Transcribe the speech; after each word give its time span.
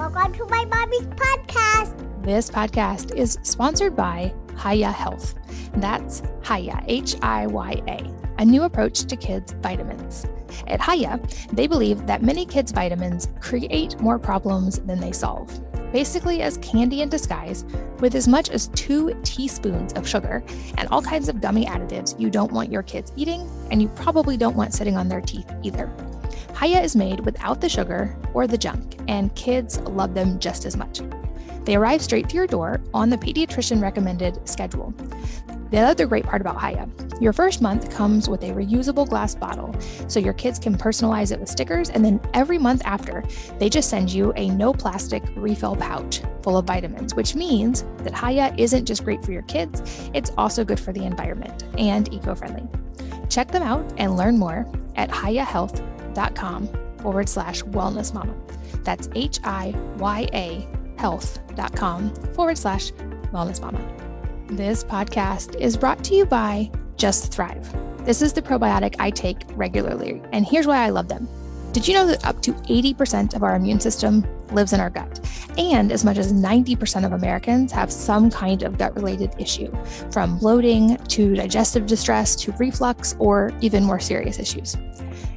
Welcome 0.00 0.32
to 0.32 0.46
my 0.46 0.64
mommy's 0.64 1.06
podcast. 1.08 2.24
This 2.24 2.50
podcast 2.50 3.14
is 3.14 3.38
sponsored 3.42 3.94
by 3.94 4.32
Hiya 4.58 4.90
Health. 4.90 5.34
That's 5.74 6.22
Hiya, 6.42 6.82
H 6.86 7.16
I 7.20 7.46
Y 7.46 7.82
A, 7.86 8.10
a 8.38 8.44
new 8.46 8.62
approach 8.62 9.00
to 9.00 9.14
kids' 9.14 9.52
vitamins. 9.60 10.24
At 10.68 10.80
Hiya, 10.80 11.20
they 11.52 11.66
believe 11.66 12.06
that 12.06 12.22
many 12.22 12.46
kids' 12.46 12.72
vitamins 12.72 13.28
create 13.40 14.00
more 14.00 14.18
problems 14.18 14.78
than 14.78 15.00
they 15.00 15.12
solve. 15.12 15.52
Basically, 15.92 16.40
as 16.40 16.56
candy 16.62 17.02
in 17.02 17.10
disguise, 17.10 17.66
with 17.98 18.14
as 18.14 18.26
much 18.26 18.48
as 18.48 18.68
two 18.68 19.14
teaspoons 19.22 19.92
of 19.92 20.08
sugar 20.08 20.42
and 20.78 20.88
all 20.88 21.02
kinds 21.02 21.28
of 21.28 21.42
gummy 21.42 21.66
additives 21.66 22.18
you 22.18 22.30
don't 22.30 22.52
want 22.52 22.72
your 22.72 22.82
kids 22.82 23.12
eating, 23.16 23.46
and 23.70 23.82
you 23.82 23.88
probably 23.88 24.38
don't 24.38 24.56
want 24.56 24.72
sitting 24.72 24.96
on 24.96 25.10
their 25.10 25.20
teeth 25.20 25.52
either. 25.62 25.92
Hiya 26.58 26.80
is 26.80 26.96
made 26.96 27.20
without 27.20 27.60
the 27.60 27.68
sugar 27.68 28.16
or 28.34 28.46
the 28.46 28.58
junk, 28.58 28.96
and 29.10 29.34
kids 29.34 29.80
love 29.80 30.14
them 30.14 30.38
just 30.38 30.64
as 30.64 30.76
much. 30.76 31.00
They 31.64 31.76
arrive 31.76 32.00
straight 32.00 32.28
to 32.30 32.36
your 32.36 32.46
door 32.46 32.80
on 32.94 33.10
the 33.10 33.18
pediatrician 33.18 33.82
recommended 33.82 34.48
schedule. 34.48 34.94
The 35.70 35.78
other 35.78 36.06
great 36.06 36.24
part 36.24 36.40
about 36.40 36.60
Hiya, 36.60 36.88
your 37.20 37.32
first 37.32 37.60
month 37.60 37.90
comes 37.90 38.28
with 38.28 38.42
a 38.42 38.50
reusable 38.50 39.08
glass 39.08 39.34
bottle, 39.34 39.74
so 40.08 40.18
your 40.18 40.32
kids 40.32 40.58
can 40.58 40.76
personalize 40.76 41.30
it 41.32 41.38
with 41.38 41.48
stickers, 41.48 41.90
and 41.90 42.04
then 42.04 42.20
every 42.34 42.58
month 42.58 42.82
after, 42.84 43.22
they 43.58 43.68
just 43.68 43.90
send 43.90 44.10
you 44.10 44.32
a 44.36 44.48
no 44.48 44.72
plastic 44.72 45.22
refill 45.36 45.76
pouch 45.76 46.22
full 46.42 46.56
of 46.56 46.64
vitamins, 46.64 47.14
which 47.14 47.34
means 47.34 47.84
that 47.98 48.16
Hiya 48.16 48.54
isn't 48.56 48.86
just 48.86 49.04
great 49.04 49.24
for 49.24 49.32
your 49.32 49.42
kids, 49.42 50.10
it's 50.14 50.32
also 50.38 50.64
good 50.64 50.80
for 50.80 50.92
the 50.92 51.04
environment 51.04 51.64
and 51.78 52.12
eco 52.12 52.34
friendly. 52.34 52.66
Check 53.28 53.52
them 53.52 53.62
out 53.62 53.84
and 53.96 54.16
learn 54.16 54.38
more 54.38 54.66
at 54.96 55.08
hiyahealth.com 55.10 56.68
forward 56.98 57.28
slash 57.28 57.62
wellness 57.62 58.12
mama. 58.12 58.34
That's 58.84 59.08
H 59.14 59.40
I 59.44 59.74
Y 59.98 60.28
A 60.32 60.68
health.com 60.98 62.14
forward 62.34 62.58
slash 62.58 62.92
wellness 63.32 63.60
mama. 63.60 63.80
This 64.48 64.84
podcast 64.84 65.54
is 65.56 65.76
brought 65.76 66.04
to 66.04 66.14
you 66.14 66.26
by 66.26 66.70
Just 66.96 67.32
Thrive. 67.32 67.74
This 68.04 68.20
is 68.20 68.32
the 68.32 68.42
probiotic 68.42 68.96
I 68.98 69.10
take 69.10 69.42
regularly, 69.54 70.22
and 70.32 70.46
here's 70.46 70.66
why 70.66 70.84
I 70.84 70.90
love 70.90 71.08
them. 71.08 71.28
Did 71.72 71.86
you 71.86 71.94
know 71.94 72.06
that 72.08 72.26
up 72.26 72.42
to 72.42 72.52
80% 72.52 73.34
of 73.34 73.44
our 73.44 73.54
immune 73.54 73.78
system 73.78 74.26
lives 74.50 74.72
in 74.72 74.80
our 74.80 74.90
gut? 74.90 75.20
And 75.56 75.92
as 75.92 76.04
much 76.04 76.18
as 76.18 76.32
90% 76.32 77.06
of 77.06 77.12
Americans 77.12 77.70
have 77.70 77.92
some 77.92 78.28
kind 78.28 78.64
of 78.64 78.76
gut 78.76 78.96
related 78.96 79.32
issue, 79.38 79.72
from 80.10 80.38
bloating 80.38 80.96
to 80.96 81.36
digestive 81.36 81.86
distress 81.86 82.34
to 82.36 82.52
reflux 82.58 83.14
or 83.20 83.52
even 83.60 83.84
more 83.84 84.00
serious 84.00 84.40
issues. 84.40 84.76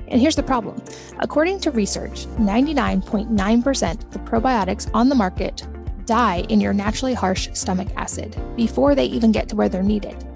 And 0.07 0.21
here's 0.21 0.35
the 0.35 0.43
problem 0.43 0.81
according 1.19 1.59
to 1.61 1.71
research, 1.71 2.25
99.9% 2.37 4.03
of 4.03 4.11
the 4.11 4.19
probiotics 4.19 4.89
on 4.93 5.09
the 5.09 5.15
market 5.15 5.65
die 6.05 6.45
in 6.49 6.59
your 6.59 6.73
naturally 6.73 7.13
harsh 7.13 7.49
stomach 7.53 7.87
acid 7.95 8.35
before 8.55 8.95
they 8.95 9.05
even 9.05 9.31
get 9.31 9.47
to 9.49 9.55
where 9.55 9.69
they're 9.69 9.83
needed. 9.83 10.27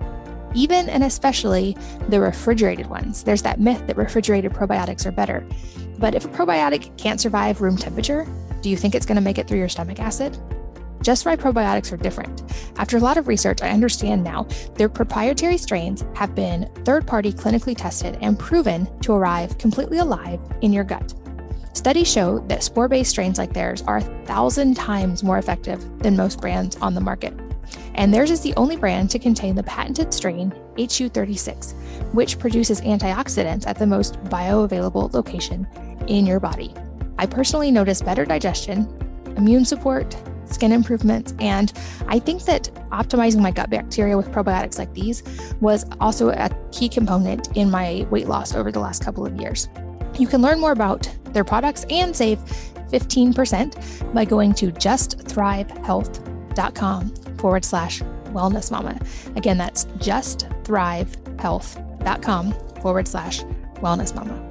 Even 0.53 0.89
and 0.89 1.03
especially 1.03 1.77
the 2.09 2.19
refrigerated 2.19 2.87
ones. 2.87 3.23
There's 3.23 3.41
that 3.43 3.59
myth 3.59 3.85
that 3.87 3.97
refrigerated 3.97 4.53
probiotics 4.53 5.05
are 5.05 5.11
better. 5.11 5.45
But 5.99 6.15
if 6.15 6.25
a 6.25 6.29
probiotic 6.29 6.97
can't 6.97 7.19
survive 7.19 7.61
room 7.61 7.77
temperature, 7.77 8.25
do 8.61 8.69
you 8.69 8.77
think 8.77 8.95
it's 8.95 9.05
going 9.05 9.17
to 9.17 9.21
make 9.21 9.37
it 9.37 9.47
through 9.47 9.59
your 9.59 9.69
stomach 9.69 9.99
acid? 9.99 10.37
Just 11.07 11.23
Thrive 11.23 11.39
probiotics 11.39 11.93
are 11.93 11.95
different. 11.95 12.43
After 12.75 12.97
a 12.97 12.99
lot 12.99 13.15
of 13.15 13.29
research, 13.29 13.61
I 13.61 13.69
understand 13.69 14.25
now 14.25 14.45
their 14.75 14.89
proprietary 14.89 15.57
strains 15.57 16.03
have 16.15 16.35
been 16.35 16.69
third 16.83 17.07
party 17.07 17.31
clinically 17.31 17.77
tested 17.77 18.17
and 18.19 18.37
proven 18.37 18.89
to 19.03 19.13
arrive 19.13 19.57
completely 19.57 19.99
alive 19.99 20.41
in 20.63 20.73
your 20.73 20.83
gut. 20.83 21.13
Studies 21.71 22.11
show 22.11 22.39
that 22.49 22.61
spore 22.61 22.89
based 22.89 23.11
strains 23.11 23.37
like 23.37 23.53
theirs 23.53 23.83
are 23.83 23.99
a 23.99 24.25
thousand 24.25 24.75
times 24.75 25.23
more 25.23 25.37
effective 25.37 25.79
than 25.99 26.17
most 26.17 26.41
brands 26.41 26.75
on 26.81 26.93
the 26.93 26.99
market. 26.99 27.33
And 27.95 28.13
theirs 28.13 28.29
is 28.29 28.41
the 28.41 28.53
only 28.57 28.75
brand 28.75 29.09
to 29.11 29.17
contain 29.17 29.55
the 29.55 29.63
patented 29.63 30.13
strain 30.13 30.53
HU36, 30.75 31.73
which 32.13 32.37
produces 32.37 32.81
antioxidants 32.81 33.65
at 33.65 33.79
the 33.79 33.87
most 33.87 34.21
bioavailable 34.25 35.13
location 35.13 35.65
in 36.07 36.25
your 36.25 36.41
body. 36.41 36.73
I 37.17 37.27
personally 37.27 37.71
notice 37.71 38.01
better 38.01 38.25
digestion, 38.25 38.89
immune 39.37 39.63
support, 39.63 40.13
skin 40.51 40.71
improvements, 40.71 41.33
and 41.39 41.73
I 42.07 42.19
think 42.19 42.45
that 42.45 42.73
optimizing 42.91 43.41
my 43.41 43.51
gut 43.51 43.69
bacteria 43.69 44.17
with 44.17 44.31
probiotics 44.31 44.79
like 44.79 44.93
these 44.93 45.23
was 45.61 45.85
also 45.99 46.29
a 46.29 46.49
key 46.71 46.87
component 46.89 47.55
in 47.57 47.71
my 47.71 48.07
weight 48.09 48.27
loss 48.27 48.55
over 48.55 48.71
the 48.71 48.79
last 48.79 49.03
couple 49.03 49.25
of 49.25 49.35
years. 49.39 49.69
You 50.17 50.27
can 50.27 50.41
learn 50.41 50.59
more 50.59 50.71
about 50.71 51.09
their 51.33 51.43
products 51.43 51.85
and 51.89 52.15
save 52.15 52.39
15% 52.91 54.13
by 54.13 54.23
going 54.25 54.53
to 54.55 54.71
justthrivehealth.com 54.71 57.15
forward 57.37 57.63
slash 57.65 58.01
wellness 58.27 58.71
mama. 58.71 58.99
Again, 59.35 59.57
that's 59.57 59.85
justthrivehealth.com 59.85 62.53
forward 62.81 63.07
slash 63.07 63.43
wellness 63.81 64.15
mama. 64.15 64.43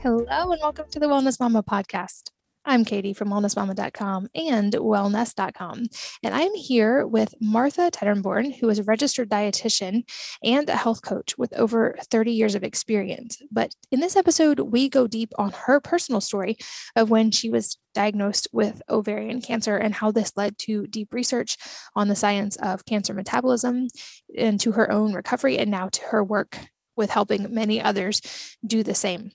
Hello, 0.00 0.52
and 0.52 0.60
welcome 0.62 0.86
to 0.90 0.98
the 0.98 1.06
Wellness 1.06 1.38
Mama 1.38 1.62
podcast. 1.62 2.30
I'm 2.64 2.84
Katie 2.84 3.14
from 3.14 3.30
wellnessmama.com 3.30 4.28
and 4.34 4.72
wellnesse.com. 4.72 5.86
And 6.22 6.34
I'm 6.34 6.54
here 6.54 7.06
with 7.06 7.34
Martha 7.40 7.90
Tettenborn, 7.90 8.54
who 8.58 8.68
is 8.68 8.78
a 8.78 8.84
registered 8.84 9.30
dietitian 9.30 10.02
and 10.44 10.68
a 10.68 10.76
health 10.76 11.00
coach 11.00 11.38
with 11.38 11.54
over 11.54 11.96
30 12.10 12.32
years 12.32 12.54
of 12.54 12.62
experience. 12.62 13.40
But 13.50 13.74
in 13.90 14.00
this 14.00 14.14
episode, 14.14 14.60
we 14.60 14.90
go 14.90 15.06
deep 15.06 15.32
on 15.38 15.52
her 15.52 15.80
personal 15.80 16.20
story 16.20 16.58
of 16.96 17.08
when 17.08 17.30
she 17.30 17.48
was 17.48 17.78
diagnosed 17.94 18.46
with 18.52 18.82
ovarian 18.90 19.40
cancer 19.40 19.78
and 19.78 19.94
how 19.94 20.12
this 20.12 20.32
led 20.36 20.58
to 20.58 20.86
deep 20.86 21.14
research 21.14 21.56
on 21.96 22.08
the 22.08 22.16
science 22.16 22.56
of 22.56 22.84
cancer 22.84 23.14
metabolism 23.14 23.88
and 24.36 24.60
to 24.60 24.72
her 24.72 24.92
own 24.92 25.14
recovery 25.14 25.58
and 25.58 25.70
now 25.70 25.88
to 25.88 26.02
her 26.10 26.22
work 26.22 26.58
with 26.94 27.10
helping 27.10 27.52
many 27.54 27.80
others 27.80 28.20
do 28.64 28.82
the 28.82 28.94
same 28.94 29.32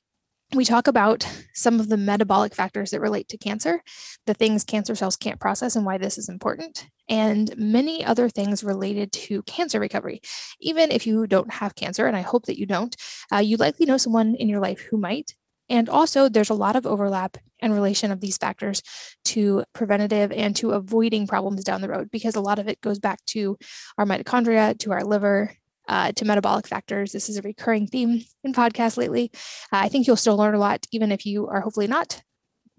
we 0.53 0.63
talk 0.63 0.87
about 0.87 1.27
some 1.53 1.79
of 1.79 1.89
the 1.89 1.97
metabolic 1.97 2.53
factors 2.53 2.91
that 2.91 3.01
relate 3.01 3.27
to 3.29 3.37
cancer, 3.37 3.81
the 4.25 4.33
things 4.33 4.63
cancer 4.63 4.95
cells 4.95 5.15
can't 5.15 5.39
process, 5.39 5.75
and 5.75 5.85
why 5.85 5.97
this 5.97 6.17
is 6.17 6.29
important, 6.29 6.87
and 7.09 7.55
many 7.57 8.05
other 8.05 8.29
things 8.29 8.63
related 8.63 9.11
to 9.11 9.41
cancer 9.43 9.79
recovery. 9.79 10.21
Even 10.59 10.91
if 10.91 11.07
you 11.07 11.25
don't 11.27 11.51
have 11.53 11.75
cancer, 11.75 12.05
and 12.05 12.15
I 12.15 12.21
hope 12.21 12.45
that 12.45 12.59
you 12.59 12.65
don't, 12.65 12.95
uh, 13.33 13.39
you 13.39 13.57
likely 13.57 13.85
know 13.85 13.97
someone 13.97 14.35
in 14.35 14.49
your 14.49 14.59
life 14.59 14.81
who 14.81 14.97
might. 14.97 15.35
And 15.67 15.89
also, 15.89 16.29
there's 16.29 16.51
a 16.51 16.55
lot 16.55 16.75
of 16.75 16.85
overlap 16.85 17.37
and 17.59 17.73
relation 17.73 18.11
of 18.11 18.21
these 18.21 18.37
factors 18.37 18.83
to 19.25 19.63
preventative 19.73 20.31
and 20.31 20.55
to 20.57 20.71
avoiding 20.71 21.25
problems 21.25 21.63
down 21.63 21.81
the 21.81 21.89
road 21.89 22.11
because 22.11 22.35
a 22.35 22.41
lot 22.41 22.59
of 22.59 22.67
it 22.67 22.81
goes 22.81 22.99
back 22.99 23.25
to 23.25 23.57
our 23.97 24.05
mitochondria, 24.05 24.77
to 24.79 24.91
our 24.91 25.03
liver, 25.03 25.55
uh, 25.87 26.11
to 26.13 26.25
metabolic 26.25 26.67
factors. 26.67 27.11
This 27.11 27.29
is 27.29 27.37
a 27.37 27.41
recurring 27.41 27.87
theme 27.87 28.23
in 28.43 28.53
podcasts 28.53 28.97
lately. 28.97 29.31
Uh, 29.71 29.77
I 29.77 29.89
think 29.89 30.07
you'll 30.07 30.15
still 30.15 30.37
learn 30.37 30.55
a 30.55 30.59
lot, 30.59 30.85
even 30.91 31.11
if 31.11 31.25
you 31.25 31.47
are 31.47 31.61
hopefully 31.61 31.87
not 31.87 32.21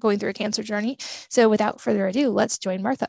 going 0.00 0.18
through 0.18 0.30
a 0.30 0.34
cancer 0.34 0.62
journey. 0.62 0.98
So, 1.30 1.48
without 1.48 1.80
further 1.80 2.06
ado, 2.06 2.30
let's 2.30 2.58
join 2.58 2.82
Martha. 2.82 3.08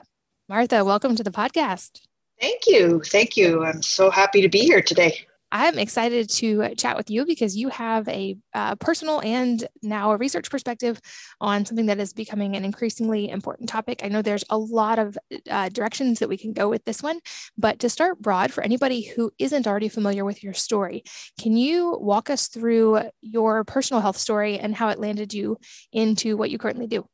Martha, 0.50 0.86
welcome 0.86 1.16
to 1.16 1.24
the 1.24 1.32
podcast. 1.32 2.02
Thank 2.40 2.62
you. 2.68 3.02
Thank 3.04 3.36
you. 3.36 3.64
I'm 3.66 3.82
so 3.82 4.10
happy 4.10 4.42
to 4.42 4.50
be 4.50 4.60
here 4.60 4.82
today. 4.82 5.26
I'm 5.52 5.80
excited 5.80 6.30
to 6.32 6.76
chat 6.76 6.98
with 6.98 7.10
you 7.10 7.26
because 7.26 7.56
you 7.56 7.70
have 7.70 8.08
a 8.10 8.38
uh, 8.54 8.76
personal 8.76 9.22
and 9.22 9.66
now 9.82 10.12
a 10.12 10.18
research 10.18 10.52
perspective 10.52 11.00
on 11.40 11.66
something 11.66 11.86
that 11.86 12.00
is 12.00 12.12
becoming 12.12 12.56
an 12.56 12.66
increasingly 12.66 13.30
important 13.30 13.70
topic. 13.70 14.02
I 14.04 14.10
know 14.10 14.22
there's 14.22 14.44
a 14.50 14.58
lot 14.58 15.00
of 15.00 15.18
uh, 15.50 15.70
directions 15.70 16.20
that 16.20 16.28
we 16.28 16.38
can 16.38 16.52
go 16.52 16.68
with 16.70 16.84
this 16.84 17.02
one, 17.02 17.20
but 17.58 17.80
to 17.80 17.90
start 17.90 18.20
broad, 18.20 18.52
for 18.52 18.64
anybody 18.64 19.04
who 19.04 19.32
isn't 19.40 19.68
already 19.68 19.90
familiar 19.90 20.26
with 20.26 20.44
your 20.44 20.54
story, 20.54 21.04
can 21.40 21.56
you 21.56 21.98
walk 22.02 22.30
us 22.30 22.48
through 22.48 23.02
your 23.22 23.64
personal 23.64 24.02
health 24.02 24.18
story 24.18 24.60
and 24.60 24.76
how 24.76 24.90
it 24.90 25.00
landed 25.00 25.34
you 25.34 25.58
into 25.94 26.36
what 26.36 26.50
you 26.50 26.58
currently 26.58 26.88
do? 26.88 27.08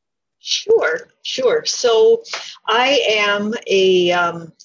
Sure, 0.46 1.08
sure. 1.22 1.64
So 1.64 2.22
I 2.68 3.00
am 3.08 3.54
a 3.66 4.12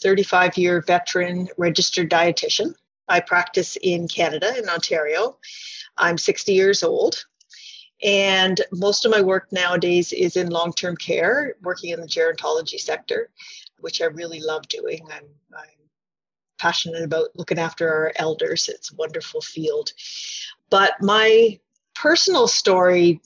35 0.01 0.47
um, 0.47 0.51
year 0.57 0.81
veteran 0.81 1.47
registered 1.57 2.09
dietitian. 2.09 2.73
I 3.09 3.19
practice 3.19 3.77
in 3.81 4.07
Canada, 4.07 4.57
in 4.57 4.69
Ontario. 4.69 5.37
I'm 5.97 6.17
60 6.17 6.53
years 6.53 6.83
old. 6.83 7.25
And 8.01 8.61
most 8.71 9.03
of 9.03 9.11
my 9.11 9.21
work 9.21 9.51
nowadays 9.51 10.13
is 10.13 10.37
in 10.37 10.49
long 10.49 10.71
term 10.71 10.95
care, 10.95 11.55
working 11.61 11.89
in 11.89 11.99
the 11.99 12.07
gerontology 12.07 12.79
sector, 12.79 13.29
which 13.79 14.01
I 14.01 14.05
really 14.05 14.39
love 14.39 14.67
doing. 14.69 15.05
I'm, 15.11 15.25
I'm 15.53 15.89
passionate 16.57 17.03
about 17.03 17.35
looking 17.35 17.59
after 17.59 17.91
our 17.91 18.13
elders. 18.15 18.69
It's 18.69 18.91
a 18.91 18.95
wonderful 18.95 19.41
field. 19.41 19.91
But 20.69 20.93
my 21.01 21.59
personal 21.93 22.47
story 22.47 23.21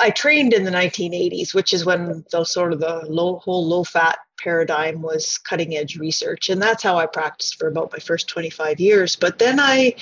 I 0.00 0.08
trained 0.08 0.54
in 0.54 0.64
the 0.64 0.70
1980s, 0.70 1.52
which 1.52 1.74
is 1.74 1.84
when 1.84 2.24
the 2.30 2.44
sort 2.44 2.72
of 2.72 2.80
the 2.80 3.04
low 3.06 3.36
whole 3.36 3.66
low 3.66 3.84
fat 3.84 4.18
paradigm 4.42 5.02
was 5.02 5.38
cutting 5.38 5.76
edge 5.76 5.96
research, 5.96 6.48
and 6.48 6.60
that's 6.60 6.82
how 6.82 6.96
I 6.96 7.06
practiced 7.06 7.58
for 7.58 7.68
about 7.68 7.92
my 7.92 7.98
first 7.98 8.28
25 8.28 8.80
years. 8.80 9.16
But 9.16 9.38
then 9.38 9.60
I, 9.60 9.94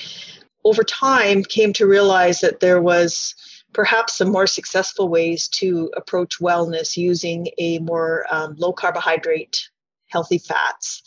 over 0.63 0.83
time, 0.83 1.43
came 1.43 1.73
to 1.73 1.87
realize 1.87 2.41
that 2.41 2.59
there 2.59 2.81
was 2.81 3.35
perhaps 3.73 4.17
some 4.17 4.31
more 4.31 4.47
successful 4.47 5.09
ways 5.09 5.47
to 5.47 5.91
approach 5.95 6.39
wellness 6.39 6.97
using 6.97 7.47
a 7.57 7.79
more 7.79 8.25
um, 8.29 8.55
low 8.57 8.73
carbohydrate, 8.73 9.69
healthy 10.07 10.39
fats, 10.39 11.03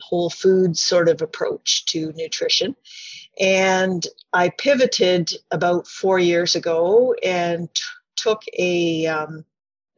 whole 0.00 0.30
food 0.30 0.76
sort 0.76 1.08
of 1.08 1.22
approach 1.22 1.84
to 1.86 2.12
nutrition. 2.14 2.76
And 3.38 4.06
I 4.32 4.50
pivoted 4.50 5.30
about 5.50 5.86
four 5.86 6.18
years 6.18 6.54
ago 6.54 7.14
and 7.22 7.72
t- 7.74 7.82
took 8.16 8.42
a 8.56 9.06
um, 9.06 9.44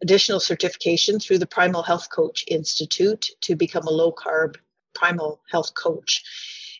additional 0.02 0.40
certification 0.40 1.18
through 1.18 1.38
the 1.38 1.46
Primal 1.46 1.82
Health 1.82 2.10
Coach 2.10 2.44
Institute 2.48 3.26
to 3.42 3.56
become 3.56 3.86
a 3.86 3.90
low 3.90 4.12
carb 4.12 4.56
primal 4.94 5.40
health 5.50 5.74
coach 5.74 6.22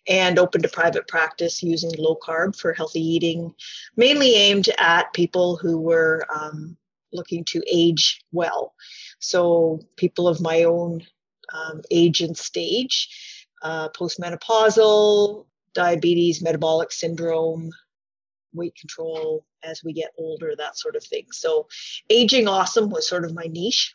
and 0.08 0.38
opened 0.38 0.64
a 0.64 0.68
private 0.68 1.08
practice 1.08 1.62
using 1.62 1.90
low 1.98 2.16
carb 2.16 2.56
for 2.56 2.72
healthy 2.72 3.00
eating, 3.00 3.54
mainly 3.96 4.34
aimed 4.34 4.68
at 4.78 5.12
people 5.12 5.56
who 5.56 5.78
were 5.78 6.24
um, 6.34 6.76
looking 7.12 7.44
to 7.44 7.62
age 7.70 8.22
well. 8.32 8.74
So, 9.18 9.80
people 9.96 10.28
of 10.28 10.40
my 10.40 10.64
own 10.64 11.02
um, 11.52 11.82
age 11.90 12.20
and 12.20 12.36
stage, 12.36 13.08
uh, 13.62 13.88
postmenopausal, 13.90 15.46
diabetes, 15.74 16.42
metabolic 16.42 16.92
syndrome, 16.92 17.70
weight 18.56 18.75
control 18.75 19.44
as 19.62 19.82
we 19.85 19.93
get 19.93 20.12
older, 20.19 20.55
that 20.56 20.79
sort 20.79 20.97
of 20.97 21.05
thing. 21.05 21.26
So, 21.32 21.69
aging 22.11 22.49
awesome 22.49 22.91
was 22.91 23.08
sort 23.08 23.25
of 23.25 23.35
my 23.35 23.44
niche. 23.44 23.94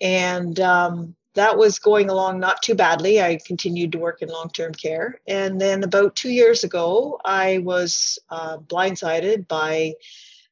And 0.00 0.58
um, 0.60 1.14
that 1.34 1.56
was 1.56 1.78
going 1.78 2.10
along 2.10 2.40
not 2.40 2.62
too 2.62 2.74
badly. 2.74 3.20
I 3.20 3.38
continued 3.46 3.92
to 3.92 3.98
work 3.98 4.22
in 4.22 4.28
long 4.28 4.50
term 4.50 4.72
care. 4.72 5.20
And 5.26 5.60
then 5.60 5.84
about 5.84 6.16
two 6.16 6.30
years 6.30 6.64
ago, 6.64 7.20
I 7.24 7.58
was 7.58 8.18
uh, 8.30 8.58
blindsided 8.58 9.46
by 9.46 9.94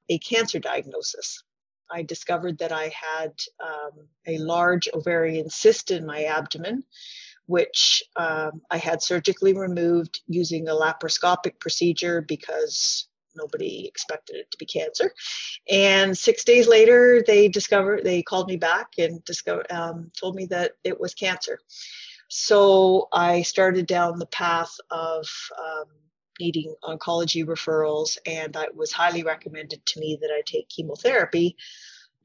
a 0.09 0.19
cancer 0.19 0.59
diagnosis. 0.59 1.43
I 1.91 2.03
discovered 2.03 2.59
that 2.59 2.73
I 2.73 2.93
had 2.95 3.33
um, 3.63 4.07
a 4.27 4.39
large 4.39 4.89
ovarian 4.93 5.51
cyst 5.51 5.91
in 5.91 6.07
my 6.07 6.25
abdomen, 6.25 6.85
which 7.47 8.03
um, 8.17 8.61
I 8.71 8.77
had 8.77 9.03
surgically 9.03 9.55
removed 9.55 10.21
using 10.29 10.69
a 10.69 10.73
laparoscopic 10.73 11.59
procedure 11.59 12.21
because 12.21 13.08
nobody 13.39 13.87
expected 13.87 14.37
it 14.37 14.51
to 14.51 14.59
be 14.59 14.67
cancer. 14.67 15.13
And 15.71 16.17
six 16.17 16.45
days 16.45 16.69
later, 16.69 17.23
they 17.27 17.49
discovered, 17.49 18.05
they 18.05 18.23
called 18.23 18.49
me 18.49 18.57
back 18.57 18.89
and 18.99 19.25
discovered, 19.25 19.71
um, 19.71 20.11
told 20.19 20.35
me 20.35 20.47
that 20.47 20.73
it 20.85 21.01
was 21.01 21.15
cancer. 21.15 21.59
So 22.29 23.09
I 23.13 23.43
started 23.43 23.87
down 23.87 24.19
the 24.19 24.27
path 24.27 24.75
of 24.91 25.27
um, 25.59 25.87
needing 26.39 26.75
oncology 26.85 27.45
referrals, 27.45 28.19
and 28.27 28.55
it 28.57 28.77
was 28.77 28.93
highly 28.93 29.23
recommended 29.23 29.85
to 29.87 30.01
me 30.01 30.19
that 30.21 30.31
I 30.31 30.43
take 30.45 30.69
chemotherapy 30.69 31.57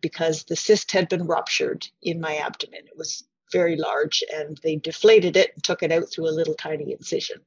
because 0.02 0.44
the 0.44 0.56
cyst 0.56 0.92
had 0.92 1.08
been 1.08 1.26
ruptured 1.26 1.88
in 2.02 2.20
my 2.20 2.36
abdomen. 2.36 2.82
It 2.86 2.98
was 2.98 3.24
very 3.52 3.78
large, 3.78 4.24
and 4.34 4.60
they 4.62 4.76
deflated 4.76 5.38
it 5.38 5.52
and 5.54 5.64
took 5.64 5.84
it 5.84 5.92
out 5.92 6.12
through 6.12 6.28
a 6.28 6.36
little 6.36 6.56
tiny 6.56 6.92
incision. 6.92 7.38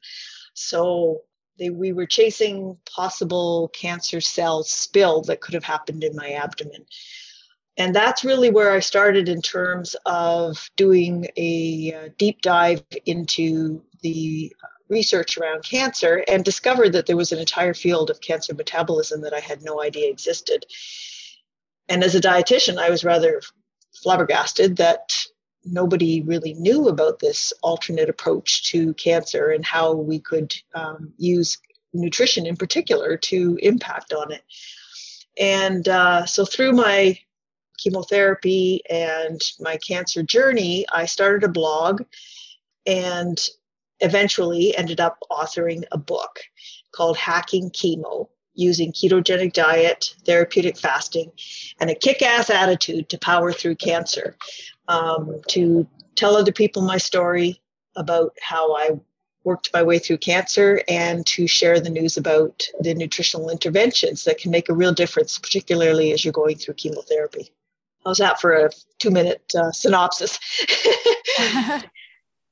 So 0.55 1.23
they, 1.59 1.71
we 1.71 1.93
were 1.93 2.07
chasing 2.07 2.79
possible 2.91 3.71
cancer 3.73 4.21
cell 4.21 4.63
spill 4.63 5.23
that 5.23 5.41
could 5.41 5.55
have 5.55 5.65
happened 5.65 6.05
in 6.05 6.15
my 6.15 6.33
abdomen. 6.33 6.85
And 7.79 7.95
that's 7.95 8.25
really 8.25 8.51
where 8.51 8.73
I 8.73 8.81
started 8.81 9.29
in 9.29 9.43
terms 9.43 9.97
of 10.07 10.71
doing 10.77 11.29
a 11.37 11.95
uh, 11.95 12.09
deep 12.17 12.41
dive 12.41 12.83
into 13.05 13.83
the 14.01 14.55
research 14.89 15.37
around 15.37 15.65
cancer 15.65 16.25
and 16.29 16.45
discovered 16.45 16.93
that 16.93 17.07
there 17.07 17.17
was 17.17 17.33
an 17.33 17.39
entire 17.39 17.75
field 17.75 18.09
of 18.09 18.21
cancer 18.21 18.55
metabolism 18.55 19.21
that 19.23 19.35
I 19.35 19.41
had 19.41 19.63
no 19.63 19.83
idea 19.83 20.09
existed. 20.09 20.65
And 21.89 22.03
as 22.03 22.15
a 22.15 22.21
dietitian, 22.21 22.79
I 22.79 22.91
was 22.91 23.05
rather 23.05 23.43
flabbergasted 24.03 24.77
that 24.77 25.13
nobody 25.67 26.23
really 26.23 26.55
knew 26.55 26.89
about 26.89 27.19
this 27.19 27.53
alternate 27.63 28.09
approach 28.09 28.71
to 28.71 28.95
cancer 28.95 29.51
and 29.51 29.65
how 29.65 29.93
we 29.93 30.19
could 30.19 30.55
um, 30.75 31.13
use 31.19 31.59
nutrition 31.93 32.47
in 32.47 32.57
particular 32.57 33.17
to 33.17 33.59
impact 33.63 34.13
on 34.13 34.33
it. 34.33 34.43
And 35.39 35.87
uh, 35.89 36.27
so 36.27 36.45
through 36.45 36.73
my 36.73 37.19
chemotherapy 37.79 38.81
and 38.89 39.41
my 39.61 39.77
cancer 39.87 40.23
journey, 40.23 40.87
I 40.93 41.07
started 41.07 41.45
a 41.45 41.53
blog 41.53 42.03
and 42.87 43.39
eventually 44.01 44.77
ended 44.77 45.01
up 45.01 45.19
authoring 45.31 45.85
a 45.93 45.99
book 45.99 46.41
called 46.93 47.17
Hacking 47.17 47.71
Chemo 47.71 48.29
using 48.55 48.93
ketogenic 48.93 49.53
diet, 49.53 50.15
therapeutic 50.25 50.79
fasting, 50.79 51.31
and 51.79 51.91
a 51.91 51.95
kick 51.95 52.23
ass 52.23 52.49
attitude 52.49 53.09
to 53.11 53.19
power 53.19 53.53
through 53.53 53.75
cancer, 53.75 54.37
um, 54.89 55.41
to 55.49 55.87
tell 56.15 56.37
other 56.37 56.53
people 56.53 56.83
my 56.83 56.99
story 56.99 57.61
about 57.97 58.37
how 58.41 58.75
I 58.77 59.01
worked 59.45 59.71
my 59.73 59.83
way 59.83 59.99
through 59.99 60.19
cancer 60.19 60.83
and 60.89 61.25
to 61.25 61.47
share 61.47 61.79
the 61.79 61.91
news 61.91 62.17
about 62.17 62.65
the 62.81 62.95
nutritional 62.95 63.49
interventions 63.49 64.25
that 64.25 64.39
can 64.39 64.51
make 64.51 64.69
a 64.69 64.75
real 64.75 64.93
difference, 64.93 65.39
particularly 65.39 66.13
as 66.13 66.25
you're 66.25 66.33
going 66.33 66.57
through 66.57 66.75
chemotherapy. 66.75 67.53
How's 68.05 68.19
that 68.19 68.41
for 68.41 68.53
a 68.53 68.71
two 68.99 69.11
minute 69.11 69.43
uh, 69.55 69.73
synopsis? 69.73 70.39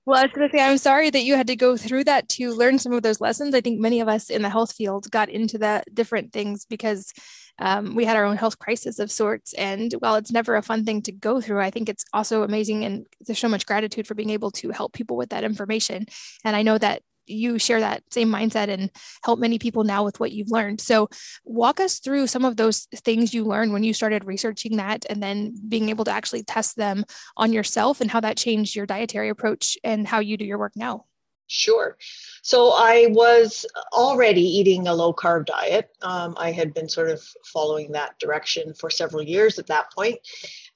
Well, 0.06 0.18
I 0.18 0.24
was 0.24 0.32
going 0.32 0.50
to 0.50 0.56
say, 0.56 0.62
I'm 0.62 0.76
sorry 0.76 1.08
that 1.08 1.22
you 1.22 1.34
had 1.34 1.46
to 1.46 1.56
go 1.56 1.78
through 1.78 2.04
that 2.04 2.28
to 2.30 2.52
learn 2.52 2.78
some 2.78 2.92
of 2.92 3.02
those 3.02 3.22
lessons. 3.22 3.54
I 3.54 3.62
think 3.62 3.80
many 3.80 4.00
of 4.00 4.08
us 4.08 4.28
in 4.28 4.42
the 4.42 4.50
health 4.50 4.72
field 4.72 5.10
got 5.10 5.30
into 5.30 5.56
that 5.58 5.86
different 5.94 6.30
things 6.30 6.66
because 6.66 7.10
um, 7.58 7.94
we 7.94 8.04
had 8.04 8.16
our 8.16 8.24
own 8.24 8.36
health 8.36 8.58
crisis 8.58 8.98
of 8.98 9.10
sorts. 9.10 9.54
And 9.54 9.92
while 10.00 10.16
it's 10.16 10.30
never 10.30 10.56
a 10.56 10.62
fun 10.62 10.84
thing 10.84 11.00
to 11.02 11.12
go 11.12 11.40
through, 11.40 11.60
I 11.60 11.70
think 11.70 11.88
it's 11.88 12.04
also 12.12 12.42
amazing 12.42 12.84
and 12.84 13.06
there's 13.22 13.38
so 13.38 13.48
much 13.48 13.64
gratitude 13.64 14.06
for 14.06 14.14
being 14.14 14.30
able 14.30 14.50
to 14.52 14.70
help 14.70 14.92
people 14.92 15.16
with 15.16 15.30
that 15.30 15.44
information. 15.44 16.04
And 16.44 16.54
I 16.54 16.62
know 16.62 16.76
that 16.76 17.02
you 17.26 17.58
share 17.58 17.80
that 17.80 18.02
same 18.10 18.28
mindset 18.28 18.68
and 18.68 18.90
help 19.24 19.38
many 19.38 19.58
people 19.58 19.84
now 19.84 20.04
with 20.04 20.20
what 20.20 20.32
you've 20.32 20.50
learned. 20.50 20.80
So, 20.80 21.08
walk 21.44 21.80
us 21.80 21.98
through 21.98 22.26
some 22.26 22.44
of 22.44 22.56
those 22.56 22.86
things 22.94 23.34
you 23.34 23.44
learned 23.44 23.72
when 23.72 23.84
you 23.84 23.94
started 23.94 24.24
researching 24.24 24.76
that 24.76 25.04
and 25.08 25.22
then 25.22 25.54
being 25.68 25.88
able 25.88 26.04
to 26.04 26.10
actually 26.10 26.42
test 26.42 26.76
them 26.76 27.04
on 27.36 27.52
yourself 27.52 28.00
and 28.00 28.10
how 28.10 28.20
that 28.20 28.36
changed 28.36 28.76
your 28.76 28.86
dietary 28.86 29.28
approach 29.28 29.78
and 29.84 30.06
how 30.06 30.20
you 30.20 30.36
do 30.36 30.44
your 30.44 30.58
work 30.58 30.72
now. 30.76 31.04
Sure. 31.46 31.96
So 32.42 32.70
I 32.70 33.06
was 33.10 33.66
already 33.92 34.42
eating 34.42 34.88
a 34.88 34.94
low 34.94 35.12
carb 35.12 35.46
diet. 35.46 35.90
Um, 36.02 36.34
I 36.38 36.52
had 36.52 36.72
been 36.72 36.88
sort 36.88 37.10
of 37.10 37.22
following 37.52 37.92
that 37.92 38.18
direction 38.18 38.72
for 38.74 38.90
several 38.90 39.22
years 39.22 39.58
at 39.58 39.66
that 39.66 39.92
point 39.92 40.18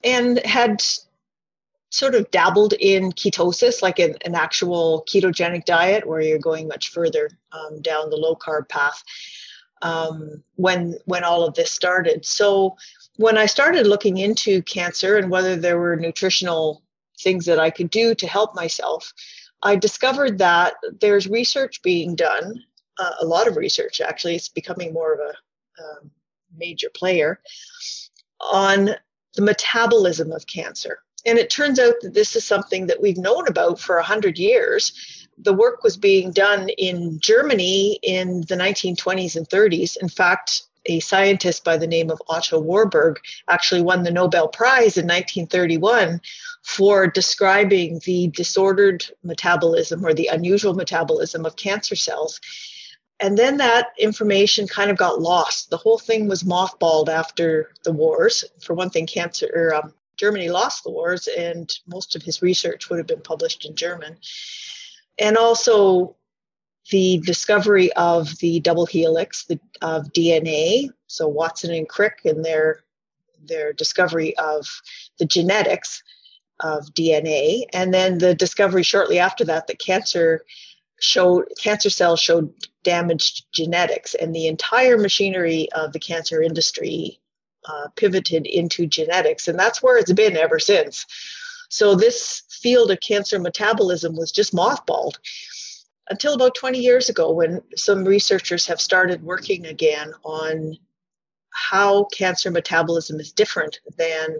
and 0.03 0.39
had 0.45 0.83
sort 1.89 2.15
of 2.15 2.29
dabbled 2.31 2.73
in 2.73 3.11
ketosis, 3.11 3.81
like 3.81 3.99
an, 3.99 4.15
an 4.25 4.35
actual 4.35 5.05
ketogenic 5.09 5.65
diet 5.65 6.07
where 6.07 6.21
you're 6.21 6.39
going 6.39 6.67
much 6.67 6.89
further 6.89 7.29
um, 7.51 7.81
down 7.81 8.09
the 8.09 8.15
low 8.15 8.35
carb 8.35 8.69
path 8.69 9.03
um, 9.81 10.43
when 10.55 10.97
when 11.05 11.23
all 11.23 11.43
of 11.43 11.53
this 11.55 11.71
started. 11.71 12.25
So 12.25 12.77
when 13.17 13.37
I 13.37 13.45
started 13.45 13.87
looking 13.87 14.17
into 14.17 14.61
cancer 14.63 15.17
and 15.17 15.29
whether 15.29 15.55
there 15.55 15.79
were 15.79 15.95
nutritional 15.95 16.83
things 17.19 17.45
that 17.45 17.59
I 17.59 17.69
could 17.69 17.89
do 17.89 18.15
to 18.15 18.27
help 18.27 18.55
myself, 18.55 19.11
I 19.63 19.75
discovered 19.75 20.37
that 20.37 20.75
there's 21.01 21.27
research 21.27 21.81
being 21.81 22.15
done, 22.15 22.63
uh, 22.97 23.11
a 23.19 23.25
lot 23.25 23.47
of 23.47 23.57
research 23.57 23.99
actually. 23.99 24.35
It's 24.35 24.49
becoming 24.49 24.93
more 24.93 25.13
of 25.13 25.19
a 25.19 25.83
um, 25.83 26.11
major 26.55 26.89
player 26.93 27.39
on 28.39 28.91
the 29.35 29.41
metabolism 29.41 30.31
of 30.31 30.47
cancer. 30.47 30.99
And 31.25 31.37
it 31.37 31.49
turns 31.49 31.79
out 31.79 31.95
that 32.01 32.13
this 32.13 32.35
is 32.35 32.45
something 32.45 32.87
that 32.87 33.01
we've 33.01 33.17
known 33.17 33.47
about 33.47 33.79
for 33.79 33.95
100 33.95 34.37
years. 34.37 35.27
The 35.37 35.53
work 35.53 35.83
was 35.83 35.97
being 35.97 36.31
done 36.31 36.69
in 36.69 37.19
Germany 37.19 37.99
in 38.03 38.41
the 38.41 38.55
1920s 38.55 39.35
and 39.35 39.47
30s. 39.47 39.97
In 39.97 40.09
fact, 40.09 40.63
a 40.85 40.99
scientist 40.99 41.63
by 41.63 41.77
the 41.77 41.87
name 41.87 42.09
of 42.09 42.21
Otto 42.27 42.59
Warburg 42.59 43.19
actually 43.47 43.81
won 43.81 44.03
the 44.03 44.11
Nobel 44.11 44.47
Prize 44.47 44.97
in 44.97 45.05
1931 45.05 46.21
for 46.63 47.07
describing 47.07 48.01
the 48.05 48.27
disordered 48.29 49.05
metabolism 49.23 50.05
or 50.05 50.13
the 50.13 50.27
unusual 50.27 50.73
metabolism 50.73 51.45
of 51.45 51.55
cancer 51.55 51.95
cells. 51.95 52.39
And 53.19 53.37
then 53.37 53.57
that 53.57 53.87
information 53.97 54.67
kind 54.67 54.89
of 54.89 54.97
got 54.97 55.21
lost. 55.21 55.69
The 55.69 55.77
whole 55.77 55.99
thing 55.99 56.27
was 56.27 56.43
mothballed 56.43 57.09
after 57.09 57.71
the 57.83 57.91
wars. 57.91 58.45
For 58.61 58.73
one 58.73 58.89
thing, 58.89 59.07
cancer 59.07 59.49
or 59.53 59.75
um, 59.75 59.93
Germany 60.19 60.49
lost 60.49 60.83
the 60.83 60.91
wars, 60.91 61.27
and 61.27 61.71
most 61.87 62.15
of 62.15 62.23
his 62.23 62.41
research 62.41 62.89
would 62.89 62.97
have 62.97 63.07
been 63.07 63.21
published 63.21 63.65
in 63.65 63.75
German. 63.75 64.17
And 65.17 65.37
also 65.37 66.17
the 66.91 67.19
discovery 67.25 67.91
of 67.93 68.37
the 68.39 68.59
double 68.59 68.85
helix 68.85 69.45
the, 69.45 69.59
of 69.81 70.11
DNA. 70.11 70.89
So 71.07 71.27
Watson 71.27 71.73
and 71.73 71.87
Crick 71.87 72.21
and 72.25 72.43
their 72.43 72.83
their 73.41 73.71
discovery 73.71 74.37
of 74.37 74.67
the 75.17 75.25
genetics 75.25 76.03
of 76.59 76.93
DNA, 76.93 77.63
and 77.71 77.93
then 77.93 78.17
the 78.17 78.35
discovery 78.35 78.83
shortly 78.83 79.17
after 79.17 79.45
that 79.45 79.67
that 79.67 79.79
cancer 79.79 80.43
showed 80.99 81.45
cancer 81.57 81.89
cells 81.89 82.19
showed 82.19 82.53
damaged 82.83 83.45
genetics, 83.53 84.13
and 84.15 84.35
the 84.35 84.47
entire 84.47 84.97
machinery 84.97 85.71
of 85.71 85.93
the 85.93 85.99
cancer 85.99 86.41
industry 86.41 87.21
uh, 87.67 87.87
pivoted 87.95 88.45
into 88.45 88.85
genetics, 88.85 89.47
and 89.47 89.57
that's 89.57 89.81
where 89.81 89.97
it's 89.97 90.13
been 90.13 90.37
ever 90.37 90.59
since. 90.59 91.05
So 91.69 91.95
this 91.95 92.43
field 92.49 92.91
of 92.91 92.99
cancer 92.99 93.39
metabolism 93.39 94.15
was 94.15 94.31
just 94.31 94.53
mothballed 94.53 95.17
until 96.09 96.33
about 96.33 96.55
20 96.55 96.79
years 96.79 97.09
ago 97.09 97.31
when 97.31 97.61
some 97.75 98.03
researchers 98.03 98.65
have 98.65 98.81
started 98.81 99.23
working 99.23 99.67
again 99.67 100.11
on 100.23 100.75
how 101.51 102.05
cancer 102.05 102.49
metabolism 102.49 103.19
is 103.19 103.31
different 103.31 103.79
than 103.97 104.39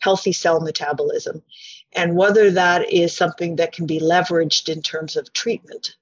healthy 0.00 0.32
cell 0.32 0.60
metabolism 0.60 1.42
and 1.94 2.16
whether 2.16 2.50
that 2.52 2.92
is 2.92 3.16
something 3.16 3.56
that 3.56 3.72
can 3.72 3.86
be 3.86 3.98
leveraged 3.98 4.68
in 4.68 4.80
terms 4.80 5.16
of 5.16 5.32
treatment 5.32 5.96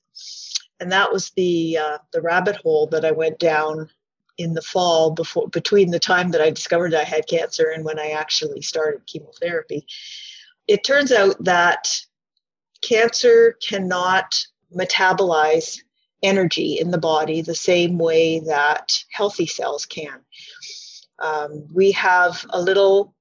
and 0.80 0.92
that 0.92 1.12
was 1.12 1.30
the 1.30 1.78
uh, 1.78 1.98
the 2.12 2.20
rabbit 2.20 2.56
hole 2.56 2.86
that 2.88 3.04
I 3.04 3.12
went 3.12 3.38
down 3.38 3.88
in 4.38 4.54
the 4.54 4.62
fall 4.62 5.10
before 5.10 5.48
between 5.48 5.90
the 5.90 5.98
time 5.98 6.30
that 6.30 6.40
I 6.40 6.50
discovered 6.50 6.94
I 6.94 7.04
had 7.04 7.26
cancer 7.26 7.70
and 7.70 7.84
when 7.84 7.98
I 7.98 8.10
actually 8.10 8.62
started 8.62 9.06
chemotherapy. 9.06 9.86
It 10.66 10.84
turns 10.84 11.12
out 11.12 11.42
that 11.44 11.88
cancer 12.82 13.56
cannot 13.66 14.34
metabolize 14.74 15.80
energy 16.22 16.78
in 16.78 16.90
the 16.90 16.98
body 16.98 17.40
the 17.40 17.54
same 17.54 17.98
way 17.98 18.40
that 18.40 18.92
healthy 19.10 19.46
cells 19.46 19.86
can. 19.86 20.20
Um, 21.18 21.66
we 21.72 21.92
have 21.92 22.44
a 22.50 22.60
little 22.60 23.14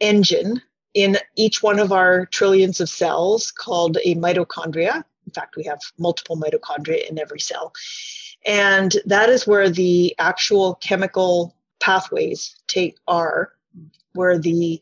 engine 0.00 0.62
in 0.94 1.18
each 1.36 1.62
one 1.62 1.78
of 1.78 1.92
our 1.92 2.26
trillions 2.26 2.80
of 2.80 2.88
cells 2.88 3.50
called 3.50 3.98
a 4.04 4.14
mitochondria. 4.14 5.04
In 5.26 5.32
fact, 5.32 5.56
we 5.56 5.64
have 5.64 5.80
multiple 5.98 6.36
mitochondria 6.36 7.08
in 7.08 7.18
every 7.18 7.40
cell. 7.40 7.72
And 8.44 8.96
that 9.06 9.28
is 9.28 9.46
where 9.46 9.68
the 9.68 10.14
actual 10.18 10.76
chemical 10.76 11.54
pathways 11.80 12.56
take 12.68 12.96
are, 13.08 13.52
where 14.14 14.38
the 14.38 14.80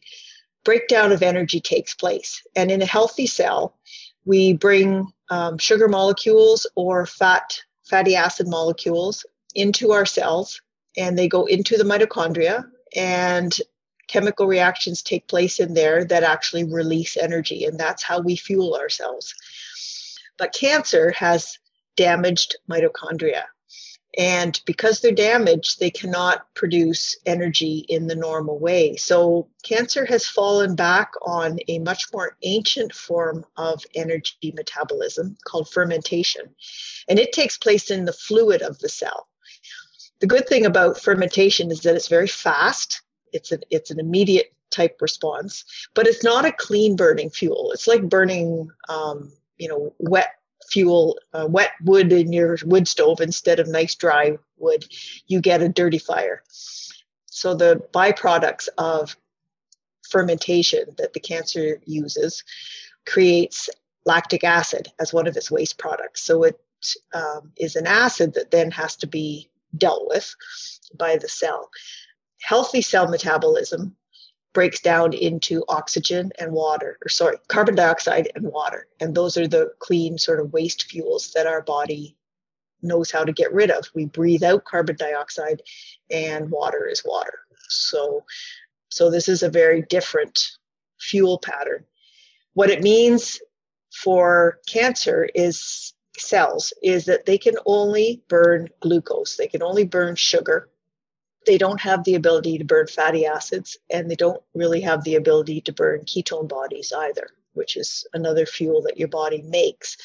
breakdown 0.64 1.12
of 1.12 1.22
energy 1.22 1.60
takes 1.60 1.94
place. 1.94 2.42
And 2.54 2.70
in 2.70 2.82
a 2.82 2.86
healthy 2.86 3.26
cell, 3.26 3.76
we 4.24 4.54
bring 4.54 5.12
um, 5.30 5.58
sugar 5.58 5.88
molecules 5.88 6.66
or 6.74 7.06
fat 7.06 7.58
fatty 7.84 8.16
acid 8.16 8.48
molecules 8.48 9.24
into 9.54 9.92
our 9.92 10.06
cells 10.06 10.60
and 10.96 11.18
they 11.18 11.28
go 11.28 11.44
into 11.44 11.76
the 11.76 11.84
mitochondria 11.84 12.64
and 12.96 13.58
chemical 14.08 14.46
reactions 14.46 15.02
take 15.02 15.26
place 15.28 15.60
in 15.60 15.74
there 15.74 16.04
that 16.04 16.22
actually 16.22 16.64
release 16.64 17.16
energy 17.16 17.64
and 17.64 17.78
that's 17.78 18.02
how 18.02 18.20
we 18.20 18.36
fuel 18.36 18.74
ourselves 18.74 19.34
but 20.38 20.54
cancer 20.54 21.12
has 21.12 21.58
damaged 21.96 22.56
mitochondria 22.70 23.44
and 24.16 24.60
because 24.64 25.00
they're 25.00 25.12
damaged, 25.12 25.80
they 25.80 25.90
cannot 25.90 26.46
produce 26.54 27.16
energy 27.26 27.84
in 27.88 28.06
the 28.06 28.14
normal 28.14 28.58
way. 28.58 28.96
So, 28.96 29.48
cancer 29.64 30.04
has 30.04 30.26
fallen 30.26 30.76
back 30.76 31.12
on 31.22 31.58
a 31.66 31.80
much 31.80 32.04
more 32.12 32.36
ancient 32.42 32.94
form 32.94 33.44
of 33.56 33.82
energy 33.94 34.52
metabolism 34.54 35.36
called 35.46 35.68
fermentation. 35.68 36.54
And 37.08 37.18
it 37.18 37.32
takes 37.32 37.58
place 37.58 37.90
in 37.90 38.04
the 38.04 38.12
fluid 38.12 38.62
of 38.62 38.78
the 38.78 38.88
cell. 38.88 39.26
The 40.20 40.28
good 40.28 40.46
thing 40.46 40.64
about 40.64 41.00
fermentation 41.00 41.72
is 41.72 41.80
that 41.80 41.96
it's 41.96 42.08
very 42.08 42.28
fast, 42.28 43.02
it's 43.32 43.50
an, 43.50 43.62
it's 43.70 43.90
an 43.90 43.98
immediate 43.98 44.54
type 44.70 44.98
response, 45.00 45.64
but 45.92 46.06
it's 46.06 46.22
not 46.22 46.44
a 46.44 46.52
clean 46.52 46.94
burning 46.94 47.30
fuel. 47.30 47.72
It's 47.72 47.88
like 47.88 48.08
burning, 48.08 48.68
um, 48.88 49.32
you 49.58 49.68
know, 49.68 49.94
wet 49.98 50.28
fuel 50.70 51.18
uh, 51.32 51.46
wet 51.48 51.72
wood 51.82 52.12
in 52.12 52.32
your 52.32 52.56
wood 52.64 52.88
stove 52.88 53.20
instead 53.20 53.60
of 53.60 53.68
nice 53.68 53.94
dry 53.94 54.36
wood, 54.56 54.84
you 55.26 55.40
get 55.40 55.62
a 55.62 55.68
dirty 55.68 55.98
fire. 55.98 56.42
So 57.26 57.54
the 57.54 57.82
byproducts 57.92 58.68
of 58.78 59.16
fermentation 60.08 60.84
that 60.98 61.12
the 61.12 61.20
cancer 61.20 61.80
uses 61.84 62.44
creates 63.06 63.68
lactic 64.06 64.44
acid 64.44 64.88
as 65.00 65.12
one 65.12 65.26
of 65.26 65.36
its 65.36 65.50
waste 65.50 65.78
products. 65.78 66.22
So 66.22 66.44
it 66.44 66.60
um, 67.12 67.52
is 67.56 67.76
an 67.76 67.86
acid 67.86 68.34
that 68.34 68.50
then 68.50 68.70
has 68.70 68.96
to 68.96 69.06
be 69.06 69.50
dealt 69.76 70.06
with 70.08 70.34
by 70.96 71.16
the 71.16 71.28
cell. 71.28 71.70
Healthy 72.40 72.82
cell 72.82 73.08
metabolism 73.08 73.96
breaks 74.54 74.80
down 74.80 75.12
into 75.12 75.64
oxygen 75.68 76.32
and 76.38 76.52
water, 76.52 76.98
or 77.04 77.08
sorry, 77.08 77.36
carbon 77.48 77.74
dioxide 77.74 78.30
and 78.34 78.46
water. 78.46 78.86
And 79.00 79.14
those 79.14 79.36
are 79.36 79.46
the 79.46 79.72
clean 79.80 80.16
sort 80.16 80.40
of 80.40 80.52
waste 80.52 80.84
fuels 80.84 81.32
that 81.34 81.46
our 81.46 81.60
body 81.60 82.16
knows 82.80 83.10
how 83.10 83.24
to 83.24 83.32
get 83.32 83.52
rid 83.52 83.70
of. 83.70 83.84
We 83.94 84.06
breathe 84.06 84.44
out 84.44 84.64
carbon 84.64 84.96
dioxide 84.96 85.60
and 86.10 86.50
water 86.50 86.86
is 86.86 87.04
water. 87.04 87.40
So 87.68 88.24
so 88.88 89.10
this 89.10 89.28
is 89.28 89.42
a 89.42 89.50
very 89.50 89.82
different 89.82 90.52
fuel 91.00 91.38
pattern. 91.38 91.84
What 92.52 92.70
it 92.70 92.82
means 92.82 93.40
for 93.92 94.60
cancer 94.68 95.28
is 95.34 95.94
cells 96.16 96.72
is 96.82 97.06
that 97.06 97.26
they 97.26 97.38
can 97.38 97.56
only 97.66 98.22
burn 98.28 98.68
glucose. 98.80 99.36
They 99.36 99.48
can 99.48 99.62
only 99.62 99.84
burn 99.84 100.14
sugar 100.14 100.70
they 101.46 101.58
don't 101.58 101.80
have 101.80 102.04
the 102.04 102.14
ability 102.14 102.58
to 102.58 102.64
burn 102.64 102.86
fatty 102.86 103.26
acids 103.26 103.76
and 103.90 104.10
they 104.10 104.14
don't 104.14 104.42
really 104.54 104.80
have 104.80 105.04
the 105.04 105.16
ability 105.16 105.60
to 105.62 105.72
burn 105.72 106.00
ketone 106.00 106.48
bodies 106.48 106.92
either, 106.96 107.28
which 107.52 107.76
is 107.76 108.06
another 108.14 108.46
fuel 108.46 108.82
that 108.82 108.98
your 108.98 109.08
body 109.08 109.42
makes 109.42 109.96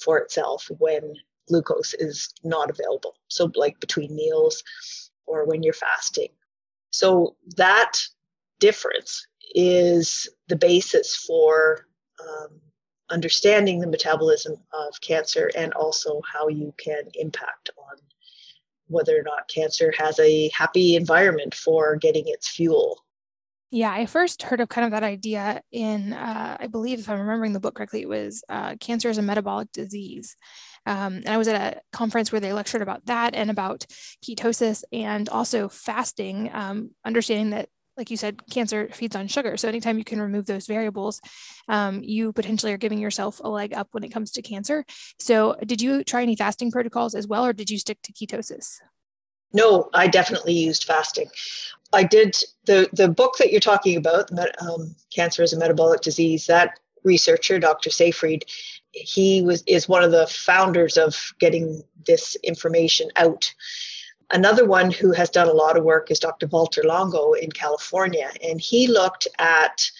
for 0.00 0.18
itself 0.18 0.70
when 0.78 1.14
glucose 1.48 1.94
is 1.94 2.32
not 2.44 2.70
available. 2.70 3.14
So, 3.28 3.50
like 3.54 3.80
between 3.80 4.14
meals 4.14 4.62
or 5.26 5.44
when 5.44 5.62
you're 5.62 5.74
fasting. 5.74 6.28
So, 6.90 7.36
that 7.56 7.98
difference 8.60 9.26
is 9.54 10.28
the 10.48 10.56
basis 10.56 11.16
for 11.16 11.86
um, 12.20 12.60
understanding 13.10 13.80
the 13.80 13.86
metabolism 13.86 14.54
of 14.72 15.00
cancer 15.00 15.50
and 15.56 15.72
also 15.74 16.20
how 16.32 16.48
you 16.48 16.72
can 16.78 17.02
impact 17.14 17.70
on 17.76 17.98
whether 18.90 19.18
or 19.18 19.22
not 19.22 19.48
cancer 19.48 19.92
has 19.96 20.18
a 20.18 20.50
happy 20.54 20.96
environment 20.96 21.54
for 21.54 21.96
getting 21.96 22.24
its 22.26 22.48
fuel. 22.48 23.04
Yeah, 23.72 23.92
I 23.92 24.06
first 24.06 24.42
heard 24.42 24.60
of 24.60 24.68
kind 24.68 24.84
of 24.84 24.90
that 24.90 25.04
idea 25.04 25.62
in, 25.70 26.12
uh, 26.12 26.56
I 26.58 26.66
believe, 26.66 26.98
if 26.98 27.08
I'm 27.08 27.20
remembering 27.20 27.52
the 27.52 27.60
book 27.60 27.76
correctly, 27.76 28.02
it 28.02 28.08
was 28.08 28.42
uh, 28.48 28.74
Cancer 28.80 29.08
is 29.08 29.18
a 29.18 29.22
Metabolic 29.22 29.70
Disease. 29.72 30.36
Um, 30.86 31.14
and 31.14 31.28
I 31.28 31.36
was 31.36 31.46
at 31.46 31.76
a 31.76 31.80
conference 31.92 32.32
where 32.32 32.40
they 32.40 32.52
lectured 32.52 32.82
about 32.82 33.06
that 33.06 33.34
and 33.34 33.48
about 33.48 33.86
ketosis 34.24 34.82
and 34.92 35.28
also 35.28 35.68
fasting, 35.68 36.50
um, 36.52 36.90
understanding 37.04 37.50
that 37.50 37.68
like 38.00 38.10
you 38.10 38.16
said, 38.16 38.40
cancer 38.48 38.88
feeds 38.92 39.14
on 39.14 39.28
sugar. 39.28 39.58
So 39.58 39.68
anytime 39.68 39.98
you 39.98 40.04
can 40.04 40.22
remove 40.22 40.46
those 40.46 40.66
variables, 40.66 41.20
um, 41.68 42.02
you 42.02 42.32
potentially 42.32 42.72
are 42.72 42.78
giving 42.78 42.98
yourself 42.98 43.40
a 43.44 43.48
leg 43.48 43.74
up 43.74 43.88
when 43.92 44.02
it 44.04 44.08
comes 44.08 44.30
to 44.32 44.42
cancer. 44.42 44.86
So 45.18 45.54
did 45.66 45.82
you 45.82 46.02
try 46.02 46.22
any 46.22 46.34
fasting 46.34 46.70
protocols 46.70 47.14
as 47.14 47.26
well, 47.26 47.44
or 47.44 47.52
did 47.52 47.68
you 47.68 47.78
stick 47.78 47.98
to 48.04 48.12
ketosis? 48.12 48.78
No, 49.52 49.90
I 49.92 50.06
definitely 50.06 50.54
used 50.54 50.84
fasting. 50.84 51.28
I 51.92 52.04
did 52.04 52.36
the 52.64 52.88
the 52.92 53.08
book 53.08 53.36
that 53.38 53.50
you're 53.50 53.60
talking 53.60 53.96
about, 53.96 54.30
um, 54.62 54.96
cancer 55.14 55.42
is 55.42 55.52
a 55.52 55.58
metabolic 55.58 56.00
disease. 56.00 56.46
That 56.46 56.78
researcher, 57.04 57.58
Dr. 57.58 57.90
Seyfried, 57.90 58.44
he 58.92 59.42
was 59.42 59.62
is 59.66 59.88
one 59.88 60.04
of 60.04 60.12
the 60.12 60.26
founders 60.26 60.96
of 60.96 61.32
getting 61.38 61.82
this 62.06 62.36
information 62.42 63.10
out 63.16 63.52
Another 64.32 64.64
one 64.64 64.90
who 64.90 65.12
has 65.12 65.30
done 65.30 65.48
a 65.48 65.52
lot 65.52 65.76
of 65.76 65.84
work 65.84 66.10
is 66.10 66.18
Dr. 66.18 66.46
Walter 66.46 66.82
Longo 66.84 67.32
in 67.32 67.50
California, 67.50 68.30
and 68.42 68.60
he 68.60 68.86
looked 68.86 69.26
at 69.38 69.90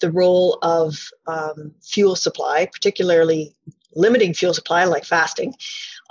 the 0.00 0.10
role 0.10 0.58
of 0.62 1.08
um, 1.26 1.74
fuel 1.82 2.16
supply, 2.16 2.66
particularly 2.66 3.54
limiting 3.94 4.34
fuel 4.34 4.54
supply 4.54 4.84
like 4.84 5.04
fasting, 5.04 5.54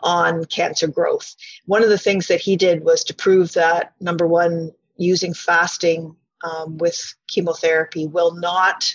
on 0.02 0.46
cancer 0.46 0.88
growth. 0.88 1.36
One 1.66 1.84
of 1.84 1.90
the 1.90 1.98
things 1.98 2.28
that 2.28 2.42
he 2.42 2.56
did 2.56 2.84
was 2.84 3.04
to 3.06 3.14
prove 3.14 3.54
that 3.54 3.94
number 4.00 4.28
one, 4.28 4.72
using 4.98 5.34
fasting 5.34 6.16
um, 6.44 6.78
with 6.78 7.16
chemotherapy 7.28 8.08
will 8.08 8.34
not 8.36 8.94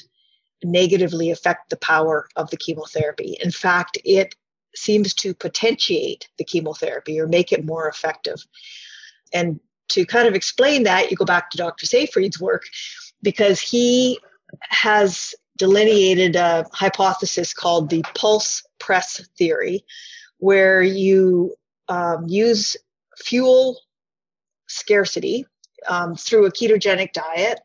negatively 0.63 1.31
affect 1.31 1.71
the 1.71 1.77
power 1.77 2.29
of 2.37 2.51
the 2.51 2.57
chemotherapy. 2.57 3.37
In 3.43 3.51
fact, 3.51 3.99
it 4.05 4.35
seems 4.75 5.15
to 5.15 5.35
potentiate 5.35 6.29
the 6.39 6.45
chemotherapy 6.45 7.21
or 7.21 7.27
make 7.27 7.53
it 7.53 7.65
more 7.65 7.89
effective. 7.89 8.45
And 9.33 9.61
to 9.91 10.05
kind 10.07 10.27
of 10.27 10.35
explain 10.35 10.85
that, 10.85 11.11
you 11.11 11.17
go 11.17 11.25
back 11.25 11.51
to 11.51 11.59
Dr. 11.59 11.87
Seyfried's 11.87 12.41
work 12.41 12.65
because 13.23 13.61
he 13.61 14.19
has 14.61 15.35
delineated 15.57 16.37
a 16.37 16.67
hypothesis 16.73 17.53
called 17.53 17.91
the 17.91 18.03
pulse 18.15 18.63
press 18.79 19.27
theory, 19.39 19.85
where 20.39 20.83
you 20.83 21.55
um, 21.89 22.25
use 22.27 22.77
fuel 23.19 23.79
scarcity 24.67 25.47
um, 25.89 26.17
through 26.17 26.47
a 26.47 26.51
ketogenic 26.53 27.13
diet. 27.13 27.61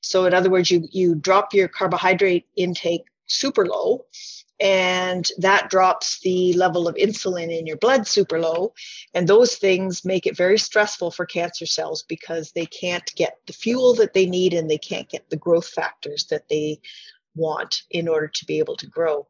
So, 0.00 0.24
in 0.26 0.34
other 0.34 0.50
words, 0.50 0.70
you, 0.70 0.86
you 0.90 1.14
drop 1.14 1.54
your 1.54 1.68
carbohydrate 1.68 2.46
intake 2.56 3.04
super 3.26 3.66
low 3.66 4.04
and 4.62 5.28
that 5.38 5.70
drops 5.70 6.20
the 6.20 6.52
level 6.52 6.86
of 6.86 6.94
insulin 6.94 7.50
in 7.50 7.66
your 7.66 7.78
blood 7.78 8.06
super 8.06 8.38
low. 8.38 8.72
And 9.12 9.26
those 9.26 9.56
things 9.56 10.04
make 10.04 10.24
it 10.24 10.36
very 10.36 10.56
stressful 10.56 11.10
for 11.10 11.26
cancer 11.26 11.66
cells 11.66 12.04
because 12.04 12.52
they 12.52 12.66
can't 12.66 13.12
get 13.16 13.38
the 13.46 13.52
fuel 13.52 13.92
that 13.96 14.14
they 14.14 14.24
need 14.24 14.54
and 14.54 14.70
they 14.70 14.78
can't 14.78 15.08
get 15.08 15.28
the 15.28 15.36
growth 15.36 15.66
factors 15.66 16.26
that 16.30 16.48
they 16.48 16.80
want 17.34 17.82
in 17.90 18.06
order 18.06 18.28
to 18.28 18.44
be 18.44 18.60
able 18.60 18.76
to 18.76 18.86
grow. 18.86 19.26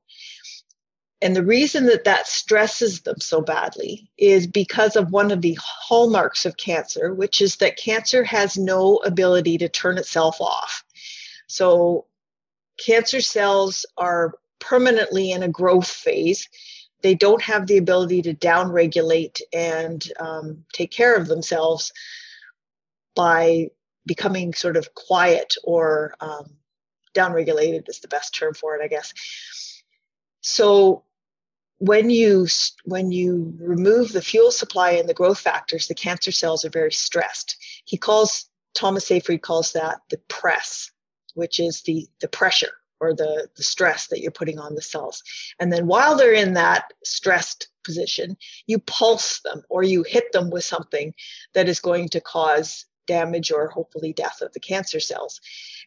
And 1.22 1.34
the 1.34 1.44
reason 1.44 1.86
that 1.86 2.04
that 2.04 2.26
stresses 2.26 3.00
them 3.00 3.18
so 3.18 3.40
badly 3.40 4.10
is 4.18 4.46
because 4.46 4.96
of 4.96 5.12
one 5.12 5.30
of 5.30 5.40
the 5.40 5.56
hallmarks 5.62 6.44
of 6.44 6.58
cancer 6.58 7.14
which 7.14 7.40
is 7.40 7.56
that 7.56 7.78
cancer 7.78 8.22
has 8.22 8.58
no 8.58 8.96
ability 8.96 9.56
to 9.58 9.68
turn 9.70 9.96
itself 9.96 10.42
off. 10.42 10.84
So 11.46 12.04
cancer 12.84 13.22
cells 13.22 13.86
are 13.96 14.34
permanently 14.62 15.32
in 15.32 15.42
a 15.42 15.48
growth 15.48 15.90
phase. 15.90 16.48
They 17.02 17.14
don't 17.16 17.42
have 17.42 17.66
the 17.66 17.78
ability 17.78 18.22
to 18.22 18.34
downregulate 18.34 19.40
and 19.52 20.02
um, 20.20 20.64
take 20.72 20.92
care 20.92 21.16
of 21.16 21.26
themselves 21.26 21.92
by 23.16 23.70
becoming 24.06 24.54
sort 24.54 24.76
of 24.76 24.94
quiet 24.94 25.56
or 25.64 26.14
um, 26.20 26.56
downregulated 27.14 27.88
is 27.88 28.00
the 28.00 28.08
best 28.08 28.34
term 28.34 28.54
for 28.54 28.76
it, 28.76 28.82
I 28.82 28.88
guess. 28.88 29.12
So 30.40 31.04
when 31.78 32.08
you 32.08 32.46
when 32.84 33.10
you 33.10 33.56
remove 33.60 34.12
the 34.12 34.22
fuel 34.22 34.52
supply 34.52 34.92
and 34.92 35.08
the 35.08 35.14
growth 35.14 35.40
factors, 35.40 35.88
the 35.88 35.94
cancer 35.94 36.30
cells 36.30 36.64
are 36.64 36.70
very 36.70 36.92
stressed. 36.92 37.56
He 37.84 37.96
calls 37.96 38.46
Thomas 38.74 39.06
Seyfried 39.06 39.42
calls 39.42 39.72
that 39.72 40.00
the 40.08 40.18
press, 40.28 40.92
which 41.34 41.58
is 41.58 41.82
the 41.82 42.06
the 42.20 42.28
pressure 42.28 42.72
or 43.02 43.12
the, 43.12 43.48
the 43.56 43.64
stress 43.64 44.06
that 44.06 44.20
you're 44.20 44.30
putting 44.30 44.60
on 44.60 44.76
the 44.76 44.80
cells. 44.80 45.24
And 45.58 45.72
then 45.72 45.88
while 45.88 46.16
they're 46.16 46.32
in 46.32 46.54
that 46.54 46.92
stressed 47.04 47.66
position, 47.82 48.36
you 48.68 48.78
pulse 48.78 49.40
them 49.40 49.62
or 49.68 49.82
you 49.82 50.04
hit 50.04 50.30
them 50.32 50.50
with 50.50 50.64
something 50.64 51.12
that 51.52 51.68
is 51.68 51.80
going 51.80 52.10
to 52.10 52.20
cause 52.20 52.86
damage 53.08 53.50
or 53.50 53.66
hopefully 53.68 54.12
death 54.12 54.40
of 54.40 54.52
the 54.52 54.60
cancer 54.60 55.00
cells. 55.00 55.40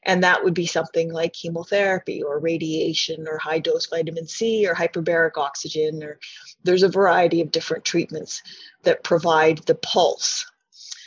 And 0.04 0.24
that 0.24 0.44
would 0.44 0.54
be 0.54 0.66
something 0.66 1.14
like 1.14 1.32
chemotherapy 1.32 2.22
or 2.22 2.38
radiation 2.38 3.28
or 3.30 3.38
high 3.38 3.60
dose 3.60 3.86
vitamin 3.86 4.28
C 4.28 4.68
or 4.68 4.76
hyperbaric 4.76 5.38
oxygen, 5.38 6.04
or 6.04 6.20
there's 6.64 6.84
a 6.84 6.90
variety 6.90 7.40
of 7.40 7.52
different 7.52 7.86
treatments 7.86 8.44
that 8.84 9.06
provide 9.06 9.60
the 9.60 9.76
pulse. 9.76 10.46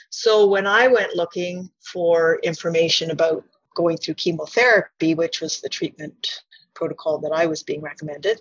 So 0.09 0.47
when 0.47 0.67
I 0.67 0.88
went 0.88 1.15
looking 1.15 1.71
for 1.81 2.41
information 2.43 3.11
about 3.11 3.45
going 3.79 3.97
through 3.97 4.15
chemotherapy, 4.15 5.15
which 5.15 5.41
was 5.41 5.61
the 5.61 5.69
treatment 5.69 6.43
protocol 6.75 7.19
that 7.19 7.31
I 7.33 7.47
was 7.47 7.63
being 7.63 7.81
recommended, 7.81 8.41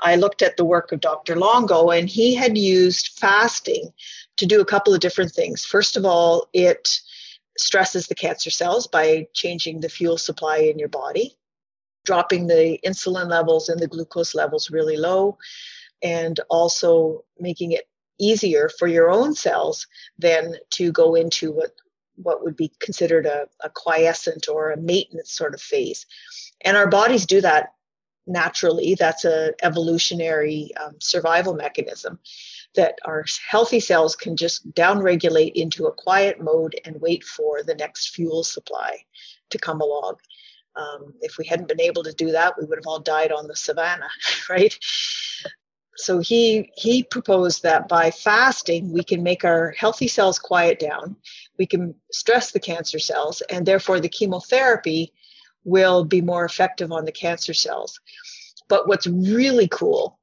I 0.00 0.16
looked 0.16 0.42
at 0.42 0.56
the 0.56 0.64
work 0.64 0.90
of 0.90 1.00
Dr. 1.00 1.36
Longo, 1.36 1.90
and 1.90 2.08
he 2.08 2.34
had 2.34 2.58
used 2.58 3.16
fasting 3.16 3.92
to 4.36 4.46
do 4.46 4.60
a 4.60 4.64
couple 4.64 4.92
of 4.92 4.98
different 4.98 5.30
things. 5.30 5.64
First 5.64 5.96
of 5.96 6.04
all, 6.04 6.48
it 6.52 7.00
stresses 7.56 8.08
the 8.08 8.16
cancer 8.16 8.50
cells 8.50 8.88
by 8.88 9.28
changing 9.32 9.80
the 9.80 9.88
fuel 9.88 10.18
supply 10.18 10.56
in 10.56 10.76
your 10.76 10.88
body, 10.88 11.36
dropping 12.04 12.48
the 12.48 12.80
insulin 12.84 13.30
levels 13.30 13.68
and 13.68 13.78
the 13.80 13.86
glucose 13.86 14.34
levels 14.34 14.72
really 14.72 14.96
low, 14.96 15.38
and 16.02 16.40
also 16.50 17.24
making 17.38 17.70
it 17.72 17.88
easier 18.18 18.68
for 18.78 18.88
your 18.88 19.08
own 19.10 19.34
cells 19.34 19.86
then 20.18 20.56
to 20.70 20.90
go 20.90 21.14
into 21.14 21.52
what 21.52 21.70
what 22.16 22.42
would 22.42 22.56
be 22.56 22.72
considered 22.80 23.26
a, 23.26 23.46
a 23.60 23.70
quiescent 23.70 24.48
or 24.48 24.70
a 24.70 24.80
maintenance 24.80 25.32
sort 25.32 25.54
of 25.54 25.60
phase. 25.60 26.06
And 26.60 26.76
our 26.76 26.88
bodies 26.88 27.26
do 27.26 27.40
that 27.40 27.74
naturally. 28.26 28.94
That's 28.94 29.24
an 29.24 29.52
evolutionary 29.62 30.70
um, 30.82 30.96
survival 31.00 31.54
mechanism 31.54 32.18
that 32.74 32.98
our 33.04 33.24
healthy 33.48 33.80
cells 33.80 34.16
can 34.16 34.36
just 34.36 34.68
downregulate 34.72 35.52
into 35.54 35.86
a 35.86 35.92
quiet 35.92 36.40
mode 36.40 36.74
and 36.84 37.00
wait 37.00 37.22
for 37.22 37.62
the 37.62 37.74
next 37.74 38.14
fuel 38.14 38.42
supply 38.42 38.98
to 39.50 39.58
come 39.58 39.80
along. 39.80 40.16
Um, 40.76 41.14
if 41.20 41.38
we 41.38 41.46
hadn't 41.46 41.68
been 41.68 41.80
able 41.80 42.02
to 42.02 42.12
do 42.12 42.32
that, 42.32 42.58
we 42.58 42.66
would 42.66 42.78
have 42.78 42.86
all 42.86 42.98
died 42.98 43.30
on 43.30 43.46
the 43.46 43.54
savannah, 43.54 44.10
right? 44.50 44.76
So 45.96 46.18
he 46.18 46.72
he 46.74 47.04
proposed 47.04 47.62
that 47.62 47.86
by 47.86 48.10
fasting 48.10 48.92
we 48.92 49.04
can 49.04 49.22
make 49.22 49.44
our 49.44 49.70
healthy 49.78 50.08
cells 50.08 50.40
quiet 50.40 50.80
down 50.80 51.16
we 51.58 51.66
can 51.66 51.94
stress 52.10 52.50
the 52.50 52.60
cancer 52.60 52.98
cells, 52.98 53.42
and 53.50 53.66
therefore 53.66 54.00
the 54.00 54.08
chemotherapy 54.08 55.12
will 55.64 56.04
be 56.04 56.20
more 56.20 56.44
effective 56.44 56.92
on 56.92 57.04
the 57.04 57.12
cancer 57.12 57.54
cells. 57.54 58.00
But 58.68 58.88
what's 58.88 59.06
really 59.06 59.68
cool, 59.68 60.18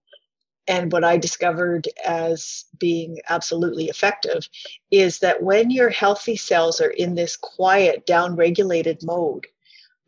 and 0.68 0.92
what 0.92 1.04
I 1.04 1.18
discovered 1.18 1.88
as 2.06 2.66
being 2.80 3.20
absolutely 3.30 3.86
effective, 3.86 4.48
is 4.92 5.20
that 5.20 5.44
when 5.44 5.72
your 5.72 5.90
healthy 5.90 6.36
cells 6.36 6.82
are 6.82 6.92
in 6.92 7.16
this 7.16 7.36
quiet, 7.36 8.06
down 8.06 8.36
regulated 8.36 9.02
mode, 9.04 9.48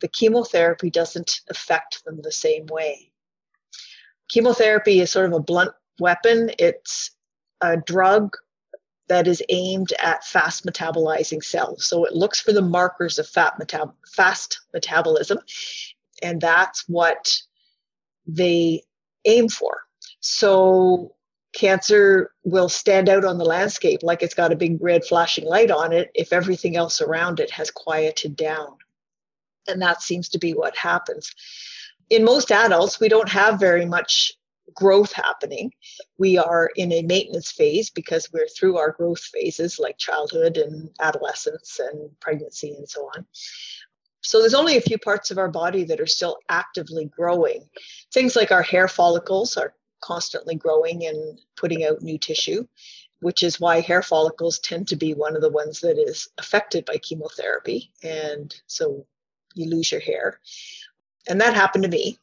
the 0.02 0.08
chemotherapy 0.08 0.90
doesn't 0.90 1.42
affect 1.50 2.04
them 2.06 2.22
the 2.22 2.32
same 2.32 2.66
way. 2.68 3.12
Chemotherapy 4.30 5.00
is 5.00 5.12
sort 5.12 5.28
of 5.28 5.34
a 5.34 5.40
blunt 5.40 5.72
weapon, 6.00 6.52
it's 6.60 7.12
a 7.62 7.78
drug 7.78 8.36
that 9.14 9.28
is 9.28 9.44
aimed 9.50 9.94
at 10.02 10.26
fast 10.26 10.66
metabolizing 10.66 11.44
cells. 11.44 11.86
So 11.86 12.04
it 12.04 12.14
looks 12.14 12.42
for 12.42 12.52
the 12.52 12.64
markers 12.64 13.20
of 13.20 13.28
fat 13.28 13.54
metab- 13.62 13.94
fast 14.08 14.62
metabolism, 14.74 15.38
and 16.24 16.42
that's 16.42 16.84
what 16.88 17.32
they 18.26 18.82
aim 19.26 19.50
for. 19.50 19.82
So 20.20 21.14
cancer 21.54 22.32
will 22.44 22.70
stand 22.70 23.08
out 23.08 23.24
on 23.24 23.38
the 23.38 23.46
landscape 23.46 24.02
like 24.02 24.24
it's 24.24 24.34
got 24.34 24.52
a 24.52 24.56
big 24.56 24.82
red 24.82 25.06
flashing 25.06 25.46
light 25.46 25.70
on 25.70 25.94
it 25.94 26.10
if 26.16 26.34
everything 26.34 26.76
else 26.76 27.00
around 27.00 27.40
it 27.40 27.52
has 27.52 27.70
quieted 27.70 28.36
down. 28.36 28.78
And 29.68 29.80
that 29.84 30.02
seems 30.02 30.30
to 30.30 30.40
be 30.40 30.54
what 30.54 30.76
happens. 30.76 31.32
In 32.10 32.24
most 32.24 32.52
adults, 32.52 33.00
we 33.00 33.10
don't 33.10 33.30
have 33.30 33.60
very 33.60 33.86
much 33.86 34.34
growth 34.74 35.12
happening. 35.12 35.72
We 36.18 36.38
are 36.38 36.72
in 36.76 36.92
a 36.92 37.02
maintenance 37.02 37.52
phase 37.52 37.90
because 37.90 38.32
we're 38.32 38.48
through 38.48 38.78
our 38.78 38.92
growth 38.92 39.22
phases 39.22 39.80
like 39.80 39.98
childhood 39.98 40.58
and 40.58 40.90
adolescence 41.00 41.80
and 41.80 42.10
pregnancy 42.20 42.74
and 42.76 42.90
so 42.90 43.10
on. 43.16 43.26
So 44.22 44.40
there's 44.40 44.54
only 44.54 44.78
a 44.78 44.82
few 44.82 44.98
parts 44.98 45.32
of 45.32 45.38
our 45.38 45.50
body 45.50 45.84
that 45.86 46.00
are 46.00 46.08
still 46.08 46.38
actively 46.50 47.06
growing. 47.06 47.68
Things 48.14 48.36
like 48.36 48.52
our 48.52 48.62
hair 48.62 48.88
follicles 48.88 49.58
are 49.58 49.74
constantly 50.02 50.56
growing 50.56 51.06
and 51.06 51.40
putting 51.58 51.84
out 51.84 52.02
new 52.02 52.18
tissue, 52.18 52.66
which 53.20 53.44
is 53.44 53.60
why 53.60 53.82
hair 53.82 54.02
follicles 54.02 54.60
tend 54.60 54.88
to 54.88 54.96
be 54.96 55.14
one 55.14 55.36
of 55.36 55.42
the 55.42 55.50
ones 55.50 55.82
that 55.82 55.98
is 55.98 56.30
affected 56.38 56.86
by 56.86 56.98
chemotherapy. 56.98 57.92
And 58.02 58.54
so 58.68 59.06
you 59.56 59.70
lose 59.70 59.92
your 59.92 60.02
hair. 60.02 60.40
And 61.28 61.42
that 61.42 61.54
happened 61.54 61.84
to 61.84 61.90
me. 61.90 62.18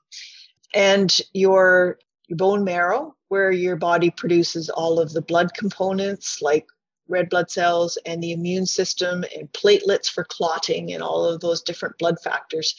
And 0.74 1.16
your 1.32 1.98
your 2.30 2.36
bone 2.36 2.64
marrow, 2.64 3.14
where 3.28 3.50
your 3.50 3.76
body 3.76 4.08
produces 4.08 4.70
all 4.70 5.00
of 5.00 5.12
the 5.12 5.20
blood 5.20 5.52
components 5.52 6.40
like 6.40 6.66
red 7.08 7.28
blood 7.28 7.50
cells 7.50 7.98
and 8.06 8.22
the 8.22 8.32
immune 8.32 8.66
system 8.66 9.24
and 9.36 9.52
platelets 9.52 10.08
for 10.08 10.24
clotting 10.24 10.92
and 10.92 11.02
all 11.02 11.24
of 11.24 11.40
those 11.40 11.62
different 11.62 11.98
blood 11.98 12.16
factors. 12.22 12.74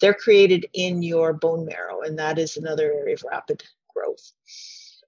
They're 0.00 0.14
created 0.14 0.66
in 0.74 1.02
your 1.02 1.32
bone 1.32 1.64
marrow, 1.64 2.02
and 2.02 2.18
that 2.18 2.38
is 2.38 2.56
another 2.56 2.92
area 2.92 3.14
of 3.14 3.24
rapid 3.30 3.62
growth. 3.94 4.32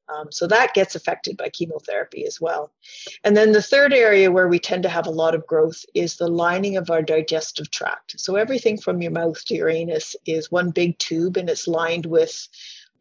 Um, 0.08 0.32
so 0.32 0.46
that 0.48 0.74
gets 0.74 0.94
affected 0.94 1.36
by 1.36 1.50
chemotherapy 1.50 2.26
as 2.26 2.40
well. 2.40 2.72
And 3.22 3.36
then 3.36 3.52
the 3.52 3.62
third 3.62 3.92
area 3.92 4.30
where 4.30 4.48
we 4.48 4.58
tend 4.58 4.82
to 4.82 4.88
have 4.88 5.06
a 5.06 5.10
lot 5.10 5.34
of 5.34 5.46
growth 5.46 5.84
is 5.94 6.16
the 6.16 6.28
lining 6.28 6.76
of 6.76 6.90
our 6.90 7.02
digestive 7.02 7.70
tract. 7.70 8.18
So 8.18 8.36
everything 8.36 8.78
from 8.78 9.00
your 9.02 9.12
mouth 9.12 9.44
to 9.46 9.54
your 9.54 9.68
anus 9.68 10.16
is 10.26 10.50
one 10.50 10.70
big 10.70 10.98
tube 10.98 11.36
and 11.36 11.48
it's 11.48 11.68
lined 11.68 12.06
with 12.06 12.48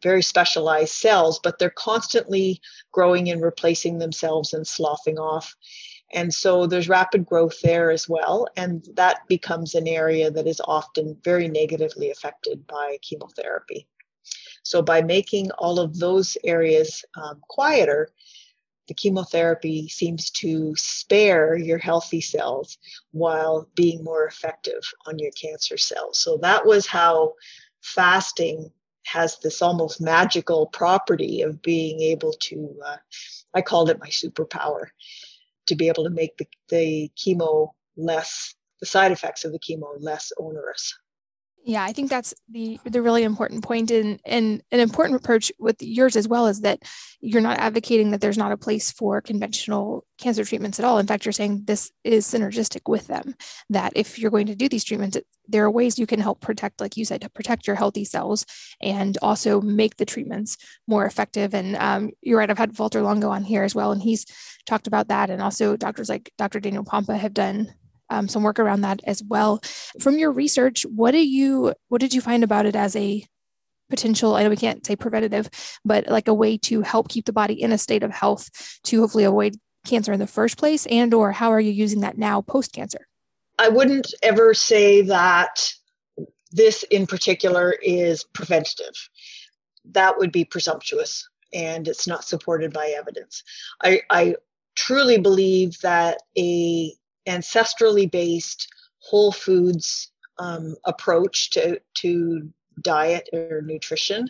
very 0.02 0.22
specialized 0.22 0.94
cells, 0.94 1.40
but 1.44 1.60
they're 1.60 1.70
constantly 1.70 2.62
growing 2.92 3.30
and 3.30 3.42
replacing 3.42 3.98
themselves 3.98 4.54
and 4.54 4.66
sloughing 4.66 5.18
off. 5.20 5.56
And 6.12 6.34
so 6.34 6.66
there's 6.66 6.90
rapid 6.90 7.26
growth 7.26 7.62
there 7.62 7.92
as 7.92 8.10
well. 8.10 8.48
And 8.56 8.88
that 8.96 9.28
becomes 9.28 9.76
an 9.76 9.88
area 9.88 10.32
that 10.32 10.48
is 10.48 10.62
often 10.66 11.18
very 11.24 11.48
negatively 11.48 12.10
affected 12.10 12.66
by 12.66 12.98
chemotherapy. 13.02 13.88
So 14.64 14.82
by 14.82 15.02
making 15.02 15.52
all 15.52 15.80
of 15.80 15.98
those 15.98 16.38
areas 16.44 17.04
um, 17.16 17.42
quieter, 17.48 18.10
the 18.88 18.94
chemotherapy 18.96 19.88
seems 19.88 20.32
to 20.32 20.74
spare 20.76 21.56
your 21.56 21.78
healthy 21.78 22.22
cells 22.22 22.80
while 23.12 23.70
being 23.76 24.04
more 24.04 24.26
effective 24.26 24.82
on 25.06 25.20
your 25.20 25.32
cancer 25.32 25.78
cells. 25.78 26.20
So 26.20 26.38
that 26.38 26.66
was 26.66 26.88
how 26.88 27.34
fasting 27.82 28.72
has 29.12 29.38
this 29.40 29.62
almost 29.62 30.02
magical 30.02 30.68
property 30.68 31.42
of 31.42 31.62
being 31.62 32.02
able 32.02 32.34
to, 32.34 32.76
uh, 32.86 32.98
I 33.54 33.62
called 33.62 33.90
it 33.90 34.00
my 34.00 34.08
superpower, 34.08 34.88
to 35.68 35.76
be 35.76 35.88
able 35.88 36.04
to 36.04 36.10
make 36.10 36.38
the, 36.38 36.48
the 36.70 37.12
chemo 37.18 37.72
less, 37.98 38.54
the 38.80 38.86
side 38.86 39.12
effects 39.12 39.46
of 39.46 39.52
the 39.52 39.60
chemo 39.60 39.96
less 40.00 40.32
onerous. 40.38 40.98
Yeah, 41.66 41.84
I 41.84 41.92
think 41.92 42.10
that's 42.10 42.34
the 42.50 42.80
the 42.86 43.02
really 43.02 43.24
important 43.24 43.64
point 43.64 43.92
and 43.92 44.20
and 44.26 44.64
an 44.72 44.80
important 44.80 45.20
approach 45.20 45.52
with 45.60 45.76
yours 45.82 46.16
as 46.16 46.28
well 46.28 46.48
is 46.48 46.62
that 46.62 46.80
you're 47.20 47.42
not 47.42 47.60
advocating 47.60 48.12
that 48.12 48.22
there's 48.22 48.38
not 48.38 48.52
a 48.52 48.58
place 48.58 48.92
for 48.92 49.22
conventional 49.22 50.06
cancer 50.18 50.46
treatments 50.46 50.80
at 50.80 50.86
all. 50.86 51.00
In 51.00 51.08
fact, 51.08 51.26
you're 51.26 51.34
saying 51.34 51.64
this 51.66 51.92
is 52.04 52.26
synergistic 52.26 52.82
with 52.88 53.08
them. 53.08 53.36
That 53.70 53.92
if 53.96 54.18
you're 54.18 54.32
going 54.32 54.48
to 54.48 54.56
do 54.56 54.70
these 54.70 54.84
treatments, 54.84 55.18
there 55.48 55.66
are 55.66 55.72
ways 55.72 56.00
you 56.00 56.08
can 56.08 56.20
help 56.20 56.40
protect, 56.40 56.80
like 56.80 56.96
you 56.96 57.04
said, 57.06 57.22
to 57.22 57.30
protect 57.30 57.68
your 57.68 57.76
healthy 57.76 58.06
cells 58.06 58.46
and 58.82 59.18
also 59.22 59.60
make 59.60 59.98
the 59.98 60.06
treatments 60.06 60.58
more 60.88 61.06
effective. 61.06 61.54
And 61.54 61.76
um, 61.76 62.12
you're 62.22 62.40
right, 62.40 62.50
I've 62.50 62.58
had 62.58 62.78
Walter 62.80 63.02
Longo 63.02 63.30
on 63.30 63.44
here 63.44 63.64
as 63.64 63.76
well, 63.76 63.92
and 63.92 64.02
he's 64.02 64.26
talked 64.66 64.88
about 64.88 65.10
that. 65.10 65.30
And 65.30 65.42
also 65.42 65.76
doctors 65.76 66.10
like 66.10 66.32
Dr. 66.38 66.60
Daniel 66.60 66.86
Pompa 66.86 67.18
have 67.18 67.34
done 67.34 67.74
um, 68.10 68.28
some 68.28 68.44
work 68.44 68.60
around 68.60 68.82
that 68.82 69.02
as 69.06 69.24
well. 69.24 69.62
From 70.00 70.18
your 70.18 70.32
research, 70.32 70.84
what 70.84 71.12
do 71.12 71.26
you 71.26 71.74
what 71.88 72.02
did 72.02 72.14
you 72.14 72.22
find 72.22 72.44
about 72.44 72.66
it 72.66 72.76
as 72.76 72.96
a 72.96 73.26
potential? 73.90 74.36
I 74.36 74.44
know 74.44 74.50
we 74.50 74.56
can't 74.56 74.86
say 74.86 74.96
preventative, 74.96 75.50
but 75.84 76.08
like 76.08 76.28
a 76.28 76.34
way 76.34 76.58
to 76.60 76.82
help 76.82 77.10
keep 77.10 77.26
the 77.26 77.34
body 77.34 77.62
in 77.62 77.72
a 77.72 77.78
state 77.78 78.04
of 78.04 78.12
health 78.12 78.50
to 78.84 79.02
hopefully 79.02 79.24
avoid 79.24 79.56
cancer 79.86 80.14
in 80.14 80.20
the 80.20 80.28
first 80.28 80.58
place, 80.58 80.86
and 80.88 81.14
or 81.14 81.32
how 81.32 81.52
are 81.52 81.60
you 81.60 81.72
using 81.72 82.02
that 82.02 82.18
now 82.18 82.42
post 82.42 82.74
cancer? 82.74 83.08
I 83.58 83.70
wouldn't 83.70 84.14
ever 84.24 84.54
say 84.54 85.02
that 85.02 85.74
this 86.52 86.84
in 86.84 87.06
particular 87.06 87.72
is 87.84 88.24
preventative. 88.24 89.10
That 89.92 90.18
would 90.18 90.32
be 90.32 90.46
presumptuous 90.46 91.28
and 91.54 91.88
it's 91.88 92.08
not 92.08 92.24
supported 92.24 92.74
by 92.74 92.94
evidence. 92.98 93.44
I, 93.84 94.02
I 94.10 94.36
truly 94.76 95.20
believe 95.20 95.80
that 95.82 96.22
a 96.38 96.94
ancestrally 97.30 98.10
based 98.10 98.68
whole 99.00 99.32
foods 99.32 100.12
um, 100.40 100.76
approach 100.86 101.52
to, 101.52 101.80
to 101.96 102.50
diet 102.82 103.30
or 103.34 103.62
nutrition 103.62 104.30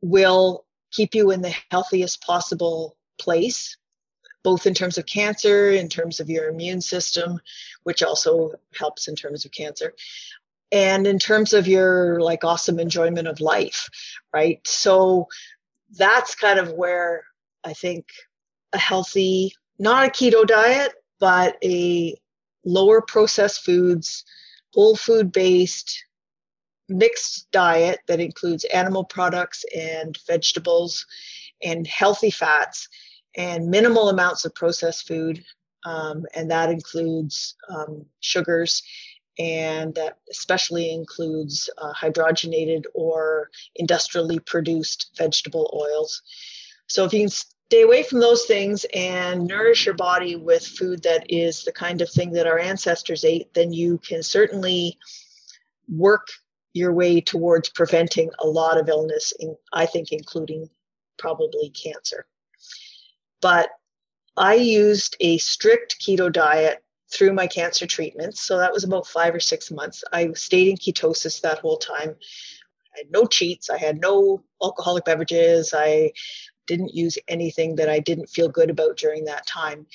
will 0.00 0.64
keep 0.90 1.14
you 1.14 1.30
in 1.30 1.42
the 1.42 1.54
healthiest 1.70 2.22
possible 2.22 2.96
place 3.18 3.76
both 4.44 4.66
in 4.66 4.74
terms 4.74 4.96
of 4.96 5.06
cancer 5.06 5.70
in 5.70 5.88
terms 5.88 6.20
of 6.20 6.30
your 6.30 6.48
immune 6.48 6.80
system 6.80 7.40
which 7.82 8.02
also 8.02 8.52
helps 8.78 9.08
in 9.08 9.16
terms 9.16 9.44
of 9.44 9.50
cancer 9.50 9.94
and 10.70 11.06
in 11.06 11.18
terms 11.18 11.52
of 11.52 11.66
your 11.66 12.20
like 12.20 12.44
awesome 12.44 12.78
enjoyment 12.78 13.26
of 13.26 13.40
life 13.40 13.88
right? 14.32 14.60
So 14.66 15.26
that's 15.96 16.34
kind 16.34 16.58
of 16.58 16.72
where 16.72 17.24
i 17.64 17.72
think 17.72 18.06
a 18.72 18.78
healthy 18.78 19.52
not 19.78 20.06
a 20.06 20.10
keto 20.10 20.46
diet 20.46 20.92
but 21.20 21.56
a 21.62 22.14
lower 22.64 23.00
processed 23.00 23.64
foods, 23.64 24.24
whole 24.74 24.96
food 24.96 25.32
based, 25.32 26.04
mixed 26.88 27.50
diet 27.50 28.00
that 28.08 28.20
includes 28.20 28.64
animal 28.64 29.04
products 29.04 29.64
and 29.76 30.18
vegetables 30.26 31.06
and 31.62 31.86
healthy 31.86 32.30
fats 32.30 32.88
and 33.36 33.68
minimal 33.68 34.08
amounts 34.08 34.44
of 34.44 34.54
processed 34.54 35.06
food. 35.06 35.44
Um, 35.84 36.26
and 36.34 36.50
that 36.50 36.70
includes 36.70 37.54
um, 37.68 38.04
sugars 38.20 38.82
and 39.38 39.94
that 39.94 40.18
especially 40.30 40.92
includes 40.92 41.70
uh, 41.78 41.92
hydrogenated 41.92 42.84
or 42.94 43.50
industrially 43.76 44.40
produced 44.40 45.10
vegetable 45.16 45.70
oils. 45.72 46.22
So 46.88 47.04
if 47.04 47.12
you 47.12 47.20
can 47.20 47.30
stay 47.68 47.82
away 47.82 48.02
from 48.02 48.18
those 48.18 48.46
things 48.46 48.86
and 48.94 49.46
nourish 49.46 49.84
your 49.84 49.94
body 49.94 50.36
with 50.36 50.66
food 50.66 51.02
that 51.02 51.26
is 51.28 51.64
the 51.64 51.72
kind 51.72 52.00
of 52.00 52.08
thing 52.08 52.32
that 52.32 52.46
our 52.46 52.58
ancestors 52.58 53.26
ate, 53.26 53.52
then 53.52 53.74
you 53.74 53.98
can 53.98 54.22
certainly 54.22 54.96
work 55.86 56.28
your 56.72 56.94
way 56.94 57.20
towards 57.20 57.68
preventing 57.68 58.30
a 58.38 58.46
lot 58.46 58.78
of 58.78 58.88
illness, 58.88 59.34
in, 59.38 59.54
I 59.70 59.84
think, 59.84 60.12
including 60.12 60.70
probably 61.18 61.68
cancer. 61.68 62.26
But 63.42 63.68
I 64.34 64.54
used 64.54 65.16
a 65.20 65.36
strict 65.36 65.96
keto 66.00 66.32
diet 66.32 66.82
through 67.12 67.34
my 67.34 67.46
cancer 67.46 67.86
treatments. 67.86 68.40
So 68.40 68.56
that 68.56 68.72
was 68.72 68.84
about 68.84 69.06
five 69.06 69.34
or 69.34 69.40
six 69.40 69.70
months. 69.70 70.04
I 70.10 70.32
stayed 70.32 70.68
in 70.68 70.76
ketosis 70.76 71.42
that 71.42 71.58
whole 71.58 71.76
time. 71.76 72.16
I 72.94 73.00
had 73.00 73.10
no 73.10 73.26
cheats. 73.26 73.68
I 73.68 73.76
had 73.76 74.00
no 74.00 74.42
alcoholic 74.62 75.04
beverages. 75.04 75.74
I 75.76 76.12
didn't 76.68 76.94
use 76.94 77.18
anything 77.26 77.74
that 77.76 77.88
I 77.88 77.98
didn't 77.98 78.28
feel 78.28 78.48
good 78.48 78.70
about 78.70 78.96
during 78.96 79.24
that 79.24 79.46
time. 79.46 79.86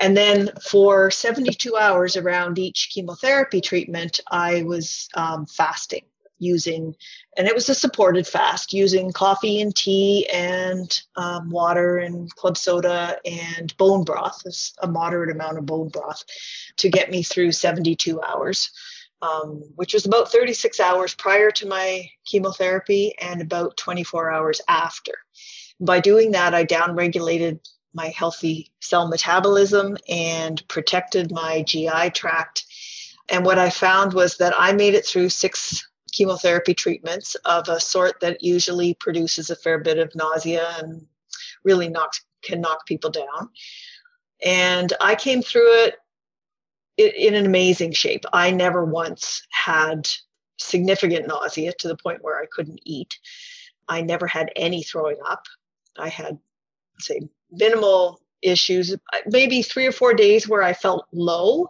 And 0.00 0.16
then 0.16 0.50
for 0.68 1.10
72 1.12 1.76
hours 1.76 2.16
around 2.16 2.58
each 2.58 2.90
chemotherapy 2.92 3.60
treatment, 3.60 4.18
I 4.28 4.64
was 4.64 5.08
um, 5.14 5.46
fasting 5.46 6.02
using, 6.42 6.96
and 7.36 7.46
it 7.46 7.54
was 7.54 7.68
a 7.68 7.74
supported 7.74 8.26
fast 8.26 8.72
using 8.72 9.12
coffee 9.12 9.60
and 9.60 9.74
tea 9.74 10.28
and 10.32 11.00
um, 11.16 11.48
water 11.50 11.98
and 11.98 12.34
club 12.34 12.56
soda 12.56 13.16
and 13.24 13.74
bone 13.76 14.02
broth, 14.02 14.42
a 14.82 14.88
moderate 14.88 15.30
amount 15.30 15.56
of 15.56 15.64
bone 15.64 15.88
broth 15.88 16.24
to 16.78 16.90
get 16.90 17.10
me 17.10 17.22
through 17.22 17.52
72 17.52 18.20
hours. 18.20 18.70
Um, 19.22 19.62
which 19.76 19.94
was 19.94 20.04
about 20.04 20.32
36 20.32 20.80
hours 20.80 21.14
prior 21.14 21.52
to 21.52 21.68
my 21.68 22.10
chemotherapy 22.24 23.14
and 23.20 23.40
about 23.40 23.76
24 23.76 24.32
hours 24.32 24.60
after. 24.66 25.12
By 25.82 25.98
doing 25.98 26.30
that, 26.30 26.54
I 26.54 26.64
downregulated 26.64 27.58
my 27.92 28.06
healthy 28.06 28.70
cell 28.80 29.08
metabolism 29.08 29.98
and 30.08 30.62
protected 30.68 31.32
my 31.32 31.62
GI 31.62 32.10
tract. 32.14 32.64
And 33.28 33.44
what 33.44 33.58
I 33.58 33.68
found 33.68 34.12
was 34.12 34.36
that 34.36 34.54
I 34.56 34.72
made 34.72 34.94
it 34.94 35.04
through 35.04 35.28
six 35.28 35.86
chemotherapy 36.12 36.72
treatments 36.72 37.34
of 37.44 37.68
a 37.68 37.80
sort 37.80 38.20
that 38.20 38.42
usually 38.44 38.94
produces 38.94 39.50
a 39.50 39.56
fair 39.56 39.80
bit 39.80 39.98
of 39.98 40.14
nausea 40.14 40.68
and 40.78 41.04
really 41.64 41.88
knocks 41.88 42.24
can 42.42 42.60
knock 42.60 42.86
people 42.86 43.10
down. 43.10 43.48
And 44.44 44.92
I 45.00 45.16
came 45.16 45.42
through 45.42 45.84
it 45.84 45.96
in 46.96 47.34
an 47.34 47.46
amazing 47.46 47.92
shape. 47.92 48.24
I 48.32 48.52
never 48.52 48.84
once 48.84 49.46
had 49.50 50.08
significant 50.58 51.26
nausea 51.26 51.72
to 51.78 51.88
the 51.88 51.96
point 51.96 52.22
where 52.22 52.40
I 52.40 52.46
couldn't 52.52 52.80
eat. 52.84 53.18
I 53.88 54.02
never 54.02 54.26
had 54.26 54.52
any 54.54 54.82
throwing 54.82 55.18
up. 55.28 55.44
I 55.98 56.08
had, 56.08 56.38
say, 56.98 57.20
minimal 57.50 58.20
issues, 58.42 58.96
maybe 59.26 59.62
three 59.62 59.86
or 59.86 59.92
four 59.92 60.14
days 60.14 60.48
where 60.48 60.62
I 60.62 60.72
felt 60.72 61.06
low, 61.12 61.68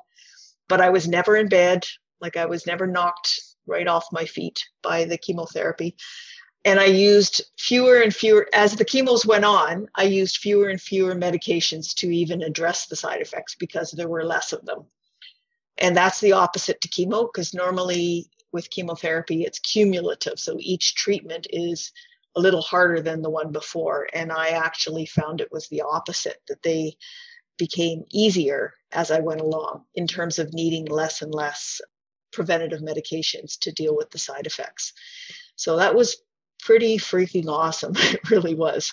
but 0.69 0.81
I 0.81 0.91
was 0.91 1.09
never 1.09 1.37
in 1.37 1.49
bed. 1.49 1.87
Like 2.21 2.37
I 2.37 2.47
was 2.47 2.67
never 2.67 2.87
knocked 2.87 3.41
right 3.67 3.87
off 3.87 4.07
my 4.13 4.25
feet 4.25 4.65
by 4.83 5.05
the 5.05 5.19
chemotherapy. 5.19 5.97
And 6.65 6.79
I 6.79 6.85
used 6.85 7.43
fewer 7.59 8.01
and 8.01 8.15
fewer, 8.15 8.49
as 8.55 8.77
the 8.77 8.85
chemos 8.85 9.27
went 9.27 9.45
on, 9.45 9.89
I 9.97 10.05
used 10.05 10.37
fewer 10.37 10.69
and 10.69 10.81
fewer 10.81 11.15
medications 11.15 11.93
to 11.97 12.11
even 12.11 12.43
address 12.43 12.87
the 12.87 12.95
side 12.95 13.21
effects 13.21 13.57
because 13.57 13.91
there 13.91 14.09
were 14.09 14.25
less 14.25 14.53
of 14.53 14.65
them. 14.65 14.85
And 15.79 15.97
that's 15.97 16.21
the 16.21 16.33
opposite 16.33 16.81
to 16.83 16.89
chemo, 16.89 17.27
because 17.27 17.53
normally 17.53 18.31
with 18.53 18.71
chemotherapy, 18.71 19.43
it's 19.43 19.59
cumulative. 19.59 20.39
So 20.39 20.57
each 20.61 20.95
treatment 20.95 21.49
is 21.51 21.91
a 22.37 22.41
little 22.41 22.63
harder 22.63 23.01
than 23.01 23.23
the 23.23 23.31
one 23.31 23.53
before. 23.53 24.09
And 24.13 24.33
I 24.33 24.51
actually 24.51 25.07
found 25.07 25.41
it 25.41 25.53
was 25.53 25.69
the 25.69 25.83
opposite, 25.83 26.41
that 26.49 26.63
they 26.63 26.97
became 27.59 28.05
easier 28.11 28.75
as 28.93 29.11
I 29.11 29.21
went 29.21 29.41
along 29.41 29.85
in 29.95 30.07
terms 30.07 30.39
of 30.39 30.53
needing 30.53 30.87
less 30.87 31.23
and 31.23 31.35
less 31.35 31.81
preventative 32.33 32.81
medications 32.81 33.59
to 33.61 33.73
deal 33.73 33.97
with 33.97 34.11
the 34.11 34.19
side 34.19 34.47
effects. 34.47 34.93
So 35.57 35.77
that 35.77 35.95
was 35.95 36.17
pretty 36.61 36.97
freaking 36.97 37.49
awesome. 37.49 37.93
it 37.97 38.31
really 38.31 38.55
was. 38.55 38.93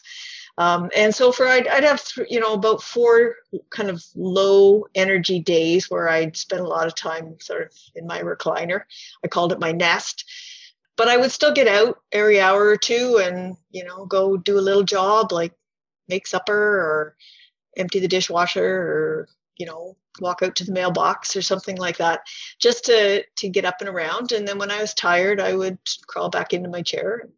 Um, 0.58 0.90
and 0.94 1.16
so 1.16 1.32
for 1.32 1.48
I'd, 1.48 1.68
I'd 1.70 1.86
have 1.86 2.04
th- 2.04 2.28
you 2.30 2.42
know 2.42 2.54
about 2.54 2.84
four 2.84 3.36
kind 3.70 3.90
of 3.90 4.04
low 4.14 4.88
energy 4.94 5.40
days 5.40 5.90
where 5.90 6.10
I'd 6.10 6.36
spend 6.36 6.62
a 6.62 6.68
lot 6.68 6.86
of 6.86 6.96
time 6.96 7.38
sort 7.40 7.62
of 7.62 7.72
in 7.96 8.06
my 8.06 8.22
recliner. 8.22 8.82
I 9.24 9.30
called 9.30 9.54
it 9.54 9.60
my 9.60 9.72
nest, 9.72 10.26
but 11.00 11.08
I 11.08 11.16
would 11.16 11.32
still 11.32 11.54
get 11.54 11.70
out 11.70 12.02
every 12.12 12.42
hour 12.42 12.68
or 12.68 12.76
two 12.76 13.22
and, 13.24 13.56
you 13.72 13.86
know, 13.86 14.06
go 14.06 14.36
do 14.36 14.60
a 14.60 14.68
little 14.68 14.84
job 14.84 15.32
like 15.32 15.54
make 16.10 16.28
supper 16.28 16.54
or 16.54 17.16
empty 17.78 18.02
the 18.02 18.10
dishwasher 18.10 18.66
or, 18.66 19.30
you 19.58 19.66
know, 19.66 19.96
walk 20.20 20.44
out 20.44 20.58
to 20.58 20.66
the 20.66 20.74
mailbox 20.74 21.38
or 21.38 21.42
something 21.42 21.78
like 21.78 21.96
that 22.00 22.28
just 22.60 22.84
to 22.88 23.24
to 23.38 23.48
get 23.48 23.64
up 23.64 23.78
and 23.80 23.88
around. 23.88 24.34
And 24.34 24.46
then 24.46 24.58
when 24.58 24.72
I 24.72 24.82
was 24.82 24.94
tired 24.94 25.40
I 25.40 25.54
would 25.56 25.78
crawl 26.08 26.30
back 26.30 26.52
into 26.52 26.68
my 26.68 26.82
chair. 26.82 27.30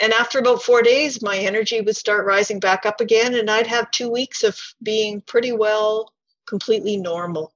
And 0.00 0.14
after 0.14 0.38
about 0.38 0.62
4 0.62 0.80
days 0.80 1.20
my 1.20 1.36
energy 1.36 1.82
would 1.82 1.96
start 1.96 2.24
rising 2.24 2.60
back 2.60 2.86
up 2.86 3.02
again 3.02 3.34
and 3.34 3.50
I'd 3.50 3.66
have 3.66 3.90
2 3.90 4.08
weeks 4.10 4.42
of 4.42 4.58
being 4.82 5.20
pretty 5.20 5.52
well 5.52 6.14
completely 6.46 6.96
normal 6.96 7.52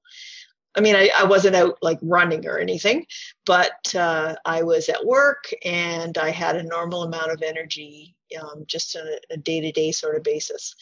I 0.77 0.81
mean, 0.81 0.95
I, 0.95 1.11
I 1.17 1.25
wasn't 1.25 1.57
out 1.57 1.79
like 1.83 1.99
running 2.03 2.47
or 2.47 2.59
anything, 2.59 3.07
but 3.45 3.95
uh, 3.95 4.37
I 4.45 4.63
was 4.63 4.89
at 4.89 5.05
work 5.05 5.45
and 5.65 6.17
I 6.17 6.31
had 6.31 6.57
a 6.57 6.63
normal 6.63 7.03
amount 7.03 7.33
of 7.33 7.43
energy 7.43 8.15
um, 8.41 8.65
just 8.67 8.97
on 8.97 9.03
a 9.31 9.37
day 9.37 9.61
to 9.61 9.73
day 9.73 9.91
sort 9.93 10.17
of 10.17 10.23
basis. 10.23 10.75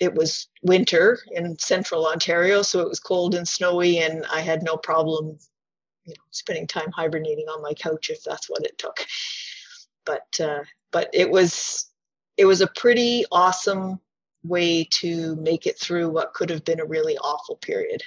It 0.00 0.14
was 0.14 0.48
winter 0.62 1.20
in 1.30 1.58
central 1.58 2.06
Ontario, 2.06 2.62
so 2.62 2.80
it 2.80 2.88
was 2.88 3.00
cold 3.00 3.34
and 3.34 3.46
snowy, 3.46 3.98
and 3.98 4.26
I 4.32 4.40
had 4.40 4.62
no 4.62 4.76
problem 4.76 5.38
you 6.04 6.14
know, 6.14 6.22
spending 6.30 6.66
time 6.66 6.90
hibernating 6.90 7.46
on 7.46 7.62
my 7.62 7.72
couch 7.74 8.10
if 8.10 8.22
that's 8.24 8.50
what 8.50 8.64
it 8.64 8.76
took. 8.78 9.06
But 10.04 10.40
uh, 10.40 10.64
but 10.90 11.08
it 11.12 11.30
was 11.30 11.86
it 12.36 12.44
was 12.44 12.60
a 12.60 12.66
pretty 12.66 13.24
awesome 13.30 14.00
way 14.42 14.84
to 14.90 15.36
make 15.36 15.66
it 15.66 15.78
through 15.78 16.10
what 16.10 16.34
could 16.34 16.50
have 16.50 16.64
been 16.64 16.80
a 16.80 16.84
really 16.84 17.16
awful 17.18 17.56
period. 17.56 18.02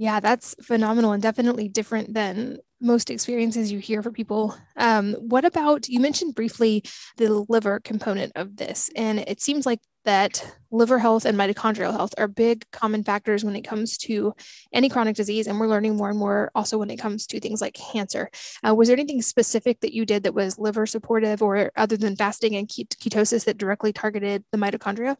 Yeah, 0.00 0.20
that's 0.20 0.54
phenomenal 0.62 1.10
and 1.10 1.20
definitely 1.20 1.68
different 1.68 2.14
than 2.14 2.58
most 2.80 3.10
experiences 3.10 3.72
you 3.72 3.80
hear 3.80 4.00
for 4.00 4.12
people. 4.12 4.56
Um, 4.76 5.14
what 5.14 5.44
about 5.44 5.88
you 5.88 5.98
mentioned 5.98 6.36
briefly 6.36 6.84
the 7.16 7.44
liver 7.48 7.80
component 7.80 8.30
of 8.36 8.56
this, 8.56 8.90
and 8.94 9.18
it 9.18 9.40
seems 9.40 9.66
like 9.66 9.80
that 10.04 10.54
liver 10.70 11.00
health 11.00 11.24
and 11.24 11.36
mitochondrial 11.36 11.90
health 11.90 12.14
are 12.16 12.28
big 12.28 12.64
common 12.70 13.02
factors 13.02 13.44
when 13.44 13.56
it 13.56 13.62
comes 13.62 13.98
to 13.98 14.32
any 14.72 14.88
chronic 14.88 15.16
disease, 15.16 15.48
and 15.48 15.58
we're 15.58 15.66
learning 15.66 15.96
more 15.96 16.10
and 16.10 16.18
more 16.18 16.52
also 16.54 16.78
when 16.78 16.90
it 16.90 16.98
comes 16.98 17.26
to 17.26 17.40
things 17.40 17.60
like 17.60 17.74
cancer. 17.74 18.30
Uh, 18.66 18.72
was 18.76 18.86
there 18.86 18.96
anything 18.96 19.20
specific 19.20 19.80
that 19.80 19.92
you 19.92 20.06
did 20.06 20.22
that 20.22 20.34
was 20.34 20.60
liver 20.60 20.86
supportive, 20.86 21.42
or 21.42 21.72
other 21.76 21.96
than 21.96 22.14
fasting 22.14 22.54
and 22.54 22.68
ketosis 22.68 23.44
that 23.46 23.58
directly 23.58 23.92
targeted 23.92 24.44
the 24.52 24.58
mitochondria? 24.58 25.16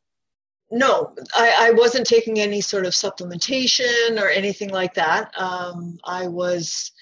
No, 0.70 1.14
I, 1.34 1.68
I, 1.68 1.70
wasn't 1.70 2.06
taking 2.06 2.40
any 2.40 2.60
sort 2.60 2.84
of 2.84 2.92
supplementation 2.92 4.20
or 4.20 4.28
anything 4.28 4.68
like 4.68 4.94
that. 4.94 5.32
Um, 5.38 5.98
I 6.04 6.26
was, 6.28 6.92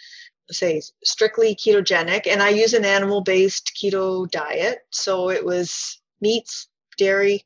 say, 0.51 0.81
strictly 1.03 1.57
ketogenic, 1.57 2.27
and 2.29 2.43
I 2.43 2.51
use 2.51 2.75
an 2.75 2.85
animal 2.85 3.23
based 3.23 3.73
keto 3.77 4.31
diet. 4.31 4.81
So 4.91 5.31
it 5.31 5.45
was 5.45 6.01
meats, 6.21 6.69
dairy, 6.97 7.45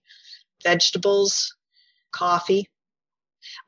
vegetables, 0.63 1.55
coffee. 2.13 2.69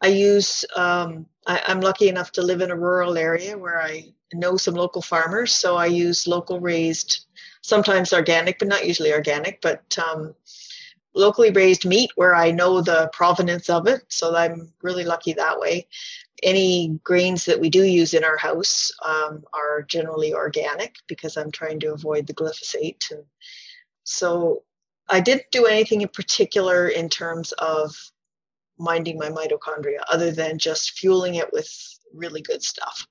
I 0.03 0.09
use, 0.09 0.65
um, 0.77 1.27
I, 1.47 1.63
I'm 1.67 1.81
lucky 1.81 2.09
enough 2.09 2.33
to 2.33 2.43
live 2.43 2.61
in 2.61 2.71
a 2.71 2.77
rural 2.77 3.17
area 3.17 3.57
where 3.57 3.81
I 3.81 4.13
know 4.35 4.57
some 4.57 4.75
local 4.75 5.01
farmers. 5.03 5.55
So 5.55 5.77
I 5.77 5.87
use 5.87 6.27
local 6.27 6.61
raised, 6.61 7.27
sometimes 7.63 8.13
organic, 8.13 8.59
but 8.59 8.69
not 8.69 8.87
usually 8.87 9.13
organic, 9.13 9.61
but 9.63 9.97
um, 9.99 10.35
locally 11.15 11.51
raised 11.51 11.85
meat 11.85 12.11
where 12.17 12.35
I 12.35 12.51
know 12.51 12.81
the 12.81 13.11
provenance 13.13 13.69
of 13.69 13.87
it. 13.87 14.03
So 14.09 14.35
I'm 14.35 14.73
really 14.83 15.05
lucky 15.05 15.35
that 15.35 15.59
way. 15.59 15.87
Any 16.43 17.01
grains 17.05 17.45
that 17.45 17.61
we 17.61 17.71
do 17.71 17.85
use 17.85 18.15
in 18.15 18.25
our 18.25 18.37
house 18.37 18.91
um, 19.05 19.45
are 19.53 19.83
generally 19.83 20.35
organic 20.35 20.97
because 21.07 21.37
I'm 21.37 21.51
trying 21.51 21.81
to 21.81 21.93
avoid 21.93 22.27
the 22.27 22.35
glyphosate. 22.35 23.11
And 23.11 23.25
so 24.05 24.65
I 25.09 25.21
didn't 25.21 25.51
do 25.53 25.67
anything 25.67 26.01
in 26.01 26.09
particular 26.09 26.89
in 26.89 27.09
terms 27.09 27.53
of 27.53 27.95
minding 28.79 29.19
my 29.19 29.29
mitochondria 29.29 30.01
other 30.11 30.33
than 30.33 30.59
just 30.59 30.99
fueling 30.99 31.37
it 31.37 31.53
with 31.53 31.71
really 32.15 32.41
good 32.41 32.63
stuff. 32.63 33.07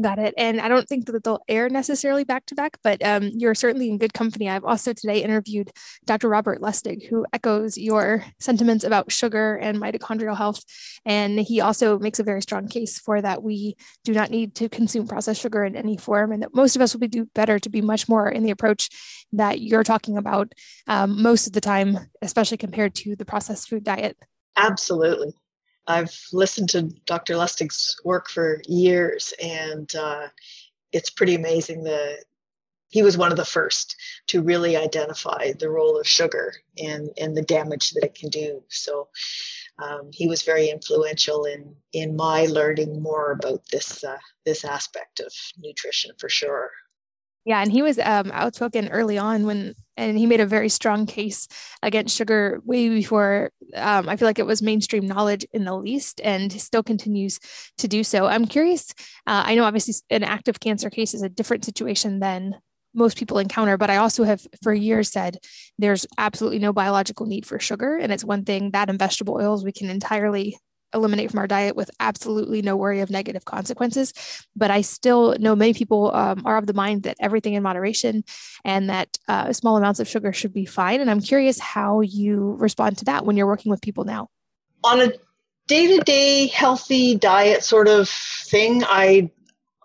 Got 0.00 0.20
it. 0.20 0.34
And 0.38 0.60
I 0.60 0.68
don't 0.68 0.88
think 0.88 1.06
that 1.06 1.24
they'll 1.24 1.42
air 1.48 1.68
necessarily 1.68 2.22
back 2.22 2.46
to 2.46 2.54
back, 2.54 2.78
but 2.84 3.04
um, 3.04 3.30
you're 3.34 3.56
certainly 3.56 3.90
in 3.90 3.98
good 3.98 4.14
company. 4.14 4.48
I've 4.48 4.64
also 4.64 4.92
today 4.92 5.22
interviewed 5.22 5.72
Dr. 6.06 6.28
Robert 6.28 6.60
Lustig, 6.60 7.08
who 7.08 7.26
echoes 7.32 7.76
your 7.76 8.24
sentiments 8.38 8.84
about 8.84 9.10
sugar 9.10 9.56
and 9.56 9.78
mitochondrial 9.78 10.36
health. 10.36 10.62
And 11.04 11.40
he 11.40 11.60
also 11.60 11.98
makes 11.98 12.20
a 12.20 12.24
very 12.24 12.40
strong 12.40 12.68
case 12.68 13.00
for 13.00 13.20
that 13.20 13.42
we 13.42 13.76
do 14.04 14.12
not 14.12 14.30
need 14.30 14.54
to 14.56 14.68
consume 14.68 15.08
processed 15.08 15.40
sugar 15.40 15.64
in 15.64 15.74
any 15.74 15.96
form, 15.96 16.30
and 16.30 16.42
that 16.44 16.54
most 16.54 16.76
of 16.76 16.82
us 16.82 16.94
will 16.94 17.00
be 17.00 17.08
do 17.08 17.28
better 17.34 17.58
to 17.58 17.68
be 17.68 17.82
much 17.82 18.08
more 18.08 18.28
in 18.28 18.44
the 18.44 18.52
approach 18.52 18.90
that 19.32 19.60
you're 19.60 19.84
talking 19.84 20.16
about 20.16 20.52
um, 20.86 21.20
most 21.20 21.48
of 21.48 21.52
the 21.52 21.60
time, 21.60 21.98
especially 22.22 22.58
compared 22.58 22.94
to 22.94 23.16
the 23.16 23.24
processed 23.24 23.68
food 23.68 23.82
diet. 23.82 24.16
Absolutely. 24.56 25.32
I've 25.86 26.16
listened 26.32 26.70
to 26.70 26.82
Dr. 27.06 27.36
Lustig's 27.36 27.96
work 28.04 28.28
for 28.28 28.62
years, 28.66 29.32
and 29.42 29.92
uh, 29.94 30.28
it's 30.92 31.10
pretty 31.10 31.34
amazing. 31.34 31.84
The 31.84 32.18
he 32.90 33.02
was 33.02 33.16
one 33.16 33.30
of 33.30 33.36
the 33.36 33.44
first 33.44 33.96
to 34.26 34.42
really 34.42 34.76
identify 34.76 35.52
the 35.52 35.70
role 35.70 35.98
of 35.98 36.06
sugar 36.06 36.54
and 36.76 37.10
and 37.16 37.36
the 37.36 37.42
damage 37.42 37.92
that 37.92 38.04
it 38.04 38.14
can 38.14 38.28
do. 38.30 38.62
So 38.68 39.08
um, 39.78 40.10
he 40.12 40.26
was 40.26 40.42
very 40.42 40.68
influential 40.68 41.44
in 41.44 41.74
in 41.92 42.16
my 42.16 42.46
learning 42.46 43.00
more 43.00 43.32
about 43.32 43.62
this 43.70 44.04
uh, 44.04 44.18
this 44.44 44.64
aspect 44.64 45.20
of 45.20 45.32
nutrition 45.58 46.12
for 46.18 46.28
sure. 46.28 46.70
Yeah, 47.46 47.62
and 47.62 47.72
he 47.72 47.80
was 47.80 47.98
um, 47.98 48.30
outspoken 48.32 48.88
early 48.88 49.16
on 49.16 49.46
when, 49.46 49.74
and 49.96 50.18
he 50.18 50.26
made 50.26 50.40
a 50.40 50.46
very 50.46 50.68
strong 50.68 51.06
case 51.06 51.48
against 51.82 52.14
sugar 52.14 52.60
way 52.64 52.88
before 52.90 53.50
um, 53.74 54.08
I 54.08 54.16
feel 54.16 54.28
like 54.28 54.38
it 54.38 54.46
was 54.46 54.60
mainstream 54.62 55.06
knowledge 55.06 55.46
in 55.52 55.64
the 55.64 55.74
least, 55.74 56.20
and 56.22 56.52
still 56.52 56.82
continues 56.82 57.40
to 57.78 57.88
do 57.88 58.04
so. 58.04 58.26
I'm 58.26 58.46
curious. 58.46 58.92
Uh, 59.26 59.44
I 59.46 59.54
know 59.54 59.64
obviously 59.64 59.94
an 60.10 60.22
active 60.22 60.60
cancer 60.60 60.90
case 60.90 61.14
is 61.14 61.22
a 61.22 61.28
different 61.28 61.64
situation 61.64 62.20
than 62.20 62.56
most 62.94 63.16
people 63.16 63.38
encounter, 63.38 63.78
but 63.78 63.88
I 63.88 63.96
also 63.96 64.24
have 64.24 64.46
for 64.62 64.74
years 64.74 65.10
said 65.10 65.38
there's 65.78 66.06
absolutely 66.18 66.58
no 66.58 66.72
biological 66.72 67.26
need 67.26 67.46
for 67.46 67.58
sugar, 67.58 67.96
and 67.96 68.12
it's 68.12 68.24
one 68.24 68.44
thing 68.44 68.72
that 68.72 68.90
in 68.90 68.98
vegetable 68.98 69.34
oils 69.34 69.64
we 69.64 69.72
can 69.72 69.88
entirely 69.88 70.58
eliminate 70.94 71.30
from 71.30 71.38
our 71.38 71.46
diet 71.46 71.76
with 71.76 71.90
absolutely 72.00 72.62
no 72.62 72.76
worry 72.76 73.00
of 73.00 73.10
negative 73.10 73.44
consequences. 73.44 74.12
But 74.56 74.70
I 74.70 74.80
still 74.80 75.36
know 75.38 75.56
many 75.56 75.74
people 75.74 76.14
um, 76.14 76.42
are 76.44 76.56
of 76.56 76.66
the 76.66 76.72
mind 76.72 77.04
that 77.04 77.16
everything 77.20 77.54
in 77.54 77.62
moderation 77.62 78.24
and 78.64 78.90
that 78.90 79.16
uh, 79.28 79.52
small 79.52 79.76
amounts 79.76 80.00
of 80.00 80.08
sugar 80.08 80.32
should 80.32 80.52
be 80.52 80.66
fine. 80.66 81.00
And 81.00 81.10
I'm 81.10 81.20
curious 81.20 81.58
how 81.58 82.00
you 82.00 82.56
respond 82.58 82.98
to 82.98 83.04
that 83.06 83.24
when 83.24 83.36
you're 83.36 83.46
working 83.46 83.70
with 83.70 83.82
people 83.82 84.04
now. 84.04 84.28
On 84.84 85.00
a 85.00 85.12
day 85.66 85.86
to 85.96 86.02
day 86.02 86.46
healthy 86.48 87.14
diet 87.14 87.62
sort 87.62 87.88
of 87.88 88.08
thing, 88.08 88.82
I 88.84 89.30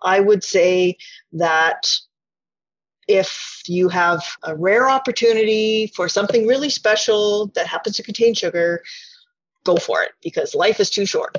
I 0.02 0.20
would 0.20 0.44
say 0.44 0.96
that 1.32 1.88
if 3.08 3.62
you 3.66 3.88
have 3.88 4.24
a 4.42 4.56
rare 4.56 4.90
opportunity 4.90 5.92
for 5.94 6.08
something 6.08 6.46
really 6.46 6.70
special 6.70 7.46
that 7.54 7.66
happens 7.66 7.96
to 7.96 8.02
contain 8.02 8.34
sugar, 8.34 8.82
go 9.66 9.76
for 9.76 10.02
it 10.02 10.12
because 10.22 10.54
life 10.54 10.80
is 10.80 10.90
too 10.90 11.06
short. 11.06 11.36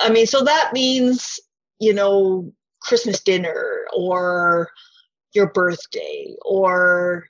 I 0.00 0.10
mean, 0.10 0.26
so 0.26 0.42
that 0.44 0.72
means, 0.72 1.38
you 1.78 1.92
know, 1.92 2.52
Christmas 2.80 3.20
dinner 3.20 3.86
or 3.94 4.70
your 5.34 5.50
birthday 5.52 6.34
or 6.42 7.28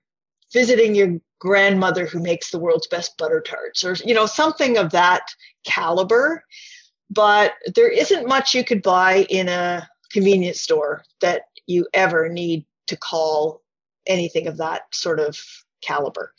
visiting 0.52 0.94
your 0.94 1.18
grandmother 1.40 2.06
who 2.06 2.20
makes 2.20 2.50
the 2.50 2.58
world's 2.58 2.86
best 2.86 3.16
butter 3.18 3.40
tarts 3.40 3.82
or, 3.82 3.94
you 4.04 4.14
know, 4.14 4.26
something 4.26 4.78
of 4.78 4.90
that 4.90 5.22
caliber. 5.64 6.44
But 7.10 7.54
there 7.74 7.90
isn't 7.90 8.28
much 8.28 8.54
you 8.54 8.62
could 8.62 8.82
buy 8.82 9.26
in 9.28 9.48
a 9.48 9.88
convenience 10.12 10.60
store 10.60 11.02
that 11.20 11.42
you 11.66 11.86
ever 11.94 12.28
need 12.28 12.66
to 12.86 12.96
call 12.96 13.62
anything 14.06 14.46
of 14.46 14.58
that 14.58 14.82
sort 14.92 15.20
of 15.20 15.38
caliber. 15.80 16.32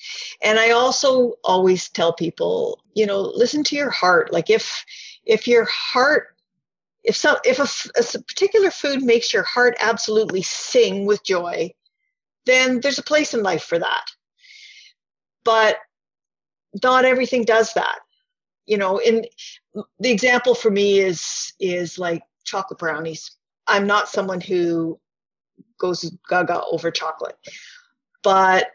And 0.44 0.60
I 0.60 0.72
also 0.72 1.36
always 1.44 1.90
tell 1.90 2.14
people, 2.14 2.84
you 2.94 3.06
know, 3.06 3.22
listen 3.22 3.64
to 3.66 3.76
your 3.76 3.90
heart. 3.90 4.32
Like 4.34 4.50
if 4.50 4.86
if 5.26 5.48
your 5.48 5.66
heart 5.66 6.36
if 7.04 7.16
some 7.16 7.38
if 7.44 7.60
a, 7.60 7.68
a 8.00 8.24
particular 8.24 8.72
food 8.72 9.02
makes 9.04 9.34
your 9.34 9.44
heart 9.44 9.76
absolutely 9.80 10.42
sing 10.42 11.06
with 11.06 11.24
joy, 11.24 11.72
then 12.46 12.80
there's 12.80 13.00
a 13.00 13.04
place 13.04 13.34
in 13.34 13.44
life 13.44 13.64
for 13.64 13.80
that. 13.80 14.06
But 15.44 15.78
not 16.84 17.06
everything 17.06 17.44
does 17.44 17.74
that. 17.74 18.00
You 18.66 18.78
know, 18.78 19.00
in 19.00 19.26
the 20.00 20.12
example 20.12 20.56
for 20.56 20.70
me 20.70 21.00
is 21.00 21.54
is 21.60 21.98
like 21.98 22.24
chocolate 22.44 22.80
brownies. 22.80 23.32
I'm 23.68 23.88
not 23.88 24.10
someone 24.10 24.42
who 24.42 25.00
goes 25.80 26.10
gaga 26.30 26.62
over 26.72 26.92
chocolate. 26.92 27.38
But 28.24 28.68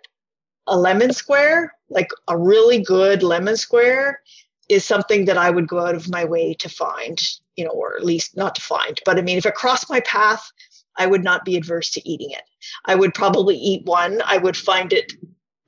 a 0.67 0.77
lemon 0.77 1.13
square, 1.13 1.75
like 1.89 2.11
a 2.29 2.37
really 2.37 2.81
good 2.81 3.23
lemon 3.23 3.57
square, 3.57 4.21
is 4.69 4.85
something 4.85 5.27
that 5.27 5.39
I 5.39 5.51
would 5.51 5.69
go 5.69 5.87
out 5.87 5.95
of 5.95 6.11
my 6.11 6.25
way 6.25 6.55
to 6.55 6.69
find, 6.69 7.21
you 7.57 7.65
know, 7.65 7.71
or 7.71 7.97
at 7.97 8.05
least 8.05 8.37
not 8.37 8.55
to 8.57 8.61
find. 8.61 9.01
But 9.05 9.19
I 9.19 9.23
mean, 9.23 9.39
if 9.39 9.47
it 9.47 9.55
crossed 9.55 9.89
my 9.89 10.01
path, 10.01 10.51
I 10.97 11.07
would 11.07 11.23
not 11.23 11.45
be 11.45 11.57
adverse 11.57 11.91
to 11.91 12.09
eating 12.09 12.31
it. 12.31 12.43
I 12.85 12.95
would 12.95 13.15
probably 13.15 13.57
eat 13.57 13.85
one. 13.85 14.21
I 14.25 14.39
would 14.39 14.57
find 14.57 14.93
it 14.93 15.13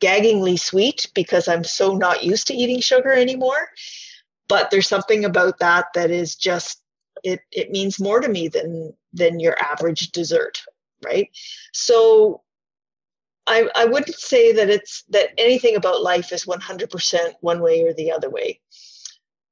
gaggingly 0.01 0.59
sweet 0.59 1.07
because 1.15 1.49
I'm 1.49 1.65
so 1.65 1.97
not 1.97 2.25
used 2.25 2.47
to 2.49 2.55
eating 2.55 2.81
sugar 2.81 3.13
anymore. 3.13 3.69
But 4.49 4.71
there's 4.71 4.89
something 4.89 5.25
about 5.25 5.59
that 5.59 5.87
that 5.95 6.11
is 6.11 6.35
just 6.35 6.81
it 7.23 7.41
it 7.53 7.71
means 7.71 8.01
more 8.01 8.21
to 8.21 8.29
me 8.29 8.49
than 8.49 8.95
than 9.13 9.41
your 9.41 9.57
average 9.61 10.11
dessert, 10.13 10.63
right? 11.05 11.29
So 11.73 12.43
I, 13.49 13.69
I 13.75 13.85
wouldn't 13.87 14.17
say 14.17 14.53
that 14.53 14.69
it's 14.69 15.05
that 15.09 15.31
anything 15.39 15.75
about 15.75 16.03
life 16.03 16.33
is 16.33 16.45
100% 16.45 17.33
one 17.41 17.61
way 17.61 17.83
or 17.83 17.95
the 17.95 18.13
other 18.13 18.29
way. 18.29 18.61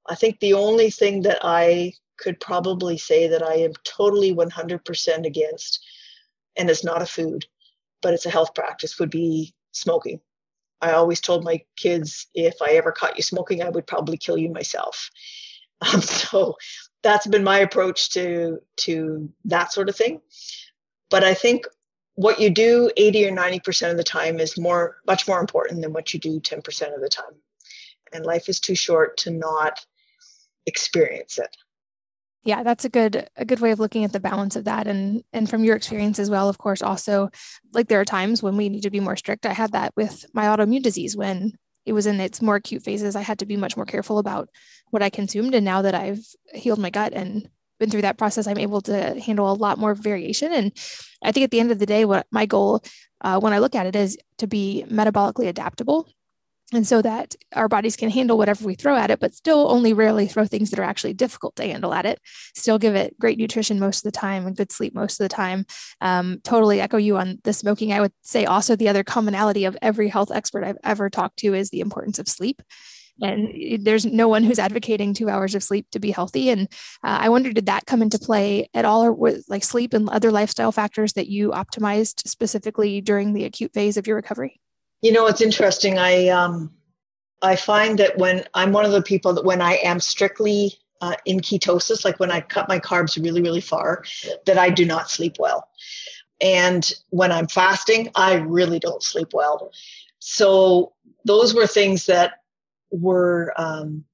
I 0.06 0.14
think 0.14 0.38
the 0.38 0.54
only 0.54 0.90
thing 0.90 1.22
that 1.22 1.38
I 1.42 1.94
could 2.18 2.38
probably 2.38 2.98
say 2.98 3.28
that 3.28 3.42
I 3.42 3.54
am 3.54 3.72
totally 3.84 4.34
100% 4.34 5.26
against, 5.26 5.84
and 6.56 6.70
it's 6.70 6.84
not 6.84 7.02
a 7.02 7.06
food, 7.06 7.46
but 8.02 8.14
it's 8.14 8.26
a 8.26 8.30
health 8.30 8.54
practice, 8.54 8.98
would 8.98 9.10
be 9.10 9.54
smoking. 9.72 10.20
I 10.80 10.92
always 10.92 11.20
told 11.20 11.42
my 11.42 11.62
kids 11.76 12.26
if 12.34 12.56
I 12.62 12.72
ever 12.72 12.92
caught 12.92 13.16
you 13.16 13.22
smoking, 13.22 13.62
I 13.62 13.70
would 13.70 13.86
probably 13.86 14.18
kill 14.18 14.38
you 14.38 14.50
myself. 14.50 15.10
Um, 15.82 16.00
so 16.00 16.56
that's 17.02 17.26
been 17.26 17.44
my 17.44 17.58
approach 17.58 18.08
to 18.12 18.60
to 18.78 19.30
that 19.44 19.74
sort 19.74 19.90
of 19.90 19.94
thing. 19.94 20.22
But 21.10 21.22
I 21.22 21.34
think 21.34 21.66
what 22.16 22.40
you 22.40 22.50
do 22.50 22.90
80 22.96 23.28
or 23.28 23.32
90% 23.32 23.90
of 23.90 23.96
the 23.96 24.04
time 24.04 24.40
is 24.40 24.58
more 24.58 24.96
much 25.06 25.28
more 25.28 25.38
important 25.38 25.82
than 25.82 25.92
what 25.92 26.12
you 26.12 26.20
do 26.20 26.40
10% 26.40 26.94
of 26.94 27.00
the 27.00 27.08
time. 27.08 27.24
And 28.12 28.24
life 28.24 28.48
is 28.48 28.58
too 28.58 28.74
short 28.74 29.18
to 29.18 29.30
not 29.30 29.84
experience 30.66 31.38
it. 31.38 31.54
Yeah, 32.42 32.62
that's 32.62 32.84
a 32.84 32.88
good 32.88 33.28
a 33.36 33.44
good 33.44 33.60
way 33.60 33.72
of 33.72 33.80
looking 33.80 34.04
at 34.04 34.12
the 34.12 34.20
balance 34.20 34.56
of 34.56 34.64
that 34.64 34.86
and 34.86 35.24
and 35.32 35.50
from 35.50 35.64
your 35.64 35.76
experience 35.76 36.18
as 36.18 36.30
well, 36.30 36.48
of 36.48 36.58
course, 36.58 36.80
also 36.80 37.28
like 37.72 37.88
there 37.88 38.00
are 38.00 38.04
times 38.04 38.42
when 38.42 38.56
we 38.56 38.68
need 38.68 38.82
to 38.82 38.90
be 38.90 39.00
more 39.00 39.16
strict. 39.16 39.46
I 39.46 39.52
had 39.52 39.72
that 39.72 39.92
with 39.96 40.24
my 40.32 40.44
autoimmune 40.44 40.82
disease 40.82 41.16
when 41.16 41.58
it 41.84 41.92
was 41.92 42.06
in 42.06 42.20
its 42.20 42.40
more 42.40 42.56
acute 42.56 42.82
phases. 42.82 43.16
I 43.16 43.22
had 43.22 43.40
to 43.40 43.46
be 43.46 43.56
much 43.56 43.76
more 43.76 43.86
careful 43.86 44.18
about 44.18 44.48
what 44.90 45.02
I 45.02 45.10
consumed. 45.10 45.54
And 45.54 45.64
now 45.64 45.82
that 45.82 45.94
I've 45.94 46.24
healed 46.54 46.78
my 46.78 46.90
gut 46.90 47.12
and 47.12 47.48
been 47.78 47.90
through 47.90 48.02
that 48.02 48.18
process, 48.18 48.46
I'm 48.46 48.58
able 48.58 48.80
to 48.82 49.20
handle 49.20 49.50
a 49.50 49.54
lot 49.54 49.78
more 49.78 49.94
variation. 49.94 50.52
And 50.52 50.72
I 51.22 51.32
think 51.32 51.44
at 51.44 51.50
the 51.50 51.60
end 51.60 51.70
of 51.70 51.78
the 51.78 51.86
day, 51.86 52.04
what 52.04 52.26
my 52.30 52.46
goal 52.46 52.82
uh, 53.22 53.40
when 53.40 53.52
I 53.52 53.58
look 53.58 53.74
at 53.74 53.86
it 53.86 53.96
is 53.96 54.18
to 54.38 54.46
be 54.46 54.84
metabolically 54.88 55.48
adaptable. 55.48 56.08
And 56.72 56.84
so 56.84 57.00
that 57.00 57.36
our 57.54 57.68
bodies 57.68 57.94
can 57.94 58.10
handle 58.10 58.36
whatever 58.36 58.64
we 58.64 58.74
throw 58.74 58.96
at 58.96 59.12
it, 59.12 59.20
but 59.20 59.32
still 59.32 59.70
only 59.70 59.92
rarely 59.92 60.26
throw 60.26 60.44
things 60.46 60.70
that 60.70 60.80
are 60.80 60.84
actually 60.84 61.14
difficult 61.14 61.54
to 61.56 61.62
handle 61.62 61.94
at 61.94 62.06
it. 62.06 62.18
Still 62.56 62.76
give 62.76 62.96
it 62.96 63.16
great 63.20 63.38
nutrition 63.38 63.78
most 63.78 63.98
of 63.98 64.12
the 64.12 64.18
time 64.18 64.48
and 64.48 64.56
good 64.56 64.72
sleep 64.72 64.92
most 64.92 65.20
of 65.20 65.24
the 65.24 65.34
time. 65.34 65.64
Um, 66.00 66.40
totally 66.42 66.80
echo 66.80 66.96
you 66.96 67.18
on 67.18 67.38
the 67.44 67.52
smoking. 67.52 67.92
I 67.92 68.00
would 68.00 68.12
say 68.22 68.46
also 68.46 68.74
the 68.74 68.88
other 68.88 69.04
commonality 69.04 69.64
of 69.64 69.78
every 69.80 70.08
health 70.08 70.32
expert 70.32 70.64
I've 70.64 70.78
ever 70.82 71.08
talked 71.08 71.38
to 71.38 71.54
is 71.54 71.70
the 71.70 71.80
importance 71.80 72.18
of 72.18 72.26
sleep 72.26 72.60
and 73.20 73.84
there's 73.84 74.04
no 74.04 74.28
one 74.28 74.44
who's 74.44 74.58
advocating 74.58 75.14
two 75.14 75.28
hours 75.28 75.54
of 75.54 75.62
sleep 75.62 75.86
to 75.92 75.98
be 75.98 76.10
healthy. 76.10 76.50
And 76.50 76.68
uh, 77.02 77.18
i 77.20 77.28
wonder 77.28 77.52
did 77.52 77.66
that 77.66 77.86
come 77.86 78.02
into 78.02 78.18
play 78.18 78.68
at 78.74 78.84
all 78.84 79.04
or 79.04 79.12
with 79.12 79.44
like 79.48 79.64
sleep 79.64 79.94
and 79.94 80.08
other 80.08 80.30
lifestyle 80.30 80.72
factors 80.72 81.14
that 81.14 81.28
you 81.28 81.50
optimized 81.50 82.26
specifically 82.26 83.00
during 83.00 83.32
the 83.32 83.44
acute 83.44 83.72
phase 83.72 83.96
of 83.96 84.06
your 84.06 84.16
recovery? 84.16 84.60
You 85.02 85.12
know 85.12 85.26
it's 85.26 85.40
interesting. 85.40 85.98
I 85.98 86.28
um 86.28 86.72
i 87.42 87.54
find 87.54 87.98
that 87.98 88.16
when 88.18 88.44
i'm 88.54 88.72
one 88.72 88.84
of 88.84 88.92
the 88.92 89.02
people 89.02 89.32
that 89.34 89.44
when 89.44 89.60
i 89.60 89.74
am 89.82 90.00
strictly 90.00 90.72
uh, 91.02 91.14
in 91.26 91.40
ketosis 91.40 92.02
like 92.02 92.18
when 92.18 92.30
i 92.30 92.40
cut 92.40 92.68
my 92.68 92.78
carbs 92.78 93.22
really 93.22 93.42
really 93.42 93.60
far 93.60 94.02
that 94.46 94.56
i 94.56 94.70
do 94.70 94.86
not 94.86 95.10
sleep 95.10 95.36
well. 95.38 95.68
And 96.40 96.90
when 97.10 97.30
i'm 97.30 97.46
fasting 97.46 98.10
i 98.14 98.34
really 98.34 98.78
don't 98.78 99.02
sleep 99.02 99.28
well. 99.32 99.70
So 100.18 100.92
those 101.24 101.54
were 101.54 101.66
things 101.66 102.06
that 102.06 102.40
were 102.90 103.52
um, 103.56 104.04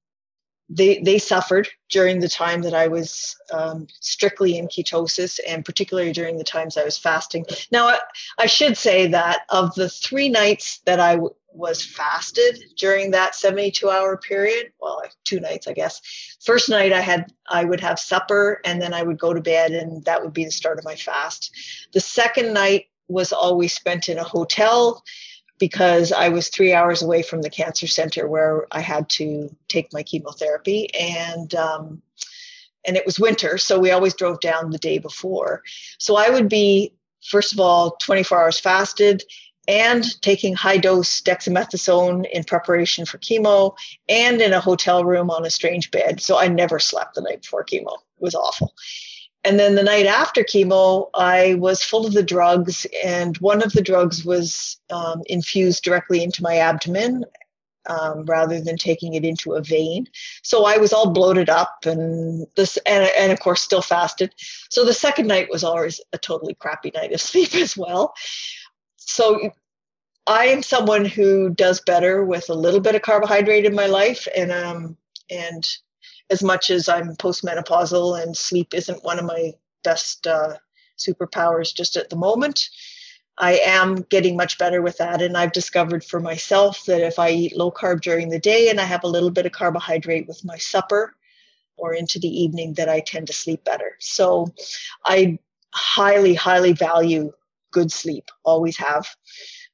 they 0.74 0.98
they 1.00 1.18
suffered 1.18 1.68
during 1.90 2.20
the 2.20 2.28
time 2.28 2.62
that 2.62 2.74
I 2.74 2.88
was 2.88 3.36
um, 3.52 3.86
strictly 4.00 4.56
in 4.56 4.68
ketosis, 4.68 5.38
and 5.46 5.64
particularly 5.64 6.12
during 6.12 6.38
the 6.38 6.44
times 6.44 6.76
I 6.76 6.84
was 6.84 6.96
fasting. 6.96 7.44
Now, 7.70 7.88
I, 7.88 7.98
I 8.38 8.46
should 8.46 8.76
say 8.76 9.06
that 9.08 9.40
of 9.50 9.74
the 9.74 9.88
three 9.88 10.28
nights 10.28 10.80
that 10.86 10.98
I 10.98 11.16
w- 11.16 11.34
was 11.52 11.84
fasted 11.84 12.64
during 12.78 13.10
that 13.10 13.34
72 13.34 13.90
hour 13.90 14.16
period, 14.16 14.72
well, 14.80 15.02
two 15.24 15.40
nights, 15.40 15.68
I 15.68 15.74
guess. 15.74 16.00
First 16.42 16.70
night 16.70 16.92
I 16.92 17.00
had 17.00 17.30
I 17.50 17.64
would 17.64 17.80
have 17.80 17.98
supper, 17.98 18.60
and 18.64 18.80
then 18.80 18.94
I 18.94 19.02
would 19.02 19.18
go 19.18 19.34
to 19.34 19.42
bed, 19.42 19.72
and 19.72 20.02
that 20.06 20.22
would 20.22 20.32
be 20.32 20.46
the 20.46 20.50
start 20.50 20.78
of 20.78 20.84
my 20.84 20.94
fast. 20.94 21.54
The 21.92 22.00
second 22.00 22.54
night 22.54 22.86
was 23.08 23.32
always 23.32 23.74
spent 23.74 24.08
in 24.08 24.18
a 24.18 24.24
hotel 24.24 25.02
because 25.58 26.12
I 26.12 26.28
was 26.28 26.48
three 26.48 26.72
hours 26.72 27.02
away 27.02 27.22
from 27.22 27.42
the 27.42 27.50
cancer 27.50 27.86
center 27.86 28.26
where 28.26 28.66
I 28.72 28.80
had 28.80 29.08
to 29.10 29.54
take 29.68 29.92
my 29.92 30.02
chemotherapy, 30.02 30.92
and 30.94 31.54
um, 31.54 32.02
and 32.84 32.96
it 32.96 33.06
was 33.06 33.20
winter, 33.20 33.58
so 33.58 33.78
we 33.78 33.90
always 33.90 34.14
drove 34.14 34.40
down 34.40 34.70
the 34.70 34.78
day 34.78 34.98
before. 34.98 35.62
So 35.98 36.16
I 36.16 36.30
would 36.30 36.48
be 36.48 36.94
first 37.24 37.52
of 37.52 37.60
all 37.60 37.96
24 38.02 38.42
hours 38.42 38.58
fasted 38.58 39.22
and 39.68 40.20
taking 40.22 40.54
high 40.54 40.76
dose 40.76 41.20
dexamethasone 41.20 42.28
in 42.30 42.42
preparation 42.44 43.06
for 43.06 43.18
chemo 43.18 43.76
and 44.08 44.40
in 44.40 44.52
a 44.52 44.60
hotel 44.60 45.04
room 45.04 45.30
on 45.30 45.46
a 45.46 45.50
strange 45.50 45.90
bed. 45.90 46.20
So 46.20 46.36
I 46.36 46.48
never 46.48 46.80
slept 46.80 47.14
the 47.14 47.20
night 47.20 47.42
before 47.42 47.64
chemo. 47.64 47.94
It 47.94 48.20
was 48.20 48.34
awful. 48.34 48.74
And 49.44 49.58
then 49.58 49.74
the 49.74 49.82
night 49.82 50.06
after 50.06 50.42
chemo, 50.44 51.10
I 51.14 51.54
was 51.54 51.82
full 51.82 52.06
of 52.06 52.12
the 52.12 52.22
drugs, 52.22 52.86
and 53.04 53.36
one 53.38 53.62
of 53.62 53.72
the 53.72 53.82
drugs 53.82 54.24
was 54.24 54.78
um, 54.90 55.22
infused 55.26 55.82
directly 55.82 56.22
into 56.22 56.42
my 56.42 56.58
abdomen 56.58 57.24
um, 57.86 58.24
rather 58.24 58.60
than 58.60 58.76
taking 58.76 59.14
it 59.14 59.24
into 59.24 59.54
a 59.54 59.62
vein. 59.62 60.06
So 60.42 60.64
I 60.64 60.76
was 60.76 60.92
all 60.92 61.10
bloated 61.10 61.50
up, 61.50 61.84
and 61.84 62.46
this, 62.56 62.76
and, 62.86 63.10
and 63.18 63.32
of 63.32 63.40
course, 63.40 63.62
still 63.62 63.82
fasted. 63.82 64.32
So 64.70 64.84
the 64.84 64.94
second 64.94 65.26
night 65.26 65.48
was 65.50 65.64
always 65.64 66.00
a 66.12 66.18
totally 66.18 66.54
crappy 66.54 66.92
night 66.94 67.12
of 67.12 67.20
sleep 67.20 67.54
as 67.54 67.76
well. 67.76 68.14
So 68.96 69.50
I 70.26 70.46
am 70.46 70.62
someone 70.62 71.04
who 71.04 71.50
does 71.50 71.80
better 71.80 72.24
with 72.24 72.48
a 72.48 72.54
little 72.54 72.80
bit 72.80 72.94
of 72.94 73.02
carbohydrate 73.02 73.64
in 73.64 73.74
my 73.74 73.86
life, 73.86 74.28
and 74.36 74.52
um, 74.52 74.96
and 75.30 75.66
as 76.32 76.42
much 76.42 76.70
as 76.70 76.88
I'm 76.88 77.14
postmenopausal 77.16 78.20
and 78.20 78.34
sleep 78.34 78.72
isn't 78.72 79.04
one 79.04 79.18
of 79.18 79.26
my 79.26 79.52
best 79.84 80.26
uh, 80.26 80.56
superpowers 80.98 81.74
just 81.74 81.96
at 81.96 82.08
the 82.08 82.16
moment. 82.16 82.70
I 83.38 83.58
am 83.64 83.96
getting 83.96 84.36
much 84.36 84.56
better 84.56 84.80
with 84.80 84.96
that. 84.96 85.20
And 85.20 85.36
I've 85.36 85.52
discovered 85.52 86.02
for 86.02 86.20
myself 86.20 86.84
that 86.86 87.02
if 87.02 87.18
I 87.18 87.30
eat 87.30 87.56
low 87.56 87.70
carb 87.70 88.00
during 88.00 88.30
the 88.30 88.38
day 88.38 88.70
and 88.70 88.80
I 88.80 88.84
have 88.84 89.04
a 89.04 89.08
little 89.08 89.30
bit 89.30 89.46
of 89.46 89.52
carbohydrate 89.52 90.26
with 90.26 90.44
my 90.44 90.56
supper 90.56 91.14
or 91.76 91.94
into 91.94 92.18
the 92.18 92.28
evening, 92.28 92.74
that 92.74 92.88
I 92.88 93.00
tend 93.00 93.26
to 93.26 93.32
sleep 93.32 93.64
better. 93.64 93.96
So 93.98 94.52
I 95.04 95.38
highly, 95.74 96.34
highly 96.34 96.72
value 96.72 97.32
good 97.72 97.92
sleep, 97.92 98.30
always 98.42 98.78
have. 98.78 99.06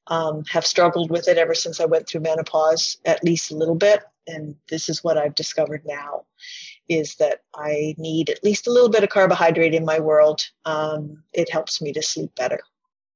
Um, 0.06 0.44
have 0.48 0.64
struggled 0.64 1.10
with 1.10 1.28
it 1.28 1.36
ever 1.36 1.54
since 1.54 1.80
I 1.80 1.84
went 1.84 2.08
through 2.08 2.22
menopause, 2.22 2.96
at 3.04 3.22
least 3.22 3.50
a 3.50 3.56
little 3.56 3.74
bit 3.74 4.02
and 4.28 4.54
this 4.68 4.88
is 4.88 5.02
what 5.02 5.18
I've 5.18 5.34
discovered 5.34 5.82
now 5.84 6.26
is 6.88 7.16
that 7.16 7.40
I 7.54 7.94
need 7.98 8.30
at 8.30 8.44
least 8.44 8.66
a 8.66 8.72
little 8.72 8.88
bit 8.88 9.02
of 9.02 9.10
carbohydrate 9.10 9.74
in 9.74 9.84
my 9.84 9.98
world. 9.98 10.42
Um, 10.64 11.22
it 11.32 11.50
helps 11.50 11.82
me 11.82 11.92
to 11.92 12.02
sleep 12.02 12.34
better. 12.36 12.60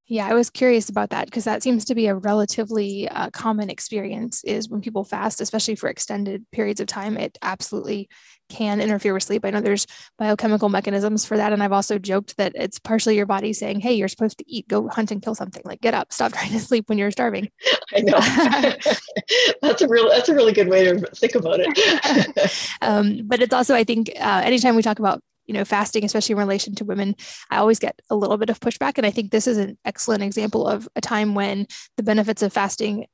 Yeah, 0.08 0.26
I 0.26 0.34
was 0.34 0.50
curious 0.50 0.88
about 0.88 1.10
that 1.10 1.26
because 1.26 1.44
that 1.44 1.62
seems 1.62 1.84
to 1.86 1.94
be 1.94 2.06
a 2.06 2.14
relatively 2.14 3.08
uh, 3.08 3.30
common 3.30 3.70
experience 3.70 4.42
is 4.44 4.68
when 4.68 4.80
people 4.80 5.04
fast, 5.04 5.40
especially 5.40 5.76
for 5.76 5.88
extended 5.88 6.44
periods 6.50 6.80
of 6.80 6.88
time, 6.88 7.16
it 7.16 7.38
absolutely 7.40 8.08
can 8.48 8.80
interfere 8.80 9.14
with 9.14 9.22
sleep. 9.22 9.44
I 9.44 9.50
know 9.50 9.60
there's 9.60 9.86
biochemical 10.18 10.68
mechanisms 10.68 11.24
for 11.24 11.36
that. 11.36 11.52
And 11.52 11.62
I've 11.62 11.72
also 11.72 11.98
joked 11.98 12.36
that 12.36 12.52
it's 12.56 12.80
partially 12.80 13.16
your 13.16 13.26
body 13.26 13.52
saying, 13.52 13.80
Hey, 13.80 13.94
you're 13.94 14.08
supposed 14.08 14.38
to 14.38 14.44
eat, 14.46 14.68
go 14.68 14.88
hunt 14.88 15.12
and 15.12 15.22
kill 15.22 15.36
something. 15.36 15.62
Like 15.64 15.80
get 15.80 15.94
up, 15.94 16.12
stop 16.12 16.32
trying 16.34 16.50
to 16.50 16.60
sleep 16.60 16.88
when 16.88 16.98
you're 16.98 17.10
starving. 17.12 17.48
I 17.94 18.00
know. 18.00 18.18
that's 19.62 19.82
a 19.82 19.88
real 19.88 20.08
that's 20.08 20.28
a 20.28 20.34
really 20.34 20.52
good 20.52 20.68
way 20.68 20.84
to 20.84 20.98
think 21.14 21.36
about 21.36 21.60
it. 21.60 22.68
um, 22.82 23.20
but 23.24 23.40
it's 23.40 23.54
also, 23.54 23.74
I 23.74 23.84
think, 23.84 24.10
uh, 24.20 24.42
anytime 24.44 24.74
we 24.74 24.82
talk 24.82 24.98
about 24.98 25.22
you 25.46 25.54
know 25.54 25.64
fasting 25.64 26.04
especially 26.04 26.32
in 26.32 26.38
relation 26.38 26.74
to 26.74 26.84
women 26.84 27.14
i 27.50 27.56
always 27.56 27.78
get 27.78 28.00
a 28.10 28.16
little 28.16 28.36
bit 28.36 28.50
of 28.50 28.60
pushback. 28.60 28.94
And 28.96 29.06
i 29.06 29.10
think 29.10 29.30
this 29.30 29.46
is 29.46 29.58
an 29.58 29.78
excellent 29.84 30.22
example 30.22 30.66
of 30.66 30.88
a 30.96 31.00
time 31.00 31.34
when 31.34 31.66
the 31.96 32.02
benefits 32.02 32.42
of 32.42 32.52
fasting 32.52 33.06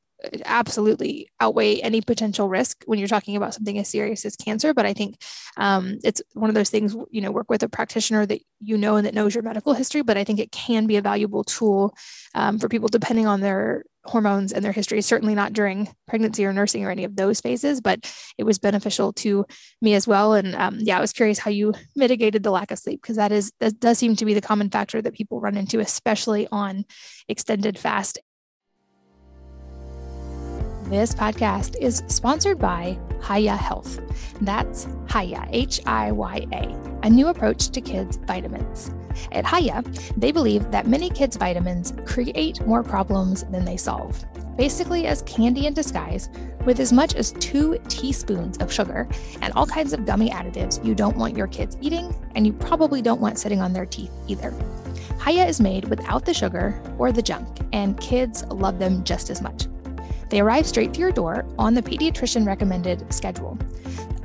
absolutely 0.45 1.31
outweigh 1.41 1.81
any 1.81 2.01
potential 2.01 2.49
risk 2.49 2.83
when 2.87 2.99
you're 2.99 3.09
talking 3.09 3.37
about 3.37 3.55
something 3.55 3.79
as 3.79 3.89
serious 3.89 4.25
as 4.25 4.37
cancer. 4.37 4.75
But 4.75 4.87
I 4.87 4.93
think 4.93 5.21
um, 5.57 5.99
it's 6.03 6.21
one 6.35 6.51
of 6.51 6.55
those 6.55 6.71
things, 6.71 6.97
you 7.11 7.21
know, 7.21 7.31
work 7.31 7.49
with 7.49 7.63
a 7.63 7.69
practitioner 7.69 8.27
that 8.27 8.41
you 8.61 8.77
know 8.77 8.97
and 8.97 9.07
that 9.07 9.15
knows 9.15 9.35
your 9.35 9.45
medical 9.45 9.75
history. 9.75 10.03
But 10.03 10.17
I 10.17 10.25
think 10.25 10.41
it 10.41 10.53
can 10.53 10.87
be 10.87 10.97
a 10.97 11.03
valuable 11.03 11.45
tool 11.45 11.95
um, 12.35 12.59
for 12.59 12.69
people 12.69 12.89
depending 12.89 13.27
on 13.27 13.41
their 13.41 13.85
hormones 14.05 14.53
and 14.53 14.65
their 14.65 14.73
history. 14.73 15.01
Certainly 15.03 15.35
not 15.35 15.53
during 15.53 15.89
pregnancy 16.07 16.45
or 16.45 16.53
nursing 16.53 16.85
or 16.85 16.91
any 16.91 17.05
of 17.05 17.15
those 17.17 17.41
phases, 17.41 17.81
but 17.81 18.11
it 18.39 18.45
was 18.45 18.59
beneficial 18.59 19.13
to 19.13 19.45
me 19.83 19.95
as 19.95 20.09
well. 20.09 20.33
And 20.33 20.55
um, 20.55 20.79
yeah, 20.81 20.99
I 20.99 21.01
was 21.01 21.13
curious 21.13 21.39
how 21.39 21.51
you 21.51 21.75
mitigated 21.95 22.43
the 22.43 22.51
lack 22.51 22.71
of 22.71 22.79
sleep 22.79 23.03
because 23.03 23.17
that 23.17 23.33
is 23.33 23.53
that 23.61 23.79
does 23.79 23.99
seem 23.99 24.17
to 24.17 24.25
be 24.25 24.35
the 24.35 24.41
common 24.41 24.71
factor 24.71 25.01
that 25.03 25.15
people 25.15 25.41
run 25.41 25.57
into, 25.57 25.79
especially 25.79 26.49
on 26.51 26.85
extended 27.29 27.79
fast 27.79 28.19
this 30.91 31.15
podcast 31.15 31.77
is 31.81 32.03
sponsored 32.07 32.59
by 32.59 32.99
Hiya 33.23 33.57
Health. 33.57 34.01
That's 34.41 34.89
Hiya, 35.13 35.47
H 35.51 35.81
I 35.85 36.11
Y 36.13 36.47
A, 36.53 37.07
a 37.07 37.11
new 37.11 37.29
approach 37.29 37.69
to 37.71 37.83
kids' 37.83 38.17
vitamins. 38.17 38.91
At 39.33 39.47
Hiya, 39.47 39.83
they 40.17 40.33
believe 40.33 40.71
that 40.71 40.87
many 40.87 41.11
kids' 41.11 41.37
vitamins 41.37 41.93
create 42.07 42.67
more 42.67 42.83
problems 42.83 43.45
than 43.45 43.67
they 43.67 43.77
solve, 43.77 44.25
basically, 44.57 45.07
as 45.07 45.21
candy 45.23 45.67
in 45.67 45.75
disguise, 45.75 46.31
with 46.65 46.81
as 46.81 46.91
much 46.91 47.15
as 47.15 47.33
two 47.33 47.79
teaspoons 47.89 48.57
of 48.59 48.73
sugar 48.73 49.07
and 49.43 49.53
all 49.53 49.67
kinds 49.67 49.93
of 49.93 50.07
gummy 50.07 50.31
additives 50.31 50.83
you 50.83 50.95
don't 50.95 51.19
want 51.19 51.37
your 51.37 51.49
kids 51.49 51.77
eating, 51.83 52.15
and 52.35 52.47
you 52.47 52.53
probably 52.55 53.03
don't 53.03 53.21
want 53.21 53.39
sitting 53.39 53.61
on 53.61 53.75
their 53.75 53.87
teeth 53.87 54.13
either. 54.27 54.55
Hiya 55.23 55.45
is 55.45 55.61
made 55.61 55.87
without 55.89 56.25
the 56.25 56.33
sugar 56.33 56.81
or 56.97 57.13
the 57.13 57.21
junk, 57.21 57.59
and 57.75 58.01
kids 58.01 58.43
love 58.45 58.79
them 58.79 59.05
just 59.05 59.29
as 59.29 59.43
much. 59.43 59.67
They 60.31 60.41
arrive 60.41 60.67
straight 60.67 60.93
to 60.95 61.01
your 61.01 61.13
door 61.13 61.47
on 61.59 61.75
the 61.75 61.83
pediatrician 61.83 62.47
recommended 62.47 63.13
schedule. 63.13 63.59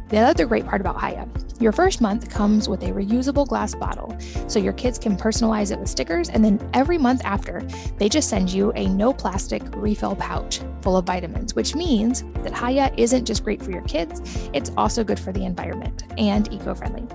The 0.10 0.20
other 0.20 0.46
great 0.46 0.66
part 0.66 0.80
about 0.80 1.02
Hiya, 1.02 1.28
your 1.60 1.72
first 1.72 2.02
month 2.02 2.30
comes 2.30 2.70
with 2.70 2.84
a 2.84 2.92
reusable 2.92 3.48
glass 3.48 3.74
bottle, 3.74 4.16
so 4.48 4.60
your 4.60 4.74
kids 4.74 5.00
can 5.00 5.18
personalize 5.18 5.72
it 5.72 5.80
with 5.80 5.90
stickers, 5.90 6.30
and 6.30 6.46
then 6.46 6.60
every 6.74 6.98
month 6.98 7.22
after, 7.24 7.62
they 7.98 8.10
just 8.10 8.30
send 8.30 8.52
you 8.52 8.72
a 8.76 8.88
no 8.90 9.12
plastic 9.14 9.64
refill 9.76 10.16
pouch 10.16 10.60
full 10.82 10.98
of 10.98 11.06
vitamins, 11.06 11.56
which 11.56 11.74
means 11.74 12.24
that 12.44 12.56
Hiya 12.56 12.94
isn't 12.98 13.26
just 13.26 13.44
great 13.44 13.62
for 13.62 13.72
your 13.72 13.82
kids, 13.84 14.22
it's 14.54 14.72
also 14.78 15.04
good 15.04 15.20
for 15.20 15.32
the 15.32 15.46
environment 15.46 16.04
and 16.18 16.52
eco 16.52 16.76
friendly. 16.76 17.08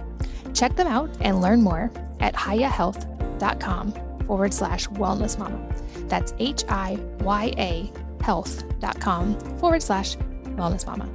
Check 0.55 0.75
them 0.75 0.87
out 0.87 1.15
and 1.21 1.41
learn 1.41 1.63
more 1.63 1.93
at 2.21 2.35
hiyahealth.com 2.35 3.93
forward 4.27 4.53
slash 4.53 4.89
wellness 4.89 5.39
mama. 5.39 5.61
That's 6.09 6.35
H 6.39 6.65
I 6.69 6.99
Y 7.21 7.53
A 7.59 7.93
health.com 8.21 9.59
forward 9.59 9.83
slash 9.83 10.17
wellness 10.57 10.87
mama. 10.87 11.09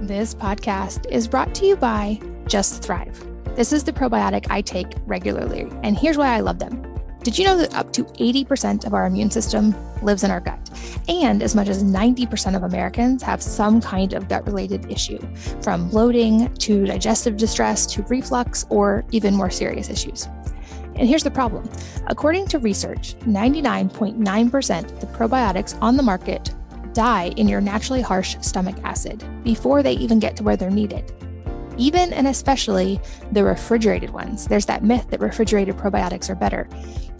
This 0.00 0.34
podcast 0.34 1.10
is 1.10 1.26
brought 1.26 1.54
to 1.56 1.66
you 1.66 1.76
by 1.76 2.20
Just 2.46 2.82
Thrive. 2.82 3.24
This 3.56 3.72
is 3.72 3.84
the 3.84 3.92
probiotic 3.92 4.46
I 4.50 4.60
take 4.60 4.88
regularly, 5.06 5.68
and 5.82 5.96
here's 5.96 6.18
why 6.18 6.28
I 6.34 6.40
love 6.40 6.58
them. 6.58 6.82
Did 7.24 7.38
you 7.38 7.46
know 7.46 7.56
that 7.56 7.74
up 7.74 7.90
to 7.94 8.04
80% 8.04 8.84
of 8.84 8.92
our 8.92 9.06
immune 9.06 9.30
system 9.30 9.74
lives 10.02 10.24
in 10.24 10.30
our 10.30 10.40
gut? 10.40 10.58
And 11.08 11.42
as 11.42 11.54
much 11.54 11.68
as 11.68 11.82
90% 11.82 12.54
of 12.54 12.64
Americans 12.64 13.22
have 13.22 13.42
some 13.42 13.80
kind 13.80 14.12
of 14.12 14.28
gut 14.28 14.44
related 14.44 14.90
issue, 14.92 15.18
from 15.62 15.88
bloating 15.88 16.52
to 16.56 16.84
digestive 16.84 17.38
distress 17.38 17.86
to 17.86 18.02
reflux 18.02 18.66
or 18.68 19.06
even 19.10 19.34
more 19.34 19.48
serious 19.48 19.88
issues. 19.88 20.28
And 20.96 21.08
here's 21.08 21.24
the 21.24 21.30
problem 21.30 21.68
according 22.06 22.46
to 22.48 22.58
research, 22.58 23.16
99.9% 23.20 24.92
of 24.92 25.00
the 25.00 25.06
probiotics 25.08 25.80
on 25.82 25.96
the 25.96 26.02
market 26.02 26.54
die 26.92 27.32
in 27.36 27.48
your 27.48 27.60
naturally 27.60 28.00
harsh 28.00 28.36
stomach 28.40 28.76
acid 28.84 29.24
before 29.42 29.82
they 29.82 29.92
even 29.94 30.18
get 30.18 30.36
to 30.36 30.42
where 30.42 30.56
they're 30.56 30.70
needed. 30.70 31.12
Even 31.76 32.12
and 32.12 32.28
especially 32.28 33.00
the 33.32 33.42
refrigerated 33.42 34.10
ones. 34.10 34.46
There's 34.46 34.66
that 34.66 34.84
myth 34.84 35.10
that 35.10 35.20
refrigerated 35.20 35.76
probiotics 35.76 36.30
are 36.30 36.36
better. 36.36 36.68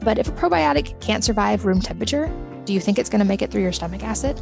But 0.00 0.18
if 0.18 0.28
a 0.28 0.32
probiotic 0.32 1.00
can't 1.00 1.24
survive 1.24 1.64
room 1.64 1.80
temperature, 1.80 2.30
do 2.64 2.72
you 2.72 2.80
think 2.80 2.98
it's 2.98 3.10
going 3.10 3.20
to 3.20 3.26
make 3.26 3.42
it 3.42 3.50
through 3.50 3.62
your 3.62 3.72
stomach 3.72 4.04
acid? 4.04 4.40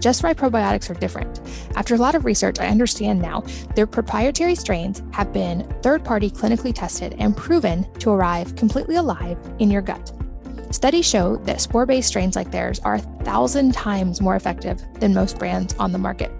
Just 0.00 0.20
Thrive 0.20 0.36
probiotics 0.36 0.90
are 0.90 0.94
different. 0.94 1.40
After 1.74 1.94
a 1.94 1.98
lot 1.98 2.14
of 2.14 2.24
research, 2.24 2.60
I 2.60 2.68
understand 2.68 3.20
now 3.20 3.42
their 3.74 3.86
proprietary 3.86 4.54
strains 4.54 5.02
have 5.12 5.32
been 5.32 5.68
third 5.82 6.04
party 6.04 6.30
clinically 6.30 6.74
tested 6.74 7.16
and 7.18 7.36
proven 7.36 7.90
to 7.94 8.10
arrive 8.10 8.54
completely 8.56 8.96
alive 8.96 9.38
in 9.58 9.70
your 9.70 9.82
gut. 9.82 10.12
Studies 10.70 11.06
show 11.06 11.36
that 11.38 11.60
spore 11.60 11.86
based 11.86 12.08
strains 12.08 12.36
like 12.36 12.50
theirs 12.50 12.78
are 12.80 12.96
a 12.96 13.24
thousand 13.24 13.72
times 13.72 14.20
more 14.20 14.36
effective 14.36 14.82
than 15.00 15.14
most 15.14 15.38
brands 15.38 15.74
on 15.78 15.92
the 15.92 15.98
market. 15.98 16.30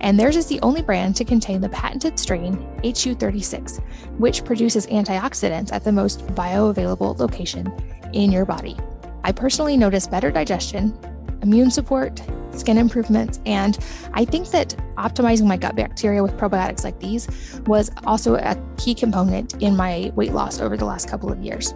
And 0.00 0.18
theirs 0.18 0.36
is 0.36 0.46
the 0.46 0.60
only 0.60 0.82
brand 0.82 1.16
to 1.16 1.24
contain 1.24 1.60
the 1.60 1.68
patented 1.68 2.18
strain 2.18 2.56
HU36, 2.82 3.82
which 4.18 4.44
produces 4.44 4.86
antioxidants 4.86 5.72
at 5.72 5.84
the 5.84 5.92
most 5.92 6.26
bioavailable 6.28 7.18
location 7.18 7.72
in 8.12 8.32
your 8.32 8.44
body. 8.44 8.76
I 9.24 9.32
personally 9.32 9.76
noticed 9.76 10.10
better 10.10 10.30
digestion, 10.30 10.98
immune 11.46 11.70
support, 11.70 12.20
skin 12.50 12.76
improvements, 12.76 13.40
and 13.46 13.78
I 14.14 14.24
think 14.24 14.50
that 14.50 14.76
optimizing 14.98 15.46
my 15.46 15.56
gut 15.56 15.76
bacteria 15.76 16.20
with 16.22 16.36
probiotics 16.36 16.82
like 16.84 16.98
these 16.98 17.28
was 17.66 17.90
also 18.04 18.34
a 18.34 18.60
key 18.76 18.94
component 18.94 19.62
in 19.62 19.74
my 19.76 20.12
weight 20.16 20.32
loss 20.32 20.60
over 20.60 20.76
the 20.76 20.84
last 20.84 21.08
couple 21.08 21.32
of 21.32 21.40
years. 21.42 21.72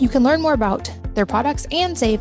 You 0.00 0.08
can 0.08 0.24
learn 0.24 0.42
more 0.42 0.54
about 0.54 0.90
their 1.14 1.26
products 1.26 1.66
and 1.70 1.96
save 1.96 2.18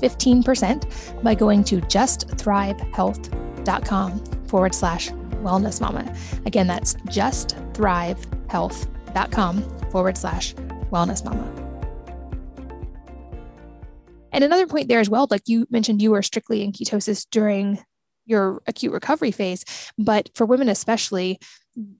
15% 0.00 1.22
by 1.22 1.34
going 1.34 1.62
to 1.64 1.82
justthrivehealth.com 1.82 4.24
forward 4.46 4.74
slash 4.74 5.10
wellness 5.10 5.78
mama. 5.80 6.12
Again, 6.46 6.66
that's 6.66 6.94
justthrivehealth.com 6.94 9.90
forward 9.90 10.16
slash 10.16 10.54
wellness 10.90 11.24
mama. 11.24 11.59
And 14.32 14.44
another 14.44 14.66
point 14.66 14.88
there 14.88 15.00
as 15.00 15.10
well, 15.10 15.26
like 15.30 15.42
you 15.46 15.66
mentioned, 15.70 16.02
you 16.02 16.10
were 16.12 16.22
strictly 16.22 16.62
in 16.62 16.72
ketosis 16.72 17.26
during 17.30 17.82
your 18.26 18.62
acute 18.66 18.92
recovery 18.92 19.32
phase, 19.32 19.64
but 19.98 20.30
for 20.34 20.46
women 20.46 20.68
especially, 20.68 21.38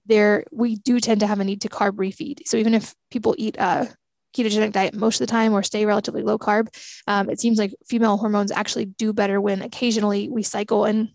there 0.07 0.45
we 0.53 0.77
do 0.77 1.01
tend 1.01 1.21
to 1.21 1.27
have 1.27 1.41
a 1.41 1.45
need 1.45 1.61
to 1.63 1.69
carb 1.69 1.93
refeed. 1.93 2.47
So 2.47 2.57
even 2.57 2.75
if 2.75 2.95
people 3.11 3.35
eat 3.39 3.57
a 3.59 3.89
ketogenic 4.37 4.73
diet 4.73 4.95
most 4.95 5.21
of 5.21 5.27
the 5.27 5.31
time 5.31 5.53
or 5.53 5.63
stay 5.63 5.87
relatively 5.87 6.23
low 6.23 6.39
carb, 6.39 6.69
um, 7.07 7.31
it 7.31 7.41
seems 7.41 7.59
like 7.59 7.75
female 7.87 8.17
hormones 8.17 8.53
actually 8.53 8.87
do 8.87 9.13
better 9.13 9.41
when 9.41 9.63
occasionally 9.63 10.29
we 10.29 10.43
cycle 10.43 10.85
and 10.85 11.11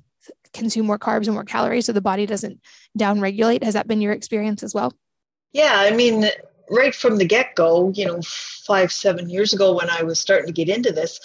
consume 0.53 0.85
more 0.85 0.99
carbs 0.99 1.25
and 1.25 1.33
more 1.33 1.43
calories 1.43 1.85
so 1.85 1.91
the 1.93 2.01
body 2.01 2.25
doesn't 2.25 2.59
downregulate. 2.97 3.63
Has 3.63 3.73
that 3.73 3.87
been 3.87 4.01
your 4.01 4.13
experience 4.13 4.63
as 4.63 4.73
well? 4.73 4.93
Yeah, 5.53 5.73
I 5.75 5.91
mean, 5.91 6.25
right 6.69 6.93
from 6.95 7.17
the 7.17 7.25
get 7.25 7.55
go, 7.55 7.91
you 7.95 8.05
know, 8.05 8.21
five, 8.23 8.91
seven 8.91 9.29
years 9.29 9.53
ago 9.53 9.73
when 9.73 9.89
I 9.89 10.03
was 10.03 10.19
starting 10.19 10.47
to 10.47 10.53
get 10.53 10.69
into 10.69 10.91
this, 10.91 11.19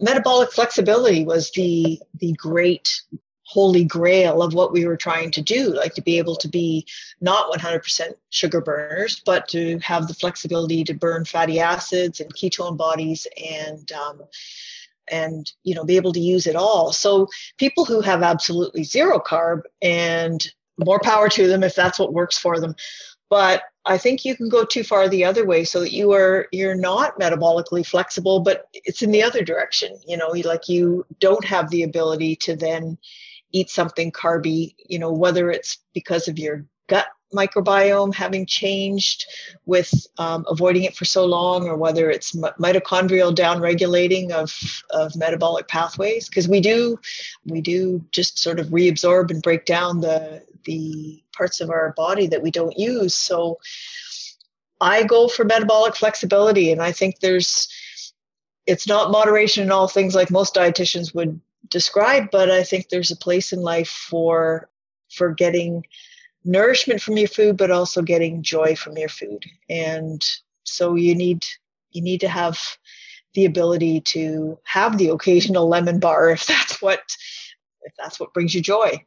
metabolic 0.00 0.52
flexibility 0.52 1.24
was 1.24 1.50
the 1.52 2.00
the 2.18 2.32
great 2.32 3.02
holy 3.46 3.84
grail 3.84 4.42
of 4.42 4.54
what 4.54 4.72
we 4.72 4.86
were 4.86 4.96
trying 4.96 5.30
to 5.30 5.42
do 5.42 5.72
like 5.74 5.94
to 5.94 6.02
be 6.02 6.18
able 6.18 6.34
to 6.34 6.48
be 6.48 6.84
not 7.20 7.52
100% 7.52 8.14
sugar 8.30 8.60
burners 8.60 9.22
but 9.24 9.46
to 9.46 9.78
have 9.80 10.08
the 10.08 10.14
flexibility 10.14 10.82
to 10.82 10.94
burn 10.94 11.24
fatty 11.24 11.60
acids 11.60 12.20
and 12.20 12.34
ketone 12.34 12.76
bodies 12.76 13.26
and 13.36 13.92
um, 13.92 14.22
and 15.08 15.52
you 15.62 15.74
know 15.74 15.84
be 15.84 15.96
able 15.96 16.12
to 16.12 16.20
use 16.20 16.46
it 16.46 16.56
all. 16.56 16.92
So 16.92 17.28
people 17.58 17.84
who 17.84 18.00
have 18.00 18.22
absolutely 18.22 18.82
zero 18.82 19.20
carb 19.20 19.62
and 19.82 20.44
more 20.78 21.00
power 21.00 21.28
to 21.28 21.46
them 21.46 21.62
if 21.62 21.74
that's 21.74 21.98
what 21.98 22.12
works 22.12 22.36
for 22.36 22.58
them 22.58 22.74
but 23.30 23.62
i 23.86 23.98
think 23.98 24.24
you 24.24 24.36
can 24.36 24.48
go 24.48 24.64
too 24.64 24.82
far 24.84 25.08
the 25.08 25.24
other 25.24 25.46
way 25.46 25.64
so 25.64 25.80
that 25.80 25.92
you 25.92 26.12
are 26.12 26.46
you're 26.52 26.74
not 26.74 27.18
metabolically 27.18 27.84
flexible 27.84 28.40
but 28.40 28.66
it's 28.72 29.02
in 29.02 29.10
the 29.10 29.22
other 29.22 29.42
direction 29.42 29.96
you 30.06 30.16
know 30.16 30.28
like 30.44 30.68
you 30.68 31.04
don't 31.20 31.44
have 31.44 31.70
the 31.70 31.82
ability 31.82 32.36
to 32.36 32.56
then 32.56 32.98
eat 33.54 33.70
something 33.70 34.10
carby, 34.12 34.74
you 34.84 34.98
know, 34.98 35.12
whether 35.12 35.50
it's 35.50 35.78
because 35.94 36.28
of 36.28 36.38
your 36.38 36.66
gut 36.88 37.06
microbiome 37.32 38.14
having 38.14 38.46
changed 38.46 39.26
with 39.66 39.92
um, 40.18 40.44
avoiding 40.48 40.84
it 40.84 40.96
for 40.96 41.04
so 41.04 41.24
long, 41.24 41.68
or 41.68 41.76
whether 41.76 42.10
it's 42.10 42.32
mitochondrial 42.32 43.34
downregulating 43.34 44.30
of, 44.30 44.52
of 44.90 45.16
metabolic 45.16 45.68
pathways, 45.68 46.28
because 46.28 46.48
we 46.48 46.60
do 46.60 46.98
we 47.46 47.60
do 47.60 48.04
just 48.10 48.38
sort 48.38 48.60
of 48.60 48.68
reabsorb 48.68 49.30
and 49.30 49.42
break 49.42 49.64
down 49.64 50.00
the 50.00 50.42
the 50.64 51.22
parts 51.36 51.60
of 51.60 51.70
our 51.70 51.92
body 51.96 52.26
that 52.26 52.42
we 52.42 52.50
don't 52.50 52.78
use. 52.78 53.14
So 53.14 53.58
I 54.80 55.02
go 55.04 55.28
for 55.28 55.44
metabolic 55.44 55.96
flexibility, 55.96 56.72
and 56.72 56.82
I 56.82 56.92
think 56.92 57.20
there's 57.20 57.68
it's 58.66 58.86
not 58.86 59.10
moderation 59.10 59.64
in 59.64 59.70
all 59.70 59.88
things 59.88 60.14
like 60.14 60.30
most 60.30 60.54
dietitians 60.54 61.14
would 61.14 61.40
describe, 61.68 62.30
but 62.30 62.50
I 62.50 62.62
think 62.62 62.88
there's 62.88 63.10
a 63.10 63.16
place 63.16 63.52
in 63.52 63.60
life 63.60 63.88
for 63.88 64.68
for 65.10 65.32
getting 65.32 65.84
nourishment 66.44 67.00
from 67.00 67.16
your 67.16 67.28
food, 67.28 67.56
but 67.56 67.70
also 67.70 68.02
getting 68.02 68.42
joy 68.42 68.76
from 68.76 68.96
your 68.96 69.08
food. 69.08 69.44
And 69.68 70.24
so 70.64 70.94
you 70.94 71.14
need 71.14 71.44
you 71.92 72.02
need 72.02 72.20
to 72.20 72.28
have 72.28 72.58
the 73.34 73.44
ability 73.44 74.00
to 74.00 74.58
have 74.64 74.98
the 74.98 75.08
occasional 75.08 75.68
lemon 75.68 76.00
bar 76.00 76.30
if 76.30 76.46
that's 76.46 76.80
what 76.82 77.02
if 77.82 77.92
that's 77.98 78.18
what 78.18 78.32
brings 78.32 78.54
you 78.54 78.62
joy 78.62 79.02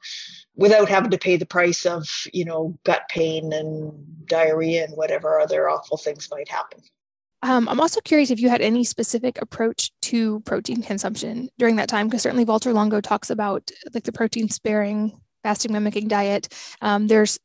without 0.55 0.89
having 0.89 1.11
to 1.11 1.17
pay 1.17 1.35
the 1.35 1.45
price 1.45 1.85
of 1.85 2.07
you 2.33 2.45
know 2.45 2.77
gut 2.83 3.03
pain 3.09 3.51
and 3.53 3.93
diarrhea 4.27 4.83
and 4.83 4.95
whatever 4.95 5.39
other 5.39 5.69
awful 5.69 5.97
things 5.97 6.29
might 6.31 6.47
happen 6.47 6.79
um, 7.43 7.69
I'm 7.69 7.79
also 7.79 8.01
curious 8.01 8.31
if 8.31 8.39
you 8.39 8.49
had 8.49 8.61
any 8.61 8.83
specific 8.83 9.39
approach 9.39 9.91
to 10.01 10.39
protein 10.39 10.81
consumption 10.81 11.49
during 11.59 11.75
that 11.75 11.87
time, 11.87 12.07
because 12.07 12.23
certainly 12.23 12.45
walter 12.45 12.73
Longo 12.73 12.99
talks 12.99 13.29
about 13.29 13.69
like 13.93 14.03
the 14.03 14.11
protein 14.11 14.49
sparing 14.49 15.19
fasting 15.47 15.71
mimicking 15.71 16.09
diet. 16.09 16.49
Um, 16.81 17.07
there's 17.07 17.39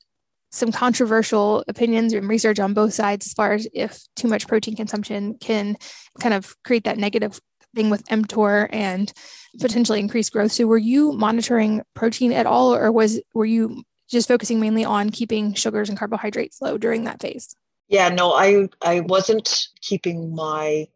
some 0.51 0.73
controversial 0.73 1.65
opinions 1.69 2.13
and 2.13 2.29
research 2.29 2.59
on 2.59 2.75
both 2.75 2.93
sides 2.93 3.27
as 3.27 3.33
far 3.33 3.53
as 3.53 3.69
if 3.73 4.03
too 4.17 4.27
much 4.27 4.49
protein 4.49 4.75
consumption 4.75 5.39
can 5.39 5.77
kind 6.21 6.35
of 6.35 6.57
create 6.65 6.83
that 6.83 6.99
negative 6.99 7.41
thing 7.77 7.91
with 7.91 8.05
mTOR 8.09 8.69
and 8.73 9.13
potentially 9.61 10.01
increase 10.01 10.29
growth. 10.31 10.51
So 10.51 10.67
were 10.67 10.79
you 10.79 11.13
monitoring 11.13 11.83
protein 11.95 12.33
at 12.33 12.45
all, 12.45 12.75
or 12.75 12.91
was 12.91 13.21
were 13.35 13.47
you 13.47 13.85
just 14.11 14.27
focusing 14.27 14.59
mainly 14.59 14.85
on 14.85 15.11
keeping 15.11 15.55
sugars 15.55 15.89
and 15.89 15.97
carbohydrates 15.97 16.61
low 16.61 16.77
during 16.79 17.05
that 17.05 17.23
phase? 17.23 17.55
Yeah, 17.89 18.09
no, 18.09 18.33
I 18.33 18.69
I 18.83 19.01
wasn't 19.01 19.69
keeping 19.81 20.35
my 20.35 20.89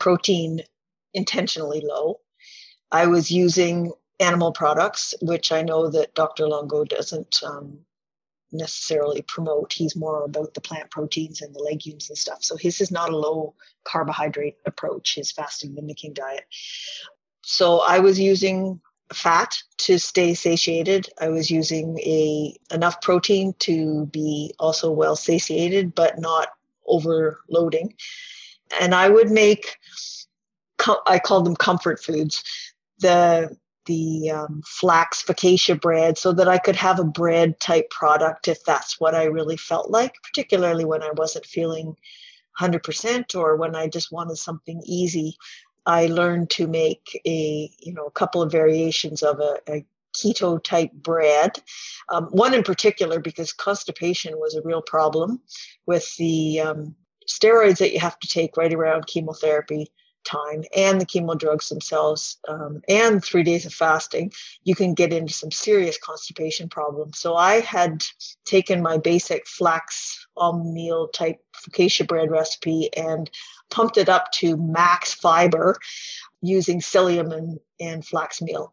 protein 0.00 0.62
intentionally 1.14 1.80
low. 1.84 2.18
I 2.90 3.06
was 3.06 3.30
using 3.30 3.92
animal 4.20 4.52
products, 4.52 5.14
which 5.22 5.50
I 5.50 5.62
know 5.62 5.88
that 5.90 6.14
Dr. 6.14 6.46
Longo 6.46 6.84
doesn't 6.84 7.42
um, 7.42 7.78
necessarily 8.52 9.22
promote. 9.22 9.72
He's 9.72 9.96
more 9.96 10.24
about 10.24 10.54
the 10.54 10.60
plant 10.60 10.90
proteins 10.90 11.40
and 11.40 11.54
the 11.54 11.62
legumes 11.62 12.10
and 12.10 12.18
stuff. 12.18 12.42
So 12.42 12.56
his 12.56 12.80
is 12.80 12.90
not 12.90 13.10
a 13.10 13.16
low 13.16 13.54
carbohydrate 13.84 14.58
approach, 14.66 15.14
his 15.14 15.32
fasting 15.32 15.74
mimicking 15.74 16.12
diet. 16.12 16.44
So 17.42 17.80
I 17.80 18.00
was 18.00 18.20
using 18.20 18.80
fat 19.12 19.56
to 19.78 19.98
stay 19.98 20.34
satiated. 20.34 21.08
I 21.20 21.28
was 21.30 21.50
using 21.50 21.98
a 22.00 22.56
enough 22.72 23.00
protein 23.00 23.54
to 23.60 24.06
be 24.06 24.54
also 24.58 24.90
well 24.90 25.16
satiated, 25.16 25.94
but 25.94 26.18
not 26.18 26.48
overloading. 26.86 27.94
And 28.80 28.94
I 28.94 29.08
would 29.08 29.30
make, 29.30 29.78
I 31.06 31.18
called 31.18 31.44
them 31.44 31.56
comfort 31.56 32.02
foods, 32.02 32.44
the 32.98 33.56
the 33.86 34.30
um, 34.30 34.62
flax 34.66 35.22
focaccia 35.22 35.80
bread, 35.80 36.18
so 36.18 36.32
that 36.32 36.48
I 36.48 36.58
could 36.58 36.76
have 36.76 36.98
a 36.98 37.04
bread 37.04 37.58
type 37.60 37.90
product 37.90 38.48
if 38.48 38.64
that's 38.64 39.00
what 39.00 39.14
I 39.14 39.24
really 39.24 39.56
felt 39.56 39.90
like, 39.90 40.14
particularly 40.22 40.84
when 40.84 41.02
I 41.02 41.10
wasn't 41.16 41.46
feeling 41.46 41.96
100% 42.58 43.34
or 43.34 43.56
when 43.56 43.74
I 43.74 43.88
just 43.88 44.12
wanted 44.12 44.36
something 44.36 44.82
easy. 44.84 45.36
I 45.86 46.06
learned 46.06 46.50
to 46.50 46.66
make 46.66 47.20
a 47.26 47.70
you 47.78 47.94
know 47.94 48.06
a 48.06 48.10
couple 48.10 48.42
of 48.42 48.52
variations 48.52 49.22
of 49.22 49.40
a, 49.40 49.58
a 49.68 49.84
keto 50.14 50.62
type 50.62 50.92
bread. 50.92 51.58
Um, 52.08 52.26
one 52.26 52.54
in 52.54 52.62
particular 52.62 53.20
because 53.20 53.52
constipation 53.52 54.38
was 54.38 54.54
a 54.54 54.62
real 54.62 54.82
problem 54.82 55.40
with 55.86 56.14
the 56.16 56.60
um, 56.60 56.94
steroids 57.28 57.78
that 57.78 57.92
you 57.92 58.00
have 58.00 58.18
to 58.18 58.28
take 58.28 58.56
right 58.56 58.72
around 58.72 59.06
chemotherapy 59.06 59.90
time 60.24 60.64
and 60.74 61.00
the 61.00 61.06
chemo 61.06 61.38
drugs 61.38 61.68
themselves 61.68 62.38
um, 62.48 62.82
and 62.88 63.24
three 63.24 63.42
days 63.42 63.66
of 63.66 63.72
fasting 63.72 64.32
you 64.64 64.74
can 64.74 64.94
get 64.94 65.12
into 65.12 65.32
some 65.32 65.50
serious 65.50 65.98
constipation 65.98 66.68
problems. 66.68 67.18
So 67.18 67.36
i 67.36 67.60
had 67.60 68.04
taken 68.44 68.82
my 68.82 68.98
basic 68.98 69.46
flax 69.46 70.26
almond 70.36 70.72
meal 70.72 71.08
type 71.08 71.38
focaccia 71.54 72.06
bread 72.06 72.30
recipe 72.30 72.90
and 72.96 73.30
pumped 73.70 73.96
it 73.96 74.08
up 74.08 74.30
to 74.32 74.56
max 74.56 75.12
fiber 75.12 75.76
using 76.42 76.80
psyllium 76.80 77.36
and, 77.36 77.60
and 77.78 78.04
flax 78.04 78.40
meal 78.40 78.72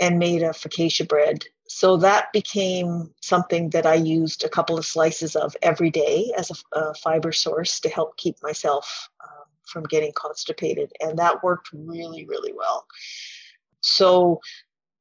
and 0.00 0.18
made 0.18 0.42
a 0.42 0.50
focaccia 0.50 1.08
bread. 1.08 1.44
So 1.66 1.96
that 1.98 2.32
became 2.32 3.14
something 3.22 3.70
that 3.70 3.86
I 3.86 3.94
used 3.94 4.44
a 4.44 4.48
couple 4.48 4.76
of 4.76 4.84
slices 4.84 5.34
of 5.34 5.56
every 5.62 5.90
day 5.90 6.32
as 6.36 6.50
a, 6.50 6.78
a 6.78 6.94
fiber 6.94 7.32
source 7.32 7.80
to 7.80 7.88
help 7.88 8.16
keep 8.16 8.36
myself 8.42 9.08
um, 9.22 9.43
from 9.66 9.84
getting 9.84 10.12
constipated. 10.14 10.92
And 11.00 11.18
that 11.18 11.42
worked 11.42 11.70
really, 11.72 12.26
really 12.26 12.52
well. 12.52 12.86
So 13.80 14.40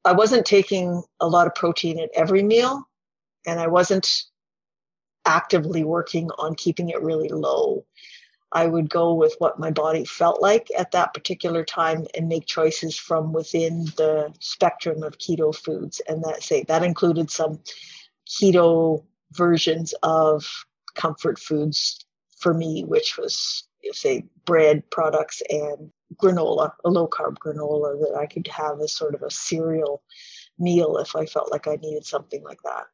I 0.05 0.11
wasn't 0.13 0.45
taking 0.45 1.01
a 1.19 1.27
lot 1.27 1.47
of 1.47 1.55
protein 1.55 1.99
at 1.99 2.09
every 2.13 2.43
meal, 2.43 2.87
and 3.47 3.59
I 3.59 3.67
wasn't 3.67 4.23
actively 5.25 5.83
working 5.83 6.29
on 6.37 6.55
keeping 6.55 6.89
it 6.89 7.01
really 7.01 7.29
low. 7.29 7.85
I 8.51 8.67
would 8.67 8.89
go 8.89 9.15
with 9.15 9.35
what 9.39 9.57
my 9.57 9.71
body 9.71 10.05
felt 10.05 10.41
like 10.41 10.69
at 10.77 10.91
that 10.91 11.13
particular 11.13 11.65
time 11.65 12.05
and 12.13 12.27
make 12.27 12.45
choices 12.45 12.95
from 12.95 13.33
within 13.33 13.85
the 13.97 14.31
spectrum 14.39 15.01
of 15.01 15.17
keto 15.17 15.55
foods. 15.55 16.01
And 16.07 16.23
that 16.23 16.43
say 16.43 16.63
that 16.67 16.83
included 16.83 17.31
some 17.31 17.59
keto 18.27 19.03
versions 19.31 19.93
of 20.03 20.45
comfort 20.93 21.39
foods 21.39 22.05
for 22.37 22.53
me, 22.53 22.83
which 22.83 23.17
was 23.17 23.67
say 23.91 24.25
bread 24.45 24.89
products 24.89 25.41
and 25.49 25.91
granola, 26.15 26.71
a 26.85 26.89
low 26.89 27.07
carb 27.07 27.37
granola 27.37 27.99
that 27.99 28.17
I 28.17 28.25
could 28.25 28.47
have 28.47 28.79
as 28.81 28.95
sort 28.95 29.15
of 29.15 29.21
a 29.21 29.31
cereal 29.31 30.03
meal 30.59 30.97
if 30.97 31.15
I 31.15 31.25
felt 31.25 31.51
like 31.51 31.67
I 31.67 31.75
needed 31.75 32.05
something 32.05 32.43
like 32.43 32.61
that. 32.63 32.85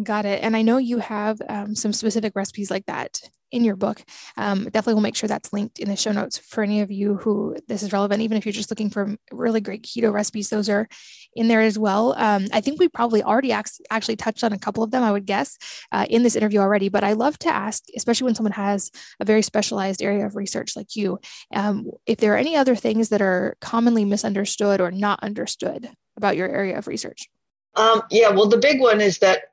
Got 0.00 0.24
it. 0.24 0.42
And 0.42 0.56
I 0.56 0.62
know 0.62 0.78
you 0.78 0.98
have 0.98 1.40
um, 1.48 1.74
some 1.74 1.92
specific 1.92 2.34
recipes 2.34 2.70
like 2.70 2.86
that 2.86 3.20
in 3.52 3.62
your 3.62 3.76
book. 3.76 4.02
Um, 4.38 4.64
definitely 4.64 4.94
will 4.94 5.02
make 5.02 5.14
sure 5.16 5.28
that's 5.28 5.52
linked 5.52 5.78
in 5.78 5.88
the 5.88 5.96
show 5.96 6.12
notes 6.12 6.38
for 6.38 6.64
any 6.64 6.80
of 6.80 6.90
you 6.90 7.16
who 7.16 7.56
this 7.68 7.82
is 7.82 7.92
relevant. 7.92 8.22
Even 8.22 8.38
if 8.38 8.46
you're 8.46 8.54
just 8.54 8.70
looking 8.70 8.88
for 8.88 9.14
really 9.30 9.60
great 9.60 9.82
keto 9.82 10.10
recipes, 10.10 10.48
those 10.48 10.70
are 10.70 10.88
in 11.34 11.48
there 11.48 11.60
as 11.60 11.78
well. 11.78 12.14
Um, 12.16 12.46
I 12.52 12.62
think 12.62 12.80
we 12.80 12.88
probably 12.88 13.22
already 13.22 13.52
actually 13.52 14.16
touched 14.16 14.42
on 14.42 14.54
a 14.54 14.58
couple 14.58 14.82
of 14.82 14.90
them, 14.90 15.02
I 15.02 15.12
would 15.12 15.26
guess, 15.26 15.58
uh, 15.92 16.06
in 16.08 16.22
this 16.22 16.36
interview 16.36 16.60
already. 16.60 16.88
But 16.88 17.04
I 17.04 17.12
love 17.12 17.38
to 17.40 17.48
ask, 17.48 17.84
especially 17.94 18.24
when 18.24 18.34
someone 18.34 18.52
has 18.52 18.90
a 19.20 19.26
very 19.26 19.42
specialized 19.42 20.02
area 20.02 20.24
of 20.24 20.36
research 20.36 20.74
like 20.74 20.96
you, 20.96 21.18
um, 21.54 21.90
if 22.06 22.16
there 22.18 22.32
are 22.32 22.38
any 22.38 22.56
other 22.56 22.74
things 22.74 23.10
that 23.10 23.20
are 23.20 23.56
commonly 23.60 24.06
misunderstood 24.06 24.80
or 24.80 24.90
not 24.90 25.22
understood 25.22 25.90
about 26.16 26.36
your 26.36 26.48
area 26.48 26.78
of 26.78 26.86
research. 26.86 27.28
Um, 27.74 28.02
yeah, 28.10 28.30
well, 28.30 28.48
the 28.48 28.58
big 28.58 28.80
one 28.80 29.00
is 29.00 29.18
that 29.18 29.44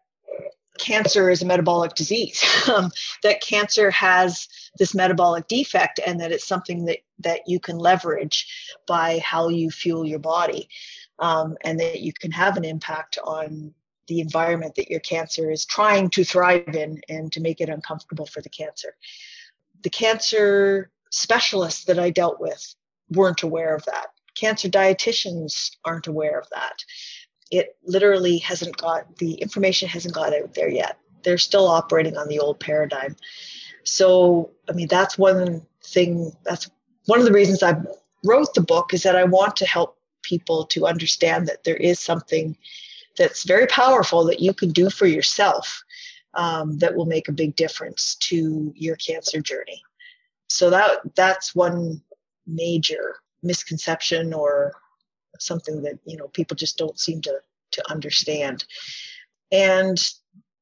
cancer 0.79 1.29
is 1.29 1.41
a 1.41 1.45
metabolic 1.45 1.95
disease, 1.95 2.43
um, 2.69 2.91
that 3.23 3.41
cancer 3.41 3.91
has 3.91 4.47
this 4.77 4.95
metabolic 4.95 5.47
defect, 5.47 5.99
and 6.05 6.19
that 6.19 6.31
it's 6.31 6.47
something 6.47 6.85
that, 6.85 6.99
that 7.19 7.41
you 7.47 7.59
can 7.59 7.77
leverage 7.77 8.79
by 8.87 9.19
how 9.19 9.49
you 9.49 9.69
fuel 9.69 10.05
your 10.05 10.19
body, 10.19 10.69
um, 11.19 11.57
and 11.63 11.79
that 11.79 12.01
you 12.01 12.13
can 12.13 12.31
have 12.31 12.57
an 12.57 12.65
impact 12.65 13.17
on 13.23 13.73
the 14.07 14.21
environment 14.21 14.75
that 14.75 14.89
your 14.89 14.99
cancer 15.01 15.51
is 15.51 15.65
trying 15.65 16.09
to 16.09 16.23
thrive 16.23 16.75
in 16.75 16.99
and 17.09 17.31
to 17.31 17.41
make 17.41 17.61
it 17.61 17.69
uncomfortable 17.69 18.25
for 18.25 18.41
the 18.41 18.49
cancer. 18.49 18.95
The 19.83 19.89
cancer 19.89 20.91
specialists 21.11 21.85
that 21.85 21.99
I 21.99 22.09
dealt 22.09 22.39
with 22.39 22.75
weren't 23.11 23.43
aware 23.43 23.75
of 23.75 23.85
that. 23.85 24.07
Cancer 24.35 24.69
dietitians 24.69 25.75
aren't 25.85 26.07
aware 26.07 26.39
of 26.39 26.47
that 26.49 26.83
it 27.51 27.75
literally 27.83 28.37
hasn't 28.37 28.77
got 28.77 29.17
the 29.17 29.33
information 29.33 29.89
hasn't 29.89 30.13
got 30.13 30.33
out 30.33 30.53
there 30.53 30.69
yet. 30.69 30.97
They're 31.23 31.37
still 31.37 31.67
operating 31.67 32.17
on 32.17 32.27
the 32.27 32.39
old 32.39 32.59
paradigm. 32.59 33.15
So, 33.83 34.51
I 34.69 34.73
mean, 34.73 34.87
that's 34.87 35.17
one 35.17 35.65
thing, 35.83 36.31
that's 36.43 36.69
one 37.05 37.19
of 37.19 37.25
the 37.25 37.31
reasons 37.31 37.63
I 37.63 37.75
wrote 38.23 38.53
the 38.53 38.61
book 38.61 38.93
is 38.93 39.03
that 39.03 39.15
I 39.15 39.23
want 39.23 39.55
to 39.57 39.65
help 39.65 39.97
people 40.21 40.65
to 40.65 40.85
understand 40.85 41.47
that 41.47 41.63
there 41.63 41.77
is 41.77 41.99
something 41.99 42.55
that's 43.17 43.43
very 43.43 43.67
powerful 43.67 44.23
that 44.25 44.39
you 44.39 44.53
can 44.53 44.69
do 44.71 44.89
for 44.89 45.07
yourself 45.07 45.83
um, 46.35 46.77
that 46.77 46.95
will 46.95 47.05
make 47.05 47.27
a 47.27 47.33
big 47.33 47.55
difference 47.55 48.15
to 48.15 48.71
your 48.75 48.95
cancer 48.97 49.41
journey. 49.41 49.81
So 50.47 50.69
that 50.69 50.99
that's 51.15 51.55
one 51.55 52.01
major 52.45 53.15
misconception 53.41 54.33
or 54.33 54.73
something 55.39 55.81
that 55.83 55.99
you 56.05 56.17
know 56.17 56.27
people 56.29 56.55
just 56.55 56.77
don't 56.77 56.99
seem 56.99 57.21
to 57.21 57.39
to 57.71 57.91
understand. 57.91 58.65
And 59.51 59.97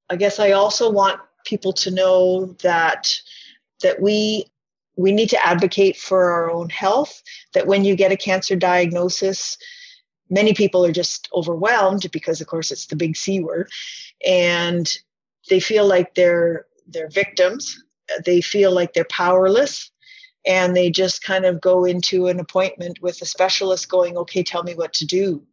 i 0.09 0.15
guess 0.15 0.39
i 0.39 0.51
also 0.51 0.89
want 0.89 1.19
people 1.43 1.73
to 1.73 1.91
know 1.91 2.45
that 2.63 3.13
that 3.83 4.01
we 4.01 4.45
we 4.95 5.11
need 5.11 5.29
to 5.29 5.45
advocate 5.45 5.97
for 5.97 6.31
our 6.31 6.49
own 6.49 6.69
health 6.69 7.21
that 7.53 7.67
when 7.67 7.83
you 7.83 7.93
get 7.93 8.13
a 8.13 8.17
cancer 8.17 8.55
diagnosis 8.55 9.57
many 10.29 10.53
people 10.53 10.85
are 10.85 10.93
just 10.93 11.27
overwhelmed 11.33 12.09
because 12.13 12.39
of 12.39 12.47
course 12.47 12.71
it's 12.71 12.85
the 12.87 12.95
big 12.95 13.17
c 13.17 13.41
word 13.41 13.69
and 14.25 14.97
they 15.49 15.59
feel 15.59 15.85
like 15.85 16.15
they're 16.15 16.65
they're 16.87 17.09
victims. 17.09 17.83
They 18.25 18.41
feel 18.41 18.71
like 18.71 18.93
they're 18.93 19.05
powerless 19.05 19.91
and 20.47 20.75
they 20.75 20.89
just 20.89 21.23
kind 21.23 21.45
of 21.45 21.61
go 21.61 21.85
into 21.85 22.27
an 22.27 22.39
appointment 22.39 23.01
with 23.01 23.21
a 23.21 23.25
specialist 23.25 23.89
going 23.89 24.17
okay 24.17 24.41
tell 24.41 24.63
me 24.63 24.73
what 24.73 24.93
to 24.93 25.05
do. 25.05 25.43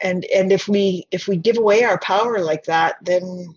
And 0.00 0.24
and 0.26 0.52
if 0.52 0.68
we 0.68 1.06
if 1.10 1.26
we 1.26 1.36
give 1.36 1.58
away 1.58 1.82
our 1.82 1.98
power 1.98 2.38
like 2.40 2.64
that 2.64 2.96
then 3.02 3.54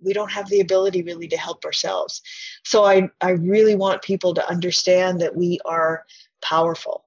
we 0.00 0.12
don't 0.12 0.32
have 0.32 0.48
the 0.48 0.60
ability 0.60 1.02
really 1.02 1.28
to 1.28 1.36
help 1.36 1.64
ourselves. 1.64 2.22
So 2.64 2.84
i 2.84 3.08
i 3.20 3.30
really 3.30 3.76
want 3.76 4.02
people 4.02 4.34
to 4.34 4.48
understand 4.48 5.20
that 5.20 5.36
we 5.36 5.60
are 5.64 6.04
powerful 6.42 7.04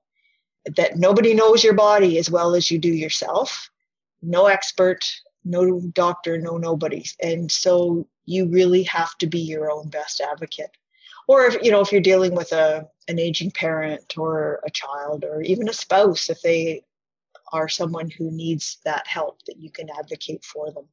that 0.76 0.98
nobody 0.98 1.34
knows 1.34 1.64
your 1.64 1.74
body 1.74 2.18
as 2.18 2.30
well 2.30 2.54
as 2.54 2.70
you 2.70 2.78
do 2.78 2.90
yourself. 2.90 3.70
No 4.22 4.48
expert 4.48 5.04
no 5.46 5.80
doctor 5.94 6.38
no 6.38 6.58
nobody. 6.58 7.06
And 7.22 7.52
so 7.52 8.08
you 8.26 8.48
really 8.48 8.84
have 8.84 9.18
to 9.20 9.28
be 9.28 9.40
your 9.40 9.72
own 9.72 9.90
best 9.90 10.20
advocate 10.22 10.72
or 11.28 11.46
if 11.46 11.62
you 11.62 11.72
know 11.72 11.82
if 11.82 11.92
you're 11.92 12.02
dealing 12.02 12.36
with 12.36 12.52
a 12.52 12.88
an 13.08 13.20
aging 13.20 13.52
parent 13.52 14.18
or 14.18 14.62
a 14.66 14.72
child 14.72 15.24
or 15.24 15.42
even 15.42 15.70
a 15.70 15.74
spouse 15.74 16.30
if 16.30 16.42
they 16.42 16.84
are 17.54 17.70
someone 17.70 18.10
who 18.10 18.32
needs 18.32 18.80
that 18.84 19.08
help 19.08 19.42
that 19.46 19.58
you 19.58 19.72
can 19.72 19.88
advocate 19.98 20.44
for 20.44 20.72
them. 20.72 20.86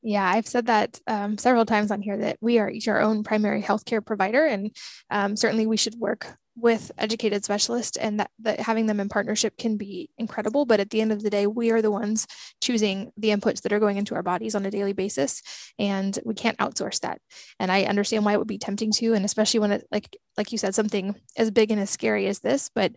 Yeah, 0.00 0.28
I've 0.28 0.46
said 0.46 0.66
that 0.66 1.00
um, 1.08 1.38
several 1.38 1.66
times 1.66 1.90
on 1.90 2.00
here 2.00 2.16
that 2.18 2.36
we 2.40 2.58
are 2.58 2.70
each 2.70 2.86
our 2.86 3.00
own 3.00 3.24
primary 3.24 3.60
healthcare 3.62 4.04
provider, 4.04 4.46
and 4.46 4.70
um, 5.10 5.36
certainly 5.36 5.66
we 5.66 5.76
should 5.76 5.96
work 5.96 6.26
with 6.60 6.90
educated 6.98 7.44
specialists, 7.44 7.96
and 7.96 8.20
that, 8.20 8.30
that 8.40 8.60
having 8.60 8.86
them 8.86 9.00
in 9.00 9.08
partnership 9.08 9.56
can 9.56 9.76
be 9.76 10.10
incredible. 10.18 10.66
But 10.66 10.80
at 10.80 10.90
the 10.90 11.00
end 11.00 11.12
of 11.12 11.22
the 11.22 11.30
day, 11.30 11.46
we 11.46 11.70
are 11.70 11.82
the 11.82 11.90
ones 11.90 12.26
choosing 12.60 13.12
the 13.16 13.28
inputs 13.28 13.62
that 13.62 13.72
are 13.72 13.78
going 13.78 13.96
into 13.96 14.14
our 14.14 14.22
bodies 14.22 14.54
on 14.54 14.66
a 14.66 14.70
daily 14.70 14.92
basis, 14.92 15.42
and 15.78 16.18
we 16.24 16.34
can't 16.34 16.58
outsource 16.58 17.00
that. 17.00 17.20
And 17.58 17.70
I 17.70 17.84
understand 17.84 18.24
why 18.24 18.32
it 18.32 18.38
would 18.38 18.48
be 18.48 18.58
tempting 18.58 18.92
to, 18.92 19.14
and 19.14 19.24
especially 19.24 19.60
when 19.60 19.72
it 19.72 19.86
like 19.90 20.16
like 20.36 20.52
you 20.52 20.58
said, 20.58 20.74
something 20.74 21.14
as 21.36 21.50
big 21.50 21.70
and 21.70 21.80
as 21.80 21.90
scary 21.90 22.26
as 22.26 22.40
this. 22.40 22.70
But 22.74 22.92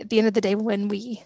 at 0.00 0.10
the 0.10 0.18
end 0.18 0.28
of 0.28 0.34
the 0.34 0.40
day, 0.40 0.54
when 0.54 0.88
we 0.88 1.22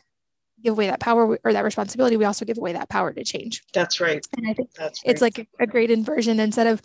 give 0.63 0.73
away 0.73 0.87
that 0.89 1.01
power 1.01 1.39
or 1.43 1.53
that 1.53 1.65
responsibility, 1.65 2.17
we 2.17 2.25
also 2.25 2.45
give 2.45 2.59
away 2.59 2.73
that 2.73 2.89
power 2.89 3.13
to 3.13 3.25
change. 3.25 3.63
That's 3.73 4.01
right. 4.01 4.25
And 4.37 4.49
I 4.49 4.53
think 4.53 4.73
That's 4.75 5.01
it's 5.05 5.23
like 5.23 5.39
a, 5.39 5.47
a 5.61 5.67
great 5.67 5.91
inversion 5.91 6.41
instead 6.41 6.67
of 6.67 6.83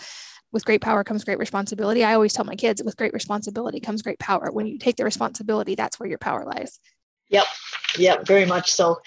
with 0.55 0.63
great 0.63 0.79
power 0.79 1.03
comes 1.03 1.25
great 1.25 1.37
responsibility. 1.37 2.01
I 2.01 2.13
always 2.13 2.31
tell 2.31 2.45
my 2.45 2.55
kids 2.55 2.81
with 2.81 2.95
great 2.95 3.11
responsibility 3.11 3.81
comes 3.81 4.01
great 4.01 4.19
power. 4.19 4.49
When 4.53 4.65
you 4.65 4.77
take 4.77 4.95
the 4.95 5.03
responsibility, 5.03 5.75
that's 5.75 5.99
where 5.99 6.07
your 6.07 6.17
power 6.17 6.45
lies. 6.45 6.79
Yep. 7.27 7.43
Yep. 7.97 8.25
Very 8.25 8.45
much 8.45 8.71
so. 8.71 9.01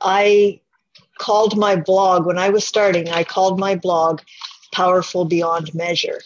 I 0.00 0.62
called 1.18 1.54
my 1.58 1.76
blog, 1.76 2.24
when 2.24 2.38
I 2.38 2.48
was 2.48 2.66
starting, 2.66 3.10
I 3.10 3.24
called 3.24 3.60
my 3.60 3.74
blog 3.74 4.22
Powerful 4.72 5.26
Beyond 5.26 5.74
Measure. 5.74 6.22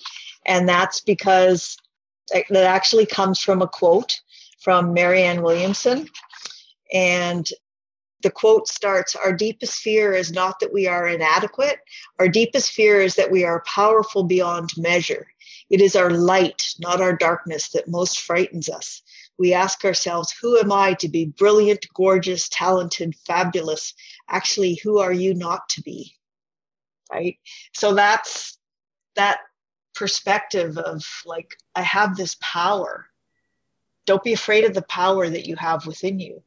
And 0.47 0.69
that's 0.69 1.01
because 1.01 1.77
that 2.33 2.53
actually 2.53 3.07
comes 3.07 3.41
from 3.41 3.63
a 3.63 3.67
quote 3.67 4.21
from 4.61 4.95
Marianne 4.95 5.43
Williamson. 5.43 6.09
And 6.93 7.49
the 8.23 8.31
quote 8.31 8.69
starts 8.69 9.17
Our 9.17 9.33
deepest 9.33 9.81
fear 9.81 10.13
is 10.13 10.33
not 10.33 10.61
that 10.61 10.73
we 10.73 10.87
are 10.87 11.07
inadequate, 11.09 11.79
our 12.19 12.29
deepest 12.29 12.73
fear 12.73 13.01
is 13.01 13.15
that 13.17 13.31
we 13.31 13.45
are 13.45 13.65
powerful 13.67 14.25
beyond 14.25 14.71
measure. 14.77 15.29
It 15.69 15.81
is 15.81 15.97
our 15.97 16.11
light, 16.11 16.75
not 16.79 17.01
our 17.01 17.17
darkness, 17.17 17.71
that 17.71 17.89
most 17.89 18.21
frightens 18.21 18.69
us. 18.69 19.03
We 19.39 19.55
ask 19.55 19.85
ourselves, 19.85 20.33
Who 20.33 20.59
am 20.59 20.73
I 20.73 20.95
to 20.95 21.09
be 21.09 21.27
brilliant, 21.27 21.87
gorgeous, 21.95 22.49
talented, 22.49 23.15
fabulous? 23.27 23.95
Actually, 24.29 24.81
who 24.83 24.99
are 24.99 25.13
you 25.13 25.35
not 25.35 25.69
to 25.71 25.83
be? 25.83 26.17
Right? 27.13 27.39
So 27.75 27.95
that's 27.95 28.59
that 29.17 29.41
perspective 29.95 30.79
of 30.79 31.05
like, 31.25 31.57
I 31.75 31.83
have 31.83 32.17
this 32.17 32.37
power. 32.41 33.07
Don't 34.07 34.23
be 34.23 34.33
afraid 34.33 34.65
of 34.65 34.75
the 34.75 34.83
power 34.83 35.29
that 35.29 35.47
you 35.47 35.57
have 35.57 35.87
within 35.87 36.21
you 36.21 36.43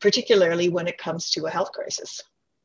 particularly 0.00 0.68
when 0.68 0.86
it 0.86 0.98
comes 0.98 1.30
to 1.30 1.46
a 1.46 1.50
health 1.50 1.72
crisis. 1.72 2.20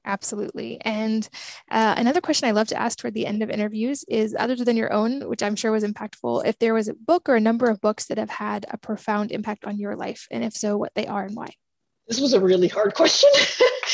Absolutely. 0.06 0.80
And 0.82 1.28
uh, 1.72 1.96
another 1.98 2.20
question 2.20 2.48
I 2.48 2.52
love 2.52 2.68
to 2.68 2.80
ask 2.80 2.98
toward 2.98 3.14
the 3.14 3.26
end 3.26 3.42
of 3.42 3.50
interviews 3.50 4.04
is 4.10 4.36
other 4.38 4.56
than 4.56 4.76
your 4.76 4.92
own, 4.92 5.30
which 5.30 5.42
I'm 5.42 5.56
sure 5.56 5.72
was 5.72 5.84
impactful, 5.84 6.46
if 6.46 6.60
there 6.60 6.74
was 6.74 6.90
a 6.90 6.94
book 6.94 7.30
or 7.30 7.36
a 7.36 7.42
number 7.42 7.70
of 7.70 7.80
books 7.80 8.06
that 8.08 8.18
have 8.18 8.30
had 8.30 8.66
a 8.70 8.78
profound 8.78 9.32
impact 9.32 9.64
on 9.66 9.80
your 9.80 9.96
life, 9.96 10.28
and 10.30 10.44
if 10.44 10.54
so, 10.54 10.78
what 10.78 10.92
they 10.96 11.08
are 11.08 11.24
and 11.24 11.36
why. 11.36 11.54
This 12.08 12.20
was 12.20 12.34
a 12.34 12.42
really 12.42 12.68
hard 12.68 12.96
question. 12.96 13.30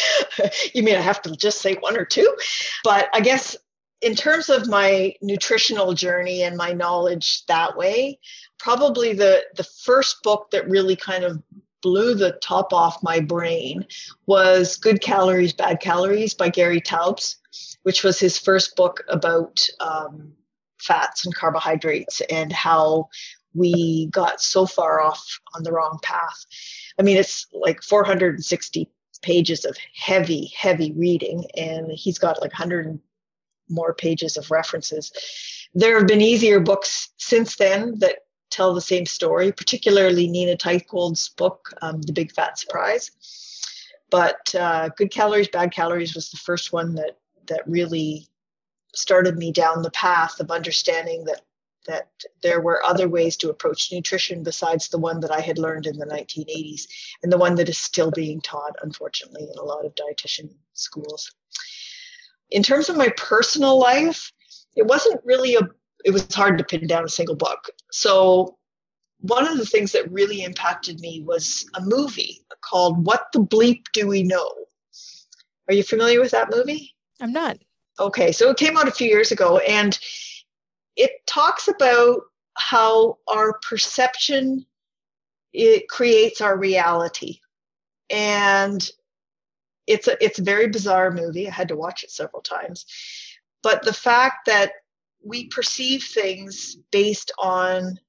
you 0.73 0.81
mean 0.81 0.95
I 0.95 1.01
have 1.01 1.21
to 1.23 1.35
just 1.35 1.61
say 1.61 1.75
one 1.75 1.95
or 1.95 2.05
two? 2.05 2.35
But 2.83 3.07
I 3.13 3.19
guess 3.19 3.55
in 4.01 4.15
terms 4.15 4.49
of 4.49 4.67
my 4.67 5.13
nutritional 5.21 5.93
journey 5.93 6.41
and 6.43 6.57
my 6.57 6.71
knowledge 6.71 7.45
that 7.47 7.77
way, 7.77 8.19
probably 8.57 9.13
the 9.13 9.43
the 9.55 9.63
first 9.63 10.23
book 10.23 10.49
that 10.51 10.67
really 10.67 10.95
kind 10.95 11.23
of 11.23 11.43
blew 11.81 12.13
the 12.13 12.33
top 12.41 12.73
off 12.73 13.01
my 13.03 13.19
brain 13.19 13.85
was 14.25 14.77
Good 14.77 15.01
Calories, 15.01 15.53
Bad 15.53 15.79
Calories 15.79 16.33
by 16.33 16.49
Gary 16.49 16.81
Taubes, 16.81 17.37
which 17.83 18.03
was 18.03 18.19
his 18.19 18.37
first 18.37 18.75
book 18.75 19.03
about 19.07 19.65
um, 19.79 20.33
fats 20.79 21.25
and 21.25 21.35
carbohydrates 21.35 22.21
and 22.29 22.51
how 22.51 23.09
we 23.53 24.07
got 24.11 24.41
so 24.41 24.65
far 24.65 25.01
off 25.01 25.39
on 25.55 25.63
the 25.63 25.71
wrong 25.71 25.99
path. 26.03 26.45
I 26.99 27.03
mean, 27.03 27.17
it's 27.17 27.47
like 27.53 27.81
460 27.81 28.89
pages 29.21 29.65
of 29.65 29.77
heavy, 29.95 30.51
heavy 30.55 30.93
reading, 30.93 31.45
and 31.57 31.91
he's 31.91 32.19
got 32.19 32.41
like 32.41 32.51
100 32.51 32.99
more 33.69 33.93
pages 33.93 34.37
of 34.37 34.51
references. 34.51 35.11
There 35.73 35.97
have 35.97 36.07
been 36.07 36.21
easier 36.21 36.59
books 36.59 37.09
since 37.17 37.55
then 37.55 37.99
that 37.99 38.19
tell 38.49 38.73
the 38.73 38.81
same 38.81 39.05
story, 39.05 39.51
particularly 39.51 40.27
Nina 40.27 40.55
Teicholz's 40.55 41.29
book, 41.29 41.73
um, 41.81 42.01
The 42.01 42.13
Big 42.13 42.31
Fat 42.31 42.57
Surprise. 42.57 43.11
But 44.09 44.53
uh, 44.55 44.89
Good 44.97 45.11
Calories, 45.11 45.49
Bad 45.49 45.71
Calories 45.71 46.15
was 46.15 46.29
the 46.29 46.37
first 46.37 46.73
one 46.73 46.95
that 46.95 47.17
that 47.47 47.67
really 47.67 48.27
started 48.93 49.37
me 49.37 49.51
down 49.51 49.81
the 49.81 49.91
path 49.91 50.39
of 50.39 50.51
understanding 50.51 51.25
that 51.25 51.41
that 51.87 52.09
there 52.43 52.61
were 52.61 52.83
other 52.85 53.07
ways 53.07 53.35
to 53.37 53.49
approach 53.49 53.91
nutrition 53.91 54.43
besides 54.43 54.89
the 54.89 54.99
one 54.99 55.19
that 55.21 55.31
I 55.31 55.39
had 55.39 55.57
learned 55.57 55.87
in 55.87 55.97
the 55.97 56.05
1980s 56.05 56.87
and 57.23 57.31
the 57.31 57.37
one 57.37 57.55
that 57.55 57.69
is 57.69 57.77
still 57.77 58.11
being 58.11 58.41
taught, 58.41 58.75
unfortunately, 58.83 59.47
in 59.51 59.57
a 59.57 59.63
lot 59.63 59.85
of 59.85 59.95
dietitian 59.95 60.53
schools. 60.73 61.31
In 62.51 62.61
terms 62.63 62.89
of 62.89 62.97
my 62.97 63.09
personal 63.17 63.79
life, 63.79 64.31
it 64.75 64.85
wasn't 64.85 65.21
really 65.23 65.55
a 65.55 65.69
it 66.05 66.11
was 66.11 66.27
hard 66.33 66.57
to 66.57 66.63
pin 66.63 66.87
down 66.87 67.05
a 67.05 67.09
single 67.09 67.35
book. 67.35 67.69
So 67.91 68.57
one 69.21 69.47
of 69.47 69.57
the 69.57 69.65
things 69.65 69.91
that 69.91 70.11
really 70.11 70.43
impacted 70.43 70.99
me 70.99 71.23
was 71.25 71.69
a 71.75 71.81
movie 71.81 72.45
called 72.61 73.05
What 73.05 73.27
the 73.33 73.39
Bleep 73.39 73.83
Do 73.93 74.07
We 74.07 74.23
Know? 74.23 74.49
Are 75.67 75.73
you 75.73 75.83
familiar 75.83 76.19
with 76.19 76.31
that 76.31 76.49
movie? 76.49 76.95
I'm 77.19 77.33
not. 77.33 77.57
Okay, 77.99 78.31
so 78.31 78.49
it 78.49 78.57
came 78.57 78.77
out 78.77 78.87
a 78.87 78.91
few 78.91 79.07
years 79.07 79.31
ago 79.31 79.57
and 79.59 79.97
it 80.95 81.11
talks 81.27 81.67
about 81.67 82.21
how 82.55 83.17
our 83.27 83.59
perception 83.67 84.65
it 85.53 85.89
creates 85.89 86.41
our 86.41 86.57
reality. 86.57 87.39
And 88.09 88.87
it's 89.85 90.07
a 90.07 90.23
it's 90.23 90.39
a 90.39 90.43
very 90.43 90.67
bizarre 90.67 91.11
movie. 91.11 91.47
I 91.47 91.51
had 91.51 91.67
to 91.69 91.75
watch 91.75 92.03
it 92.03 92.11
several 92.11 92.41
times. 92.41 92.85
But 93.63 93.83
the 93.83 93.93
fact 93.93 94.45
that 94.45 94.71
we 95.23 95.47
perceive 95.47 96.03
things 96.03 96.77
based 96.91 97.31
on 97.39 97.99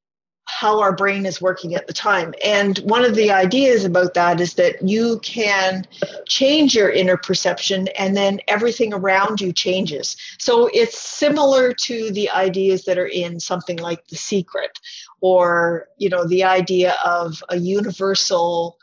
how 0.50 0.80
our 0.80 0.94
brain 0.94 1.26
is 1.26 1.40
working 1.40 1.74
at 1.74 1.86
the 1.86 1.92
time. 1.92 2.34
And 2.44 2.78
one 2.78 3.04
of 3.04 3.14
the 3.14 3.30
ideas 3.30 3.84
about 3.84 4.14
that 4.14 4.40
is 4.40 4.54
that 4.54 4.82
you 4.86 5.20
can 5.20 5.86
change 6.26 6.74
your 6.74 6.90
inner 6.90 7.16
perception 7.16 7.86
and 7.96 8.16
then 8.16 8.40
everything 8.48 8.92
around 8.92 9.40
you 9.40 9.52
changes. 9.52 10.16
So 10.38 10.68
it's 10.74 10.98
similar 10.98 11.72
to 11.72 12.10
the 12.10 12.30
ideas 12.30 12.84
that 12.84 12.98
are 12.98 13.06
in 13.06 13.38
something 13.38 13.78
like 13.78 14.06
The 14.08 14.16
Secret 14.16 14.76
or, 15.20 15.88
you 15.98 16.08
know, 16.08 16.26
the 16.26 16.42
idea 16.42 16.96
of 17.04 17.42
a 17.48 17.56
universal 17.56 18.76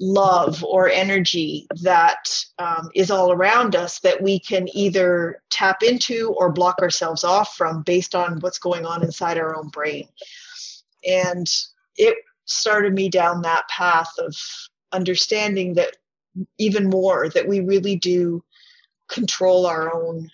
love 0.00 0.62
or 0.62 0.88
energy 0.88 1.66
that 1.82 2.44
um, 2.58 2.88
is 2.94 3.10
all 3.10 3.32
around 3.32 3.74
us 3.74 3.98
that 4.00 4.22
we 4.22 4.38
can 4.38 4.68
either 4.76 5.42
tap 5.50 5.82
into 5.82 6.34
or 6.38 6.52
block 6.52 6.78
ourselves 6.80 7.24
off 7.24 7.56
from 7.56 7.82
based 7.82 8.14
on 8.14 8.38
what's 8.40 8.58
going 8.58 8.86
on 8.86 9.02
inside 9.02 9.38
our 9.38 9.56
own 9.56 9.68
brain. 9.68 10.08
And 11.06 11.48
it 11.96 12.16
started 12.44 12.94
me 12.94 13.08
down 13.08 13.42
that 13.42 13.68
path 13.68 14.10
of 14.18 14.36
understanding 14.92 15.74
that 15.74 15.96
even 16.58 16.88
more 16.88 17.28
that 17.30 17.48
we 17.48 17.60
really 17.60 17.96
do 17.96 18.42
control 19.08 19.66
our 19.66 19.92
own 19.94 20.30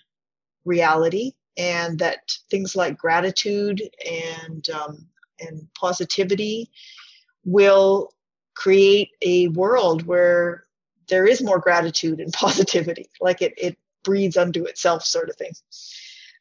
reality 0.63 1.31
and 1.57 1.97
that 1.99 2.19
things 2.51 2.75
like 2.75 2.97
gratitude 2.97 3.81
and 4.05 4.69
um, 4.69 5.07
and 5.39 5.67
positivity 5.73 6.69
will 7.43 8.11
create 8.55 9.11
a 9.21 9.47
world 9.49 10.05
where 10.05 10.63
there 11.09 11.25
is 11.25 11.43
more 11.43 11.59
gratitude 11.59 12.19
and 12.19 12.33
positivity 12.45 13.07
like 13.21 13.41
it, 13.41 13.53
it 13.57 13.77
breeds 14.03 14.37
unto 14.37 14.63
itself 14.65 15.03
sort 15.03 15.29
of 15.29 15.35
thing. 15.35 15.51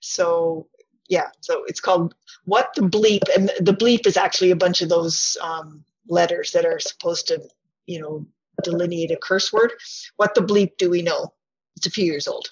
So 0.00 0.68
yeah 1.08 1.28
so 1.40 1.64
it's 1.66 1.80
called 1.80 2.14
what 2.46 2.72
the 2.74 2.80
bleep 2.82 3.22
and 3.36 3.50
the 3.60 3.74
bleep 3.74 4.06
is 4.06 4.16
actually 4.16 4.50
a 4.50 4.56
bunch 4.56 4.80
of 4.80 4.88
those 4.88 5.36
um, 5.42 5.84
letters 6.08 6.52
that 6.52 6.64
are 6.64 6.78
supposed 6.78 7.26
to 7.26 7.42
you 7.86 8.00
know 8.00 8.26
delineate 8.62 9.10
a 9.10 9.16
curse 9.16 9.52
word. 9.52 9.72
What 10.16 10.34
the 10.34 10.40
bleep 10.40 10.76
do 10.78 10.90
we 10.90 11.02
know? 11.02 11.32
It's 11.76 11.86
a 11.86 11.90
few 11.90 12.04
years 12.04 12.28
old 12.28 12.48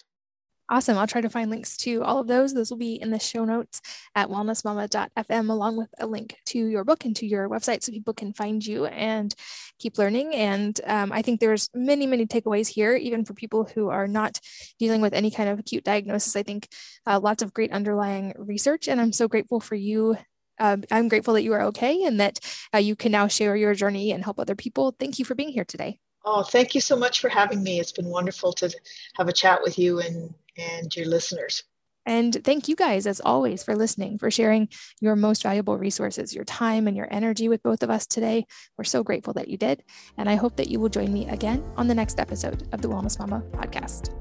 Awesome. 0.72 0.96
I'll 0.96 1.06
try 1.06 1.20
to 1.20 1.28
find 1.28 1.50
links 1.50 1.76
to 1.78 2.02
all 2.02 2.18
of 2.18 2.28
those. 2.28 2.54
Those 2.54 2.70
will 2.70 2.78
be 2.78 2.94
in 2.94 3.10
the 3.10 3.18
show 3.18 3.44
notes 3.44 3.82
at 4.14 4.30
wellnessmama.fm, 4.30 5.50
along 5.50 5.76
with 5.76 5.90
a 5.98 6.06
link 6.06 6.38
to 6.46 6.66
your 6.66 6.82
book 6.82 7.04
and 7.04 7.14
to 7.16 7.26
your 7.26 7.46
website 7.46 7.82
so 7.82 7.92
people 7.92 8.14
can 8.14 8.32
find 8.32 8.64
you 8.64 8.86
and 8.86 9.34
keep 9.78 9.98
learning. 9.98 10.34
And 10.34 10.80
um, 10.86 11.12
I 11.12 11.20
think 11.20 11.40
there's 11.40 11.68
many, 11.74 12.06
many 12.06 12.24
takeaways 12.24 12.68
here, 12.68 12.96
even 12.96 13.26
for 13.26 13.34
people 13.34 13.64
who 13.64 13.90
are 13.90 14.08
not 14.08 14.40
dealing 14.78 15.02
with 15.02 15.12
any 15.12 15.30
kind 15.30 15.50
of 15.50 15.58
acute 15.58 15.84
diagnosis. 15.84 16.36
I 16.36 16.42
think 16.42 16.68
uh, 17.06 17.20
lots 17.20 17.42
of 17.42 17.52
great 17.52 17.72
underlying 17.72 18.32
research. 18.38 18.88
And 18.88 18.98
I'm 18.98 19.12
so 19.12 19.28
grateful 19.28 19.60
for 19.60 19.74
you 19.74 20.16
um, 20.58 20.84
I'm 20.90 21.08
grateful 21.08 21.34
that 21.34 21.42
you 21.42 21.52
are 21.54 21.62
okay 21.64 22.04
and 22.04 22.20
that 22.20 22.38
uh, 22.74 22.78
you 22.78 22.96
can 22.96 23.12
now 23.12 23.26
share 23.26 23.56
your 23.56 23.74
journey 23.74 24.12
and 24.12 24.24
help 24.24 24.38
other 24.38 24.54
people. 24.54 24.94
Thank 24.98 25.18
you 25.18 25.24
for 25.24 25.34
being 25.34 25.48
here 25.48 25.64
today. 25.64 25.98
Oh, 26.24 26.42
thank 26.42 26.74
you 26.74 26.80
so 26.80 26.94
much 26.94 27.20
for 27.20 27.28
having 27.28 27.62
me. 27.62 27.80
It's 27.80 27.90
been 27.90 28.06
wonderful 28.06 28.52
to 28.54 28.72
have 29.16 29.28
a 29.28 29.32
chat 29.32 29.60
with 29.62 29.78
you 29.78 29.98
and 29.98 30.32
and 30.56 30.94
your 30.94 31.06
listeners. 31.06 31.62
And 32.04 32.42
thank 32.44 32.68
you 32.68 32.74
guys, 32.74 33.06
as 33.06 33.20
always, 33.20 33.62
for 33.62 33.76
listening, 33.76 34.18
for 34.18 34.30
sharing 34.30 34.68
your 35.00 35.14
most 35.14 35.42
valuable 35.42 35.78
resources, 35.78 36.34
your 36.34 36.44
time 36.44 36.88
and 36.88 36.96
your 36.96 37.06
energy 37.12 37.48
with 37.48 37.62
both 37.62 37.82
of 37.82 37.90
us 37.90 38.06
today. 38.06 38.44
We're 38.76 38.84
so 38.84 39.04
grateful 39.04 39.34
that 39.34 39.48
you 39.48 39.56
did. 39.56 39.84
And 40.18 40.28
I 40.28 40.34
hope 40.34 40.56
that 40.56 40.68
you 40.68 40.80
will 40.80 40.88
join 40.88 41.12
me 41.12 41.28
again 41.28 41.62
on 41.76 41.86
the 41.86 41.94
next 41.94 42.18
episode 42.18 42.66
of 42.72 42.82
the 42.82 42.88
Wellness 42.88 43.18
Mama 43.18 43.42
podcast. 43.52 44.12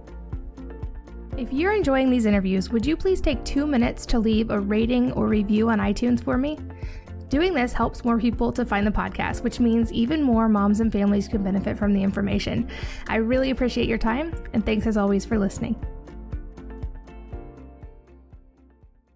If 1.37 1.51
you're 1.51 1.73
enjoying 1.73 2.11
these 2.11 2.25
interviews, 2.25 2.69
would 2.69 2.85
you 2.85 2.95
please 2.95 3.19
take 3.19 3.43
two 3.45 3.65
minutes 3.65 4.05
to 4.07 4.19
leave 4.19 4.51
a 4.51 4.59
rating 4.59 5.11
or 5.13 5.27
review 5.27 5.69
on 5.69 5.79
iTunes 5.79 6.23
for 6.23 6.37
me? 6.37 6.59
Doing 7.29 7.53
this 7.53 7.71
helps 7.71 8.03
more 8.03 8.19
people 8.19 8.51
to 8.51 8.65
find 8.65 8.85
the 8.85 8.91
podcast, 8.91 9.41
which 9.41 9.59
means 9.59 9.91
even 9.93 10.21
more 10.21 10.49
moms 10.49 10.81
and 10.81 10.91
families 10.91 11.29
can 11.29 11.43
benefit 11.43 11.77
from 11.77 11.93
the 11.93 12.03
information. 12.03 12.69
I 13.07 13.15
really 13.15 13.49
appreciate 13.49 13.87
your 13.87 13.97
time, 13.97 14.35
and 14.53 14.65
thanks 14.65 14.85
as 14.85 14.97
always 14.97 15.25
for 15.25 15.39
listening. 15.39 15.81